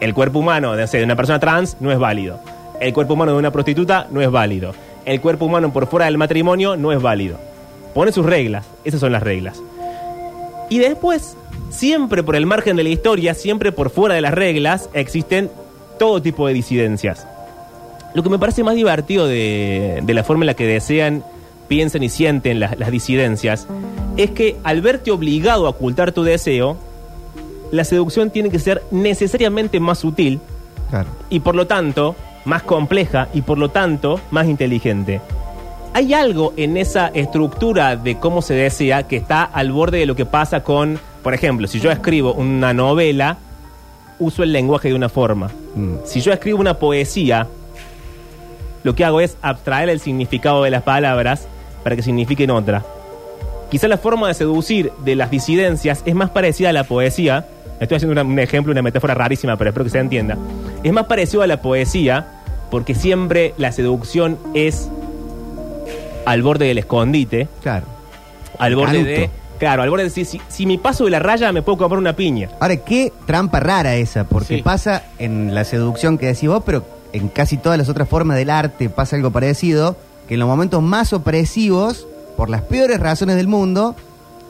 El 0.00 0.14
cuerpo 0.14 0.40
humano 0.40 0.74
de, 0.74 0.86
de 0.86 1.04
una 1.04 1.16
persona 1.16 1.38
trans 1.38 1.76
no 1.80 1.92
es 1.92 1.98
válido. 1.98 2.40
El 2.82 2.92
cuerpo 2.92 3.14
humano 3.14 3.32
de 3.32 3.38
una 3.38 3.50
prostituta 3.52 4.06
no 4.10 4.20
es 4.20 4.30
válido. 4.30 4.74
El 5.04 5.20
cuerpo 5.20 5.44
humano 5.46 5.72
por 5.72 5.86
fuera 5.86 6.06
del 6.06 6.18
matrimonio 6.18 6.76
no 6.76 6.92
es 6.92 7.00
válido. 7.00 7.38
Pone 7.94 8.12
sus 8.12 8.26
reglas. 8.26 8.66
Esas 8.84 9.00
son 9.00 9.12
las 9.12 9.22
reglas. 9.22 9.60
Y 10.68 10.78
después, 10.78 11.36
siempre 11.70 12.22
por 12.22 12.34
el 12.34 12.46
margen 12.46 12.76
de 12.76 12.82
la 12.82 12.88
historia, 12.88 13.34
siempre 13.34 13.72
por 13.72 13.90
fuera 13.90 14.14
de 14.14 14.20
las 14.20 14.34
reglas, 14.34 14.88
existen 14.94 15.50
todo 15.98 16.20
tipo 16.22 16.46
de 16.46 16.54
disidencias. 16.54 17.26
Lo 18.14 18.22
que 18.22 18.30
me 18.30 18.38
parece 18.38 18.64
más 18.64 18.74
divertido 18.74 19.26
de, 19.26 20.00
de 20.02 20.14
la 20.14 20.24
forma 20.24 20.42
en 20.42 20.46
la 20.48 20.54
que 20.54 20.66
desean, 20.66 21.22
piensan 21.68 22.02
y 22.02 22.08
sienten 22.08 22.58
las, 22.60 22.78
las 22.78 22.90
disidencias 22.90 23.66
es 24.16 24.30
que 24.32 24.56
al 24.64 24.82
verte 24.82 25.10
obligado 25.10 25.66
a 25.66 25.70
ocultar 25.70 26.12
tu 26.12 26.22
deseo, 26.22 26.76
la 27.70 27.84
seducción 27.84 28.30
tiene 28.30 28.50
que 28.50 28.58
ser 28.58 28.82
necesariamente 28.90 29.78
más 29.80 30.00
sutil 30.00 30.40
Claro. 30.90 31.08
y 31.30 31.40
por 31.40 31.54
lo 31.54 31.66
tanto 31.66 32.14
más 32.44 32.62
compleja 32.62 33.28
y 33.32 33.42
por 33.42 33.58
lo 33.58 33.68
tanto 33.68 34.20
más 34.30 34.46
inteligente. 34.46 35.20
Hay 35.94 36.14
algo 36.14 36.54
en 36.56 36.76
esa 36.76 37.08
estructura 37.08 37.96
de 37.96 38.18
cómo 38.18 38.40
se 38.40 38.54
desea 38.54 39.06
que 39.06 39.16
está 39.16 39.44
al 39.44 39.72
borde 39.72 39.98
de 39.98 40.06
lo 40.06 40.16
que 40.16 40.24
pasa 40.24 40.62
con, 40.62 40.98
por 41.22 41.34
ejemplo, 41.34 41.66
si 41.66 41.80
yo 41.80 41.90
escribo 41.90 42.32
una 42.32 42.72
novela, 42.72 43.36
uso 44.18 44.42
el 44.42 44.52
lenguaje 44.52 44.88
de 44.88 44.94
una 44.94 45.08
forma. 45.08 45.50
Mm. 45.74 45.96
Si 46.04 46.20
yo 46.20 46.32
escribo 46.32 46.60
una 46.60 46.78
poesía, 46.78 47.46
lo 48.84 48.94
que 48.94 49.04
hago 49.04 49.20
es 49.20 49.36
abstraer 49.42 49.88
el 49.90 50.00
significado 50.00 50.62
de 50.64 50.70
las 50.70 50.82
palabras 50.82 51.46
para 51.82 51.96
que 51.96 52.02
signifiquen 52.02 52.50
otra. 52.50 52.84
Quizá 53.70 53.88
la 53.88 53.96
forma 53.96 54.28
de 54.28 54.34
seducir 54.34 54.92
de 55.04 55.16
las 55.16 55.30
disidencias 55.30 56.02
es 56.04 56.14
más 56.14 56.30
parecida 56.30 56.70
a 56.70 56.72
la 56.72 56.84
poesía. 56.84 57.46
Estoy 57.82 57.96
haciendo 57.96 58.12
una- 58.12 58.22
un 58.22 58.38
ejemplo, 58.38 58.72
una 58.72 58.82
metáfora 58.82 59.14
rarísima, 59.14 59.56
pero 59.56 59.70
espero 59.70 59.84
que 59.84 59.90
se 59.90 59.98
entienda. 59.98 60.36
Es 60.82 60.92
más 60.92 61.06
parecido 61.06 61.42
a 61.42 61.46
la 61.46 61.60
poesía 61.60 62.26
porque 62.70 62.94
siempre 62.94 63.54
la 63.58 63.72
seducción 63.72 64.38
es 64.54 64.88
al 66.24 66.42
borde 66.42 66.66
del 66.66 66.78
escondite. 66.78 67.48
Claro. 67.62 67.86
Al 68.58 68.76
borde 68.76 68.92
Canuto. 68.92 69.10
de. 69.10 69.30
Claro, 69.58 69.82
al 69.82 69.90
borde 69.90 70.02
de 70.04 70.08
decir, 70.08 70.26
si, 70.26 70.40
si 70.48 70.66
mi 70.66 70.76
paso 70.78 71.04
de 71.04 71.10
la 71.10 71.20
raya 71.20 71.52
me 71.52 71.62
puedo 71.62 71.78
comer 71.78 71.98
una 71.98 72.14
piña. 72.16 72.48
Ahora, 72.58 72.76
qué 72.78 73.12
trampa 73.26 73.60
rara 73.60 73.94
esa, 73.94 74.24
porque 74.24 74.56
Sí. 74.56 74.62
pasa 74.62 75.04
en 75.18 75.54
la 75.54 75.62
seducción 75.64 76.18
que 76.18 76.26
decís 76.26 76.48
vos, 76.48 76.62
pero 76.66 76.84
en 77.12 77.28
casi 77.28 77.58
todas 77.58 77.78
las 77.78 77.88
otras 77.88 78.08
formas 78.08 78.36
del 78.36 78.50
arte 78.50 78.88
pasa 78.88 79.14
algo 79.16 79.30
parecido, 79.30 79.96
que 80.26 80.34
en 80.34 80.40
los 80.40 80.48
momentos 80.48 80.82
más 80.82 81.12
opresivos, 81.12 82.06
por 82.36 82.50
las 82.50 82.62
peores 82.62 82.98
razones 82.98 83.36
del 83.36 83.46
mundo, 83.46 83.94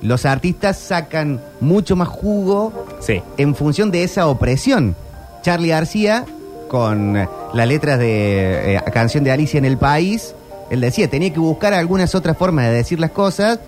los 0.02 0.26
artistas 0.26 0.76
sacan 0.78 1.40
mucho 1.60 1.96
más 1.96 2.08
jugo 2.08 2.72
Sí. 3.00 3.22
en 3.38 3.54
función 3.54 3.90
de 3.90 4.04
esa 4.04 4.26
opresión. 4.28 4.94
Charlie 5.42 5.68
García, 5.68 6.24
con 6.68 7.14
las 7.54 7.66
letras 7.68 7.98
de 7.98 8.76
eh, 8.76 8.80
canción 8.92 9.24
de 9.24 9.32
Alicia 9.32 9.58
en 9.58 9.64
el 9.64 9.78
País, 9.78 10.34
él 10.70 10.80
decía, 10.80 11.08
tenía 11.08 11.32
que 11.32 11.38
buscar 11.40 11.72
algunas 11.74 12.14
otras 12.14 12.36
formas 12.36 12.66
de 12.66 12.72
decir 12.72 12.98
las 13.00 13.10
cosas 13.10 13.58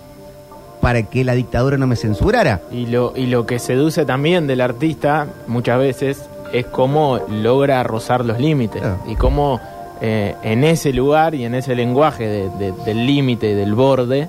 para 0.81 1.03
que 1.03 1.25
la 1.25 1.35
dictadura 1.35 1.77
no 1.79 1.87
me 1.87 1.97
censurara. 1.97 2.61
Y 2.71 2.87
lo, 2.87 3.13
y 3.17 3.27
lo 3.27 3.47
que 3.47 3.59
seduce 3.59 4.05
también 4.05 4.47
del 4.47 4.61
artista 4.61 5.27
muchas 5.47 5.79
veces 5.79 6.23
es 6.53 6.67
cómo 6.67 7.19
logra 7.29 7.83
rozar 7.83 8.25
los 8.25 8.39
límites 8.39 8.83
y 9.09 9.17
cómo 9.17 9.61
eh, 10.01 10.35
en 10.43 10.65
ese 10.65 10.93
lugar 10.93 11.35
y 11.35 11.45
en 11.45 11.55
ese 11.55 11.75
lenguaje 11.75 12.27
de- 12.27 12.51
de- 12.59 12.73
del 12.85 13.07
límite 13.07 13.51
y 13.51 13.55
del 13.55 13.75
borde 13.75 14.29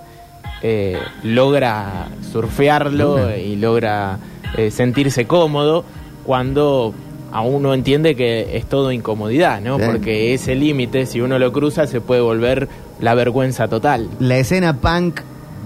eh, 0.62 0.98
logra 1.24 2.08
surfearlo 2.32 3.36
y 3.36 3.56
logra 3.56 4.18
eh, 4.58 4.72
sentirse 4.72 5.26
cómodo 5.26 5.84
cuando 6.26 6.94
a 7.32 7.42
uno 7.42 7.74
entiende 7.74 8.16
que 8.16 8.56
es 8.58 8.66
todo 8.66 8.92
incomodidad, 8.92 9.60
¿no? 9.62 9.78
Bien. 9.78 9.92
Porque 9.92 10.34
ese 10.34 10.56
límite, 10.56 11.06
si 11.06 11.20
uno 11.22 11.38
lo 11.38 11.52
cruza, 11.52 11.86
se 11.88 12.00
puede 12.02 12.22
volver 12.22 12.70
la 13.02 13.14
vergüenza 13.14 13.68
total. 13.68 14.10
La 14.20 14.38
escena 14.38 14.78
punk 14.78 15.20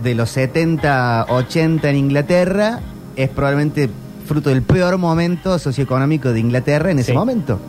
de 0.04 0.16
los 0.16 0.30
70, 0.32 1.28
80 1.30 1.90
en 1.90 1.96
Inglaterra 1.96 2.80
es 3.16 3.30
probablemente 3.30 3.90
fruto 4.26 4.50
del 4.50 4.64
peor 4.64 4.98
momento 4.98 5.60
socioeconómico 5.60 6.32
de 6.34 6.40
Inglaterra 6.40 6.90
en 6.92 7.00
ese 7.00 7.12
Sí. 7.12 7.18
momento. 7.18 7.60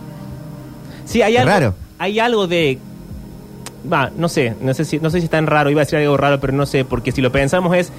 Sí, 1.04 1.22
hay 1.22 1.32
Qué 1.32 1.38
algo, 1.40 1.50
raro. 1.50 1.74
hay 1.98 2.18
algo 2.20 2.46
de. 2.46 2.78
Va, 3.90 4.10
no 4.16 4.28
sé, 4.28 4.54
no 4.60 4.74
sé, 4.74 4.84
si, 4.84 4.98
no 4.98 5.08
sé 5.10 5.18
si 5.20 5.24
es 5.24 5.30
tan 5.30 5.46
raro, 5.46 5.70
iba 5.70 5.80
a 5.80 5.84
decir 5.84 5.98
algo 5.98 6.16
raro, 6.16 6.38
pero 6.40 6.52
no 6.52 6.66
sé, 6.66 6.84
porque 6.84 7.12
si 7.12 7.20
lo 7.22 7.32
pensamos 7.32 7.74
es, 7.76 7.92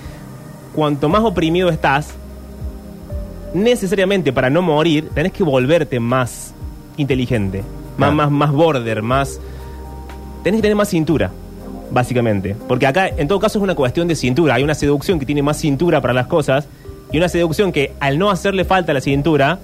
cuanto 0.76 1.10
más 1.10 1.24
oprimido 1.24 1.70
estás, 1.70 2.10
necesariamente 3.54 4.32
para 4.32 4.50
no 4.50 4.62
morir, 4.62 5.10
tenés 5.14 5.32
que 5.32 5.44
volverte 5.44 6.00
más 6.00 6.54
inteligente, 6.98 7.60
más, 7.98 8.10
Claro. 8.12 8.14
más, 8.16 8.32
más 8.32 8.52
border, 8.52 9.02
más... 9.02 9.40
Tenés 10.44 10.60
que 10.60 10.62
tener 10.64 10.76
más 10.76 10.90
cintura, 10.90 11.30
básicamente. 11.92 12.56
Porque 12.68 12.88
acá, 12.88 13.08
en 13.08 13.28
todo 13.28 13.40
caso, 13.40 13.60
es 13.60 13.64
una 13.64 13.76
cuestión 13.76 14.08
de 14.08 14.16
cintura. 14.16 14.56
Hay 14.56 14.64
una 14.64 14.74
seducción 14.74 15.20
que 15.20 15.26
tiene 15.26 15.44
más 15.44 15.58
cintura 15.58 16.02
para 16.02 16.14
las 16.14 16.26
cosas 16.28 16.68
y 17.12 17.18
una 17.18 17.30
seducción 17.30 17.72
que, 17.72 17.94
al 18.00 18.18
no 18.18 18.32
hacerle 18.32 18.66
falta 18.66 18.94
la 18.94 19.02
cintura, 19.02 19.60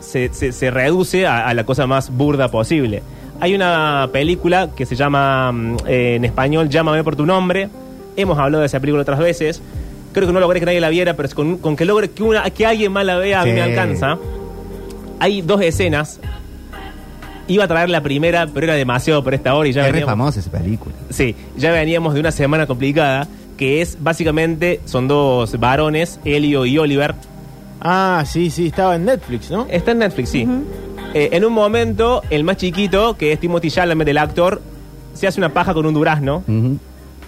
se, 0.00 0.32
se- 0.34 0.50
se 0.52 0.70
reduce 0.72 1.26
a, 1.26 1.46
a 1.46 1.54
la 1.54 1.64
cosa 1.64 1.86
más 1.86 2.10
burda 2.10 2.48
posible. 2.50 3.02
Hay 3.44 3.54
una 3.54 4.08
película 4.10 4.70
que 4.74 4.86
se 4.86 4.96
llama 4.96 5.52
mm, 5.52 5.76
eh, 5.86 6.14
en 6.16 6.24
español 6.24 6.70
Llámame 6.70 7.04
por 7.04 7.14
tu 7.14 7.26
nombre. 7.26 7.68
Hemos 8.16 8.38
hablado 8.38 8.60
de 8.62 8.66
esa 8.68 8.80
película 8.80 9.02
otras 9.02 9.18
veces. 9.18 9.60
Creo 10.14 10.26
que 10.26 10.32
no 10.32 10.40
logré 10.40 10.60
que 10.60 10.64
nadie 10.64 10.80
la 10.80 10.88
viera, 10.88 11.12
pero 11.12 11.28
es 11.28 11.34
con, 11.34 11.58
con 11.58 11.76
que 11.76 11.84
logre 11.84 12.08
que, 12.10 12.22
una, 12.22 12.48
que 12.48 12.64
alguien 12.64 12.90
más 12.90 13.04
la 13.04 13.18
vea, 13.18 13.42
a 13.42 13.44
mí 13.44 13.50
Sí. 13.50 13.56
me 13.56 13.60
alcanza. 13.60 14.16
Hay 15.20 15.42
dos 15.42 15.60
escenas. 15.60 16.20
Iba 17.46 17.64
a 17.64 17.68
traer 17.68 17.90
la 17.90 18.02
primera, 18.02 18.46
pero 18.46 18.64
era 18.64 18.76
demasiado 18.76 19.22
por 19.22 19.34
esta 19.34 19.54
hora 19.54 19.68
y 19.68 19.72
ya 19.74 19.82
es 19.82 19.92
veníamos, 19.92 20.10
famosa 20.10 20.40
esa 20.40 20.50
película. 20.50 20.94
Sí, 21.10 21.36
ya 21.58 21.70
veníamos 21.70 22.14
de 22.14 22.20
una 22.20 22.30
semana 22.30 22.66
complicada, 22.66 23.28
que 23.58 23.82
es 23.82 23.98
básicamente, 24.00 24.80
son 24.86 25.06
dos 25.06 25.60
varones, 25.60 26.18
Elio 26.24 26.64
y 26.64 26.78
Oliver. 26.78 27.14
Ah, 27.82 28.24
sí, 28.26 28.48
sí, 28.48 28.68
estaba 28.68 28.96
en 28.96 29.04
Netflix, 29.04 29.50
¿no? 29.50 29.66
Está 29.68 29.90
en 29.90 29.98
Netflix, 29.98 30.30
sí. 30.30 30.48
Eh, 31.14 31.28
en 31.32 31.44
un 31.44 31.52
momento, 31.52 32.22
el 32.30 32.44
más 32.44 32.56
chiquito, 32.56 33.16
que 33.16 33.32
es 33.32 33.40
Timothy 33.40 33.70
Chalamet, 33.70 34.08
el 34.08 34.18
actor, 34.18 34.60
se 35.14 35.26
hace 35.28 35.40
una 35.40 35.52
paja 35.52 35.72
con 35.72 35.86
un 35.86 35.94
durazno. 35.94 36.42
Ujú. 36.48 36.78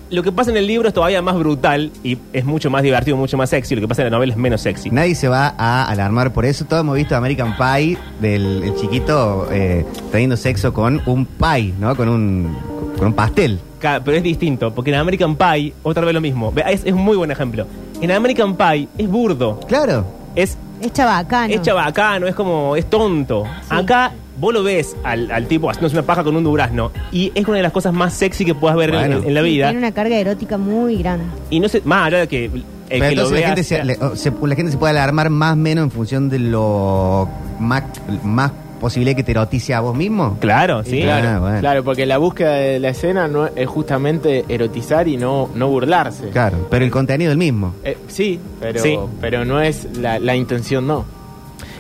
Lo 0.09 0.22
que 0.22 0.30
pasa 0.30 0.53
en 0.53 0.57
el 0.57 0.68
libro 0.68 0.87
es 0.87 0.95
todavía 0.95 1.20
más 1.20 1.37
brutal 1.37 1.91
y 2.05 2.16
es 2.32 2.45
mucho 2.45 2.70
más 2.70 2.82
divertido, 2.84 3.16
mucho 3.16 3.37
más 3.37 3.51
sexy. 3.51 3.74
Lo 3.74 3.80
que 3.80 3.89
pasa 3.89 4.03
en 4.03 4.07
la 4.11 4.16
novela 4.16 4.32
es 4.32 4.39
menos 4.39 4.61
sexy. 4.61 4.89
Nadie 4.91 5.16
se 5.16 5.26
va 5.26 5.55
a 5.59 5.84
alarmar 5.89 6.32
por 6.32 6.45
eso. 6.45 6.64
Todos 6.64 6.82
hemos 6.82 6.95
visto 6.95 7.16
American 7.16 7.57
Pie 7.57 7.99
del 8.20 8.62
el 8.62 8.74
chiquito 8.76 9.49
eh, 9.51 9.84
teniendo 10.12 10.37
sexo 10.37 10.72
con 10.72 11.01
un 11.07 11.26
pie, 11.26 11.72
¿no? 11.80 11.97
Con 11.97 12.09
un, 12.09 12.57
con 12.99 13.09
un 13.09 13.14
pastel. 13.14 13.59
Ca- 13.80 14.01
Pero 14.05 14.16
es 14.16 14.22
distinto, 14.22 14.72
porque 14.72 14.91
en 14.93 14.97
American 14.97 15.34
Pie, 15.34 15.72
otra 15.82 16.05
vez 16.05 16.14
lo 16.14 16.20
mismo. 16.20 16.53
Ve, 16.53 16.62
Es, 16.68 16.84
es 16.84 16.93
un 16.93 17.03
muy 17.03 17.16
buen 17.16 17.32
ejemplo. 17.32 17.66
En 18.01 18.12
American 18.12 18.55
Pie 18.57 18.87
es 18.99 19.09
burdo. 19.09 19.59
Claro. 19.66 20.05
Es 20.37 20.57
Es 20.81 20.93
chabacano. 20.93 21.53
Es 21.55 21.62
chabacano, 21.62 22.27
es 22.27 22.35
como, 22.35 22.77
es 22.77 22.87
tonto. 22.91 23.45
Acá 23.68 24.12
vos 24.39 24.53
lo 24.53 24.62
ves 24.62 24.95
al, 25.05 25.31
al 25.31 25.47
tipo 25.47 25.70
haciéndose 25.70 25.97
una 25.97 26.05
paja 26.07 26.22
con 26.22 26.37
un 26.37 26.45
durazno 26.45 26.93
y 27.11 27.33
es 27.35 27.47
una 27.49 27.57
de 27.57 27.62
las 27.62 27.72
cosas 27.72 27.95
más 27.95 28.12
sexy 28.12 28.45
que 28.45 28.55
puedas 28.55 28.77
ver 28.77 28.91
en- 28.91 28.97
Bueno. 28.97 29.16
en, 29.18 29.24
en 29.29 29.35
la 29.35 29.41
Sí, 29.43 29.47
vida. 29.49 29.66
Tiene 29.68 29.79
una 29.79 29.93
carga 29.93 30.16
erótica 30.16 30.59
muy 30.59 30.97
grande. 30.99 31.24
Y 31.51 31.61
no 31.61 31.68
sé, 31.68 31.81
más 31.85 32.07
allá 32.09 32.18
de 32.18 32.29
que 32.29 32.45
el 32.45 32.64
Pero 32.89 33.01
que 33.09 33.14
lo 33.16 33.22
entonces 33.22 33.41
la 33.41 33.47
gente, 33.47 33.64
se, 33.64 33.85
le- 33.85 33.97
o 33.99 34.14
se- 34.16 34.33
la 34.43 34.55
gente 34.55 34.72
se 34.72 34.79
puede 34.79 34.91
alarmar 34.91 35.31
más 35.31 35.55
o 35.55 35.57
menos 35.57 35.85
en 35.85 35.91
función 35.91 36.29
de 36.29 36.39
lo 36.39 37.27
más, 37.59 37.83
más 38.22 38.53
posible 38.77 39.14
que 39.14 39.22
te 39.22 39.33
erotice 39.33 39.74
a 39.74 39.81
vos 39.81 39.97
mismo. 39.97 40.37
Claro, 40.41 40.83
sí. 40.85 41.03
Claro, 41.03 41.29
Ah, 41.29 41.39
bueno. 41.41 41.61
claro, 41.61 41.85
porque 41.85 42.07
la 42.07 42.18
búsqueda 42.18 42.53
de 42.55 42.79
la 42.81 42.91
escena 42.91 43.29
no 43.29 43.47
es 43.47 43.66
justamente 43.68 44.45
erotizar 44.49 45.09
y 45.09 45.16
no, 45.16 45.51
no 45.55 45.68
burlarse. 45.68 46.29
Claro, 46.31 46.66
pero 46.70 46.85
el 46.85 46.91
contenido 46.91 47.31
es 47.31 47.33
el 47.33 47.39
mismo. 47.39 47.74
Eh, 47.85 47.97
sí, 48.09 48.39
pero, 48.61 48.81
Sí. 48.83 48.99
pero 49.20 49.45
no 49.45 49.61
es 49.61 49.89
la, 49.99 50.18
la 50.18 50.37
intención, 50.37 50.87
no. 50.87 51.05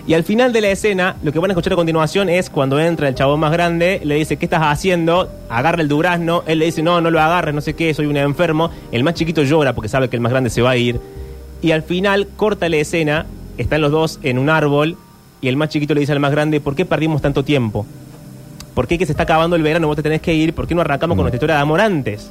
Y 0.08 0.14
al 0.14 0.22
final 0.22 0.52
de 0.52 0.60
la 0.60 0.68
escena, 0.70 1.16
lo 1.24 1.32
que 1.32 1.40
van 1.40 1.50
a 1.50 1.52
escuchar 1.54 1.72
a 1.72 1.76
continuación 1.76 2.28
es 2.28 2.48
cuando 2.48 2.78
entra 2.78 3.08
el 3.08 3.16
chabón 3.16 3.40
más 3.40 3.50
grande, 3.50 4.00
le 4.04 4.14
dice, 4.14 4.36
¿qué 4.36 4.46
estás 4.46 4.62
haciendo? 4.62 5.28
Agarra 5.48 5.82
el 5.82 5.88
durazno, 5.88 6.44
él 6.46 6.60
le 6.60 6.66
dice, 6.66 6.80
no, 6.80 7.00
no 7.00 7.10
lo 7.10 7.20
agarres, 7.20 7.52
no 7.54 7.60
sé 7.60 7.74
qué, 7.74 7.92
soy 7.92 8.06
un 8.06 8.16
enfermo. 8.16 8.70
El 8.92 9.02
más 9.02 9.14
chiquito 9.14 9.42
llora 9.42 9.74
porque 9.74 9.88
sabe 9.88 10.08
que 10.08 10.14
el 10.14 10.22
más 10.22 10.30
grande 10.30 10.48
se 10.50 10.62
va 10.62 10.70
a 10.70 10.76
ir. 10.76 11.00
Y 11.60 11.72
al 11.72 11.82
final 11.82 12.28
corta 12.36 12.68
la 12.68 12.76
escena, 12.76 13.26
están 13.58 13.80
los 13.80 13.90
dos 13.90 14.20
en 14.22 14.38
un 14.38 14.48
árbol 14.48 14.96
y 15.40 15.48
el 15.48 15.56
más 15.56 15.68
chiquito 15.68 15.94
le 15.94 16.00
dice 16.00 16.12
al 16.12 16.20
más 16.20 16.30
grande, 16.32 16.60
¿por 16.60 16.74
qué 16.74 16.84
perdimos 16.84 17.20
tanto 17.22 17.44
tiempo? 17.44 17.86
¿Por 18.74 18.86
qué 18.86 18.98
que 18.98 19.06
se 19.06 19.12
está 19.12 19.22
acabando 19.24 19.56
el 19.56 19.62
verano, 19.62 19.86
vos 19.86 19.96
te 19.96 20.02
tenés 20.02 20.20
que 20.20 20.34
ir? 20.34 20.52
¿Por 20.54 20.66
qué 20.66 20.74
no 20.74 20.80
arrancamos 20.82 21.16
con 21.16 21.24
nuestra 21.24 21.36
historia 21.36 21.56
de 21.56 21.62
amor 21.62 21.80
antes? 21.80 22.30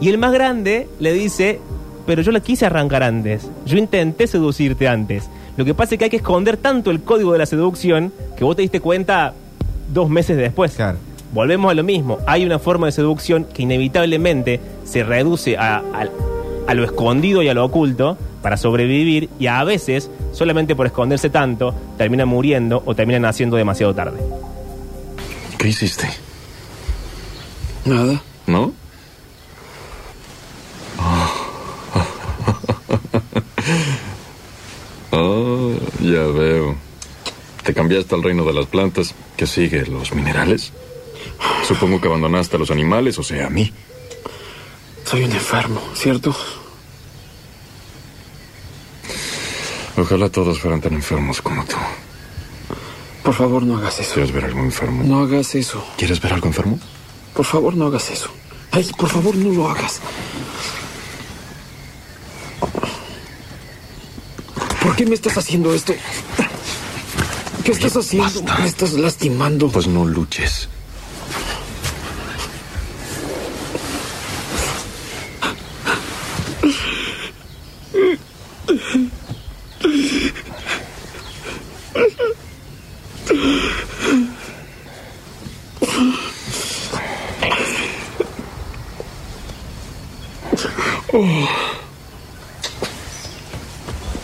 Y 0.00 0.08
el 0.08 0.18
más 0.18 0.32
grande 0.32 0.88
le 0.98 1.12
dice, 1.12 1.60
pero 2.06 2.22
yo 2.22 2.32
la 2.32 2.40
quise 2.40 2.66
arrancar 2.66 3.02
antes. 3.02 3.50
Yo 3.66 3.78
intenté 3.78 4.26
seducirte 4.26 4.88
antes. 4.88 5.28
Lo 5.56 5.64
que 5.64 5.74
pasa 5.74 5.94
es 5.94 5.98
que 5.98 6.04
hay 6.04 6.10
que 6.10 6.16
esconder 6.18 6.56
tanto 6.56 6.90
el 6.90 7.00
código 7.02 7.32
de 7.32 7.38
la 7.38 7.46
seducción 7.46 8.12
que 8.36 8.44
vos 8.44 8.56
te 8.56 8.62
diste 8.62 8.80
cuenta 8.80 9.34
dos 9.92 10.08
meses 10.08 10.36
después. 10.36 10.72
Volvemos 11.32 11.70
a 11.70 11.74
lo 11.74 11.84
mismo. 11.84 12.18
Hay 12.26 12.44
una 12.44 12.58
forma 12.58 12.86
de 12.86 12.92
seducción 12.92 13.44
que 13.44 13.62
inevitablemente 13.62 14.60
se 14.84 15.04
reduce 15.04 15.56
a, 15.56 15.76
a- 15.76 16.08
a 16.66 16.74
lo 16.74 16.84
escondido 16.84 17.42
y 17.42 17.48
a 17.48 17.54
lo 17.54 17.64
oculto 17.64 18.16
para 18.42 18.56
sobrevivir 18.56 19.28
y 19.38 19.46
a 19.46 19.62
veces, 19.64 20.10
solamente 20.32 20.74
por 20.74 20.86
esconderse 20.86 21.30
tanto, 21.30 21.74
termina 21.96 22.26
muriendo 22.26 22.82
o 22.84 22.94
termina 22.94 23.18
naciendo 23.18 23.56
demasiado 23.56 23.94
tarde. 23.94 24.20
¿Qué 25.58 25.68
hiciste? 25.68 26.08
Nada. 27.84 28.22
¿No? 28.46 28.72
Oh, 35.12 35.72
ya 36.00 36.22
veo. 36.22 36.76
Te 37.64 37.74
cambiaste 37.74 38.14
al 38.14 38.22
reino 38.22 38.44
de 38.44 38.52
las 38.52 38.66
plantas. 38.66 39.14
¿Qué 39.36 39.46
sigue? 39.46 39.84
¿Los 39.86 40.14
minerales? 40.14 40.72
Supongo 41.66 42.00
que 42.00 42.08
abandonaste 42.08 42.56
a 42.56 42.58
los 42.58 42.70
animales, 42.70 43.18
o 43.18 43.22
sea, 43.22 43.46
a 43.46 43.50
mí. 43.50 43.72
Soy 45.04 45.24
un 45.24 45.32
enfermo, 45.32 45.80
¿cierto? 45.94 46.34
Ojalá 49.96 50.28
todos 50.28 50.60
fueran 50.60 50.80
tan 50.80 50.94
enfermos 50.94 51.42
como 51.42 51.64
tú. 51.64 51.76
Por 53.24 53.34
favor, 53.34 53.62
no 53.62 53.76
hagas 53.76 54.00
eso. 54.00 54.14
¿Quieres 54.14 54.32
ver 54.32 54.44
algo 54.44 54.60
enfermo? 54.60 55.02
No 55.04 55.20
hagas 55.20 55.54
eso. 55.54 55.84
¿Quieres 55.96 56.20
ver 56.20 56.32
algo 56.32 56.46
enfermo? 56.46 56.78
Por 57.34 57.44
favor, 57.44 57.74
no 57.76 57.86
hagas 57.86 58.10
eso. 58.10 58.30
Ay, 58.72 58.88
por 58.96 59.08
favor, 59.08 59.34
no 59.36 59.52
lo 59.52 59.68
hagas. 59.68 60.00
¿Por 64.82 64.96
qué 64.96 65.06
me 65.06 65.14
estás 65.14 65.36
haciendo 65.36 65.74
esto? 65.74 65.92
¿Qué 67.64 67.72
estás 67.72 67.96
haciendo? 67.96 68.42
Me 68.58 68.66
estás 68.66 68.92
lastimando. 68.94 69.68
Pues 69.70 69.86
no 69.86 70.04
luches. 70.04 70.68
Oh. 91.12 91.48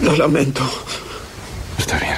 Lo 0.00 0.16
lamento. 0.16 0.62
Está 1.78 1.98
bien. 1.98 2.16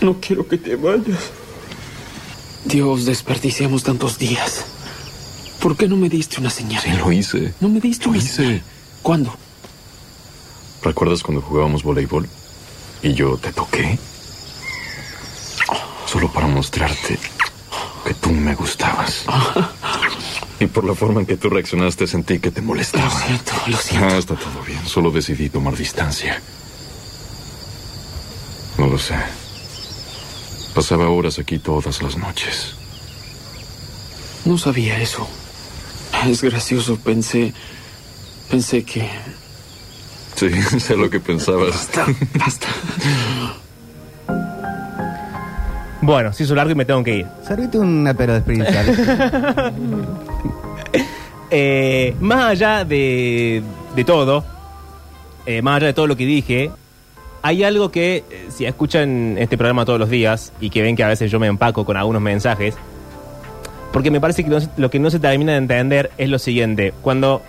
No 0.00 0.20
quiero 0.20 0.46
que 0.46 0.58
te 0.58 0.76
vayas. 0.76 1.30
Dios, 2.64 3.04
desperdiciamos 3.06 3.82
tantos 3.82 4.18
días. 4.18 4.64
¿Por 5.60 5.76
qué 5.76 5.88
no 5.88 5.96
me 5.96 6.08
diste 6.08 6.38
una 6.40 6.50
señal? 6.50 6.82
Sí, 6.82 6.90
lo 6.92 7.10
hice. 7.10 7.54
No 7.60 7.68
me 7.68 7.80
diste 7.80 8.04
Lo 8.04 8.10
una 8.12 8.18
hice. 8.18 8.28
señal. 8.34 8.62
¿Cuándo? 9.02 9.34
¿Recuerdas 10.82 11.22
cuando 11.22 11.42
jugábamos 11.42 11.82
voleibol? 11.82 12.28
Y 13.02 13.14
yo 13.14 13.36
te 13.36 13.52
toqué. 13.52 13.98
Solo 16.06 16.32
para 16.32 16.46
mostrarte 16.46 17.18
que 18.06 18.14
tú 18.14 18.30
me 18.30 18.54
gustabas. 18.54 19.24
Y 20.58 20.64
por 20.64 20.84
la 20.84 20.94
forma 20.94 21.20
en 21.20 21.26
que 21.26 21.36
tú 21.36 21.50
reaccionaste 21.50 22.06
sentí 22.06 22.38
que 22.38 22.50
te 22.50 22.62
molestaba. 22.62 23.04
Lo 23.04 23.10
siento, 23.10 23.52
lo 23.66 23.76
siento. 23.76 24.06
Ah, 24.06 24.16
está 24.16 24.34
todo 24.36 24.62
bien. 24.66 24.80
Solo 24.86 25.10
decidí 25.10 25.50
tomar 25.50 25.76
distancia. 25.76 26.40
No 28.78 28.86
lo 28.86 28.96
sé. 28.96 29.16
Pasaba 30.74 31.10
horas 31.10 31.38
aquí 31.38 31.58
todas 31.58 32.00
las 32.00 32.16
noches. 32.16 32.74
No 34.46 34.56
sabía 34.56 34.98
eso. 34.98 35.28
Es 36.26 36.40
gracioso, 36.40 36.96
pensé. 36.96 37.52
Pensé 38.48 38.82
que. 38.82 39.06
Sí, 40.36 40.48
sé 40.80 40.96
lo 40.96 41.10
que 41.10 41.20
pensabas. 41.20 41.70
Basta, 41.70 42.06
basta. 42.38 42.68
Bueno, 46.06 46.32
se 46.32 46.44
hizo 46.44 46.54
largo 46.54 46.70
y 46.70 46.76
me 46.76 46.84
tengo 46.84 47.02
que 47.02 47.16
ir. 47.16 47.26
Servite 47.42 47.78
un 47.78 48.06
apero 48.06 48.32
de 48.32 48.38
espiritual. 48.38 49.72
Eh, 51.48 52.16
más 52.18 52.44
allá 52.44 52.84
de, 52.84 53.62
de 53.94 54.04
todo, 54.04 54.44
eh, 55.46 55.62
más 55.62 55.76
allá 55.76 55.86
de 55.86 55.92
todo 55.92 56.08
lo 56.08 56.16
que 56.16 56.26
dije, 56.26 56.72
hay 57.40 57.62
algo 57.62 57.92
que, 57.92 58.24
eh, 58.28 58.46
si 58.48 58.66
escuchan 58.66 59.36
este 59.38 59.56
programa 59.56 59.84
todos 59.84 60.00
los 60.00 60.10
días 60.10 60.52
y 60.60 60.70
que 60.70 60.82
ven 60.82 60.96
que 60.96 61.04
a 61.04 61.08
veces 61.08 61.30
yo 61.30 61.38
me 61.38 61.46
empaco 61.46 61.84
con 61.84 61.96
algunos 61.96 62.20
mensajes, 62.20 62.74
porque 63.92 64.10
me 64.10 64.20
parece 64.20 64.42
que 64.42 64.50
no 64.50 64.58
lo 64.76 64.90
que 64.90 64.98
no 64.98 65.08
se 65.08 65.20
termina 65.20 65.52
de 65.52 65.58
entender 65.58 66.10
es 66.18 66.28
lo 66.28 66.40
siguiente. 66.40 66.92
Cuando 67.00 67.42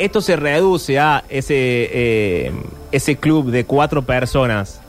esto 0.00 0.20
se 0.20 0.34
reduce 0.34 0.98
a 0.98 1.22
ese, 1.28 1.54
eh, 1.56 2.52
ese 2.90 3.14
club 3.14 3.52
de 3.52 3.64
cuatro 3.64 4.02
personas 4.02 4.80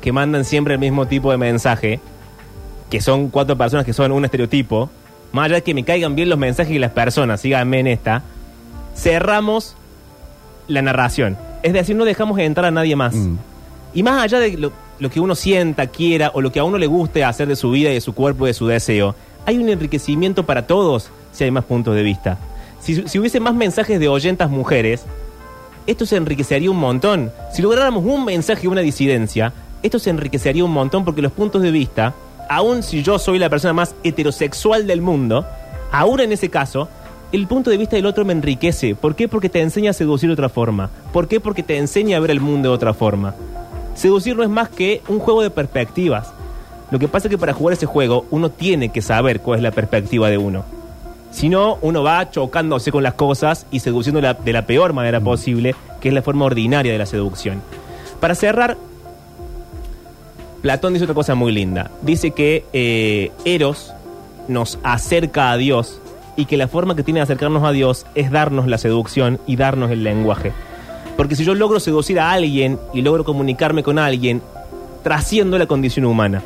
que 0.00 0.12
mandan 0.12 0.44
siempre 0.44 0.74
el 0.74 0.80
mismo 0.80 1.06
tipo 1.06 1.30
de 1.30 1.36
mensaje, 1.36 2.00
que 2.90 3.00
son 3.00 3.28
cuatro 3.28 3.56
personas 3.56 3.84
que 3.84 3.92
son 3.92 4.12
un 4.12 4.24
estereotipo, 4.24 4.90
más 5.32 5.46
allá 5.46 5.56
de 5.56 5.62
que 5.62 5.74
me 5.74 5.84
caigan 5.84 6.14
bien 6.14 6.28
los 6.28 6.38
mensajes 6.38 6.74
y 6.74 6.78
las 6.78 6.92
personas, 6.92 7.40
síganme 7.40 7.80
en 7.80 7.86
esta, 7.88 8.22
cerramos 8.96 9.76
la 10.66 10.82
narración. 10.82 11.36
Es 11.62 11.72
decir, 11.72 11.96
no 11.96 12.04
dejamos 12.04 12.38
entrar 12.38 12.66
a 12.66 12.70
nadie 12.70 12.96
más. 12.96 13.14
Y 13.94 14.02
más 14.02 14.22
allá 14.22 14.38
de 14.38 14.56
lo, 14.56 14.72
lo 14.98 15.10
que 15.10 15.20
uno 15.20 15.34
sienta, 15.34 15.86
quiera 15.88 16.30
o 16.34 16.40
lo 16.40 16.52
que 16.52 16.60
a 16.60 16.64
uno 16.64 16.78
le 16.78 16.86
guste 16.86 17.24
hacer 17.24 17.48
de 17.48 17.56
su 17.56 17.70
vida 17.70 17.90
y 17.90 17.94
de 17.94 18.00
su 18.00 18.14
cuerpo 18.14 18.46
y 18.46 18.50
de 18.50 18.54
su 18.54 18.66
deseo, 18.66 19.14
hay 19.44 19.58
un 19.58 19.68
enriquecimiento 19.68 20.44
para 20.44 20.66
todos 20.66 21.10
si 21.32 21.44
hay 21.44 21.50
más 21.50 21.64
puntos 21.64 21.94
de 21.94 22.02
vista. 22.02 22.38
Si, 22.80 23.08
si 23.08 23.18
hubiese 23.18 23.40
más 23.40 23.54
mensajes 23.54 23.98
de 23.98 24.08
oyentas 24.08 24.50
mujeres, 24.50 25.04
esto 25.86 26.06
se 26.06 26.16
enriquecería 26.16 26.70
un 26.70 26.78
montón. 26.78 27.32
Si 27.52 27.62
lográramos 27.62 28.04
un 28.04 28.24
mensaje 28.24 28.64
y 28.64 28.66
una 28.66 28.82
disidencia, 28.82 29.52
esto 29.82 29.98
se 29.98 30.10
enriquecería 30.10 30.64
un 30.64 30.72
montón 30.72 31.04
porque 31.04 31.22
los 31.22 31.32
puntos 31.32 31.62
de 31.62 31.70
vista, 31.70 32.14
aun 32.48 32.82
si 32.82 33.02
yo 33.02 33.18
soy 33.18 33.38
la 33.38 33.50
persona 33.50 33.72
más 33.72 33.94
heterosexual 34.02 34.86
del 34.86 35.00
mundo, 35.00 35.46
aún 35.92 36.20
en 36.20 36.32
ese 36.32 36.48
caso, 36.48 36.88
el 37.30 37.46
punto 37.46 37.70
de 37.70 37.76
vista 37.76 37.96
del 37.96 38.06
otro 38.06 38.24
me 38.24 38.32
enriquece. 38.32 38.94
¿Por 38.94 39.14
qué? 39.14 39.28
Porque 39.28 39.48
te 39.48 39.60
enseña 39.60 39.90
a 39.90 39.94
seducir 39.94 40.28
de 40.28 40.32
otra 40.32 40.48
forma. 40.48 40.90
¿Por 41.12 41.28
qué? 41.28 41.40
Porque 41.40 41.62
te 41.62 41.76
enseña 41.76 42.16
a 42.16 42.20
ver 42.20 42.30
el 42.30 42.40
mundo 42.40 42.70
de 42.70 42.74
otra 42.74 42.94
forma. 42.94 43.34
Seducir 43.94 44.36
no 44.36 44.42
es 44.42 44.48
más 44.48 44.68
que 44.68 45.02
un 45.08 45.18
juego 45.18 45.42
de 45.42 45.50
perspectivas. 45.50 46.32
Lo 46.90 46.98
que 46.98 47.08
pasa 47.08 47.28
es 47.28 47.30
que 47.30 47.38
para 47.38 47.52
jugar 47.52 47.74
ese 47.74 47.86
juego 47.86 48.24
uno 48.30 48.50
tiene 48.50 48.88
que 48.88 49.02
saber 49.02 49.40
cuál 49.40 49.58
es 49.58 49.62
la 49.62 49.72
perspectiva 49.72 50.30
de 50.30 50.38
uno. 50.38 50.64
Si 51.30 51.50
no, 51.50 51.78
uno 51.82 52.02
va 52.02 52.30
chocándose 52.30 52.90
con 52.90 53.02
las 53.02 53.14
cosas 53.14 53.66
y 53.70 53.80
seduciendo 53.80 54.20
de 54.22 54.52
la 54.52 54.66
peor 54.66 54.94
manera 54.94 55.20
posible, 55.20 55.74
que 56.00 56.08
es 56.08 56.14
la 56.14 56.22
forma 56.22 56.46
ordinaria 56.46 56.92
de 56.92 56.98
la 56.98 57.04
seducción. 57.04 57.60
Para 58.20 58.34
cerrar, 58.34 58.78
Platón 60.62 60.92
dice 60.92 61.04
otra 61.04 61.14
cosa 61.14 61.34
muy 61.34 61.52
linda. 61.52 61.90
Dice 62.02 62.32
que 62.32 62.64
eh, 62.72 63.30
Eros 63.44 63.92
nos 64.48 64.78
acerca 64.82 65.52
a 65.52 65.56
Dios 65.56 66.00
y 66.36 66.46
que 66.46 66.56
la 66.56 66.68
forma 66.68 66.96
que 66.96 67.02
tiene 67.02 67.20
de 67.20 67.24
acercarnos 67.24 67.64
a 67.64 67.72
Dios 67.72 68.06
es 68.14 68.30
darnos 68.30 68.66
la 68.66 68.78
seducción 68.78 69.40
y 69.46 69.56
darnos 69.56 69.90
el 69.90 70.04
lenguaje. 70.04 70.52
Porque 71.16 71.36
si 71.36 71.44
yo 71.44 71.54
logro 71.54 71.80
seducir 71.80 72.20
a 72.20 72.32
alguien 72.32 72.78
y 72.94 73.02
logro 73.02 73.24
comunicarme 73.24 73.82
con 73.82 73.98
alguien, 73.98 74.40
trasciendo 75.02 75.58
la 75.58 75.66
condición 75.66 76.06
humana. 76.06 76.42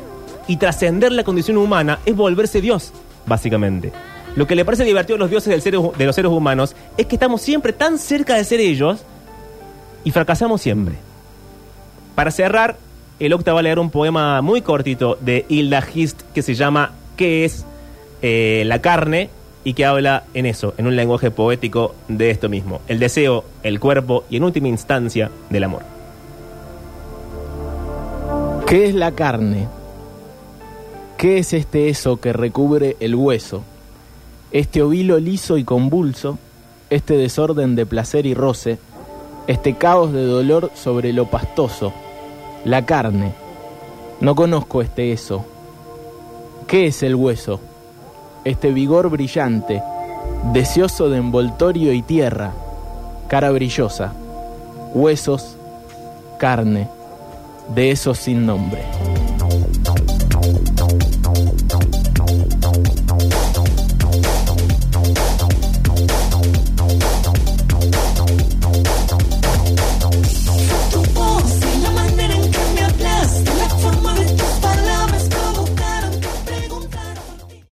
Y 0.47 0.57
trascender 0.57 1.11
la 1.11 1.23
condición 1.23 1.57
humana 1.57 1.99
es 2.05 2.15
volverse 2.15 2.59
Dios, 2.59 2.91
básicamente. 3.25 3.93
Lo 4.35 4.47
que 4.47 4.55
le 4.55 4.65
parece 4.65 4.83
divertido 4.83 5.15
a 5.15 5.19
los 5.19 5.29
dioses 5.29 5.63
del 5.63 5.81
de 5.95 6.05
los 6.05 6.15
seres 6.15 6.31
humanos 6.31 6.75
es 6.97 7.05
que 7.05 7.15
estamos 7.15 7.41
siempre 7.41 7.71
tan 7.71 7.99
cerca 7.99 8.35
de 8.35 8.43
ser 8.43 8.59
ellos 8.59 9.03
y 10.03 10.11
fracasamos 10.11 10.61
siempre. 10.61 10.95
Para 12.15 12.31
cerrar, 12.31 12.77
el 13.19 13.33
Octa 13.33 13.53
va 13.53 13.59
a 13.59 13.63
leer 13.63 13.79
un 13.79 13.89
poema 13.89 14.41
muy 14.41 14.61
cortito 14.61 15.17
de 15.21 15.45
Hilda 15.47 15.83
Hist 15.93 16.21
que 16.33 16.41
se 16.41 16.55
llama 16.55 16.91
¿Qué 17.15 17.45
es 17.45 17.65
eh, 18.21 18.63
la 18.65 18.81
carne? 18.81 19.29
y 19.63 19.73
que 19.73 19.85
habla 19.85 20.23
en 20.33 20.45
eso, 20.45 20.73
en 20.77 20.87
un 20.87 20.95
lenguaje 20.95 21.31
poético 21.31 21.95
de 22.07 22.29
esto 22.29 22.49
mismo, 22.49 22.81
el 22.87 22.99
deseo, 22.99 23.45
el 23.63 23.79
cuerpo 23.79 24.25
y 24.29 24.37
en 24.37 24.43
última 24.43 24.67
instancia 24.67 25.31
del 25.49 25.63
amor. 25.63 25.83
¿Qué 28.67 28.85
es 28.87 28.95
la 28.95 29.11
carne? 29.11 29.67
¿Qué 31.17 31.37
es 31.37 31.53
este 31.53 31.89
eso 31.89 32.17
que 32.17 32.33
recubre 32.33 32.97
el 32.99 33.15
hueso? 33.15 33.63
Este 34.51 34.81
ovilo 34.81 35.19
liso 35.19 35.57
y 35.57 35.63
convulso, 35.63 36.37
este 36.89 37.15
desorden 37.15 37.75
de 37.75 37.85
placer 37.85 38.25
y 38.25 38.33
roce, 38.33 38.77
este 39.47 39.75
caos 39.75 40.11
de 40.11 40.25
dolor 40.25 40.71
sobre 40.75 41.13
lo 41.13 41.29
pastoso, 41.29 41.93
la 42.65 42.85
carne. 42.85 43.33
No 44.21 44.35
conozco 44.35 44.81
este 44.81 45.11
eso. 45.11 45.45
¿Qué 46.67 46.87
es 46.87 47.03
el 47.03 47.15
hueso? 47.15 47.59
Este 48.45 48.71
vigor 48.71 49.09
brillante, 49.09 49.81
deseoso 50.53 51.09
de 51.09 51.17
envoltorio 51.17 51.93
y 51.93 52.01
tierra, 52.01 52.51
cara 53.27 53.51
brillosa, 53.51 54.13
huesos, 54.93 55.57
carne, 56.39 56.87
de 57.73 57.91
esos 57.91 58.17
sin 58.17 58.45
nombre. 58.45 58.81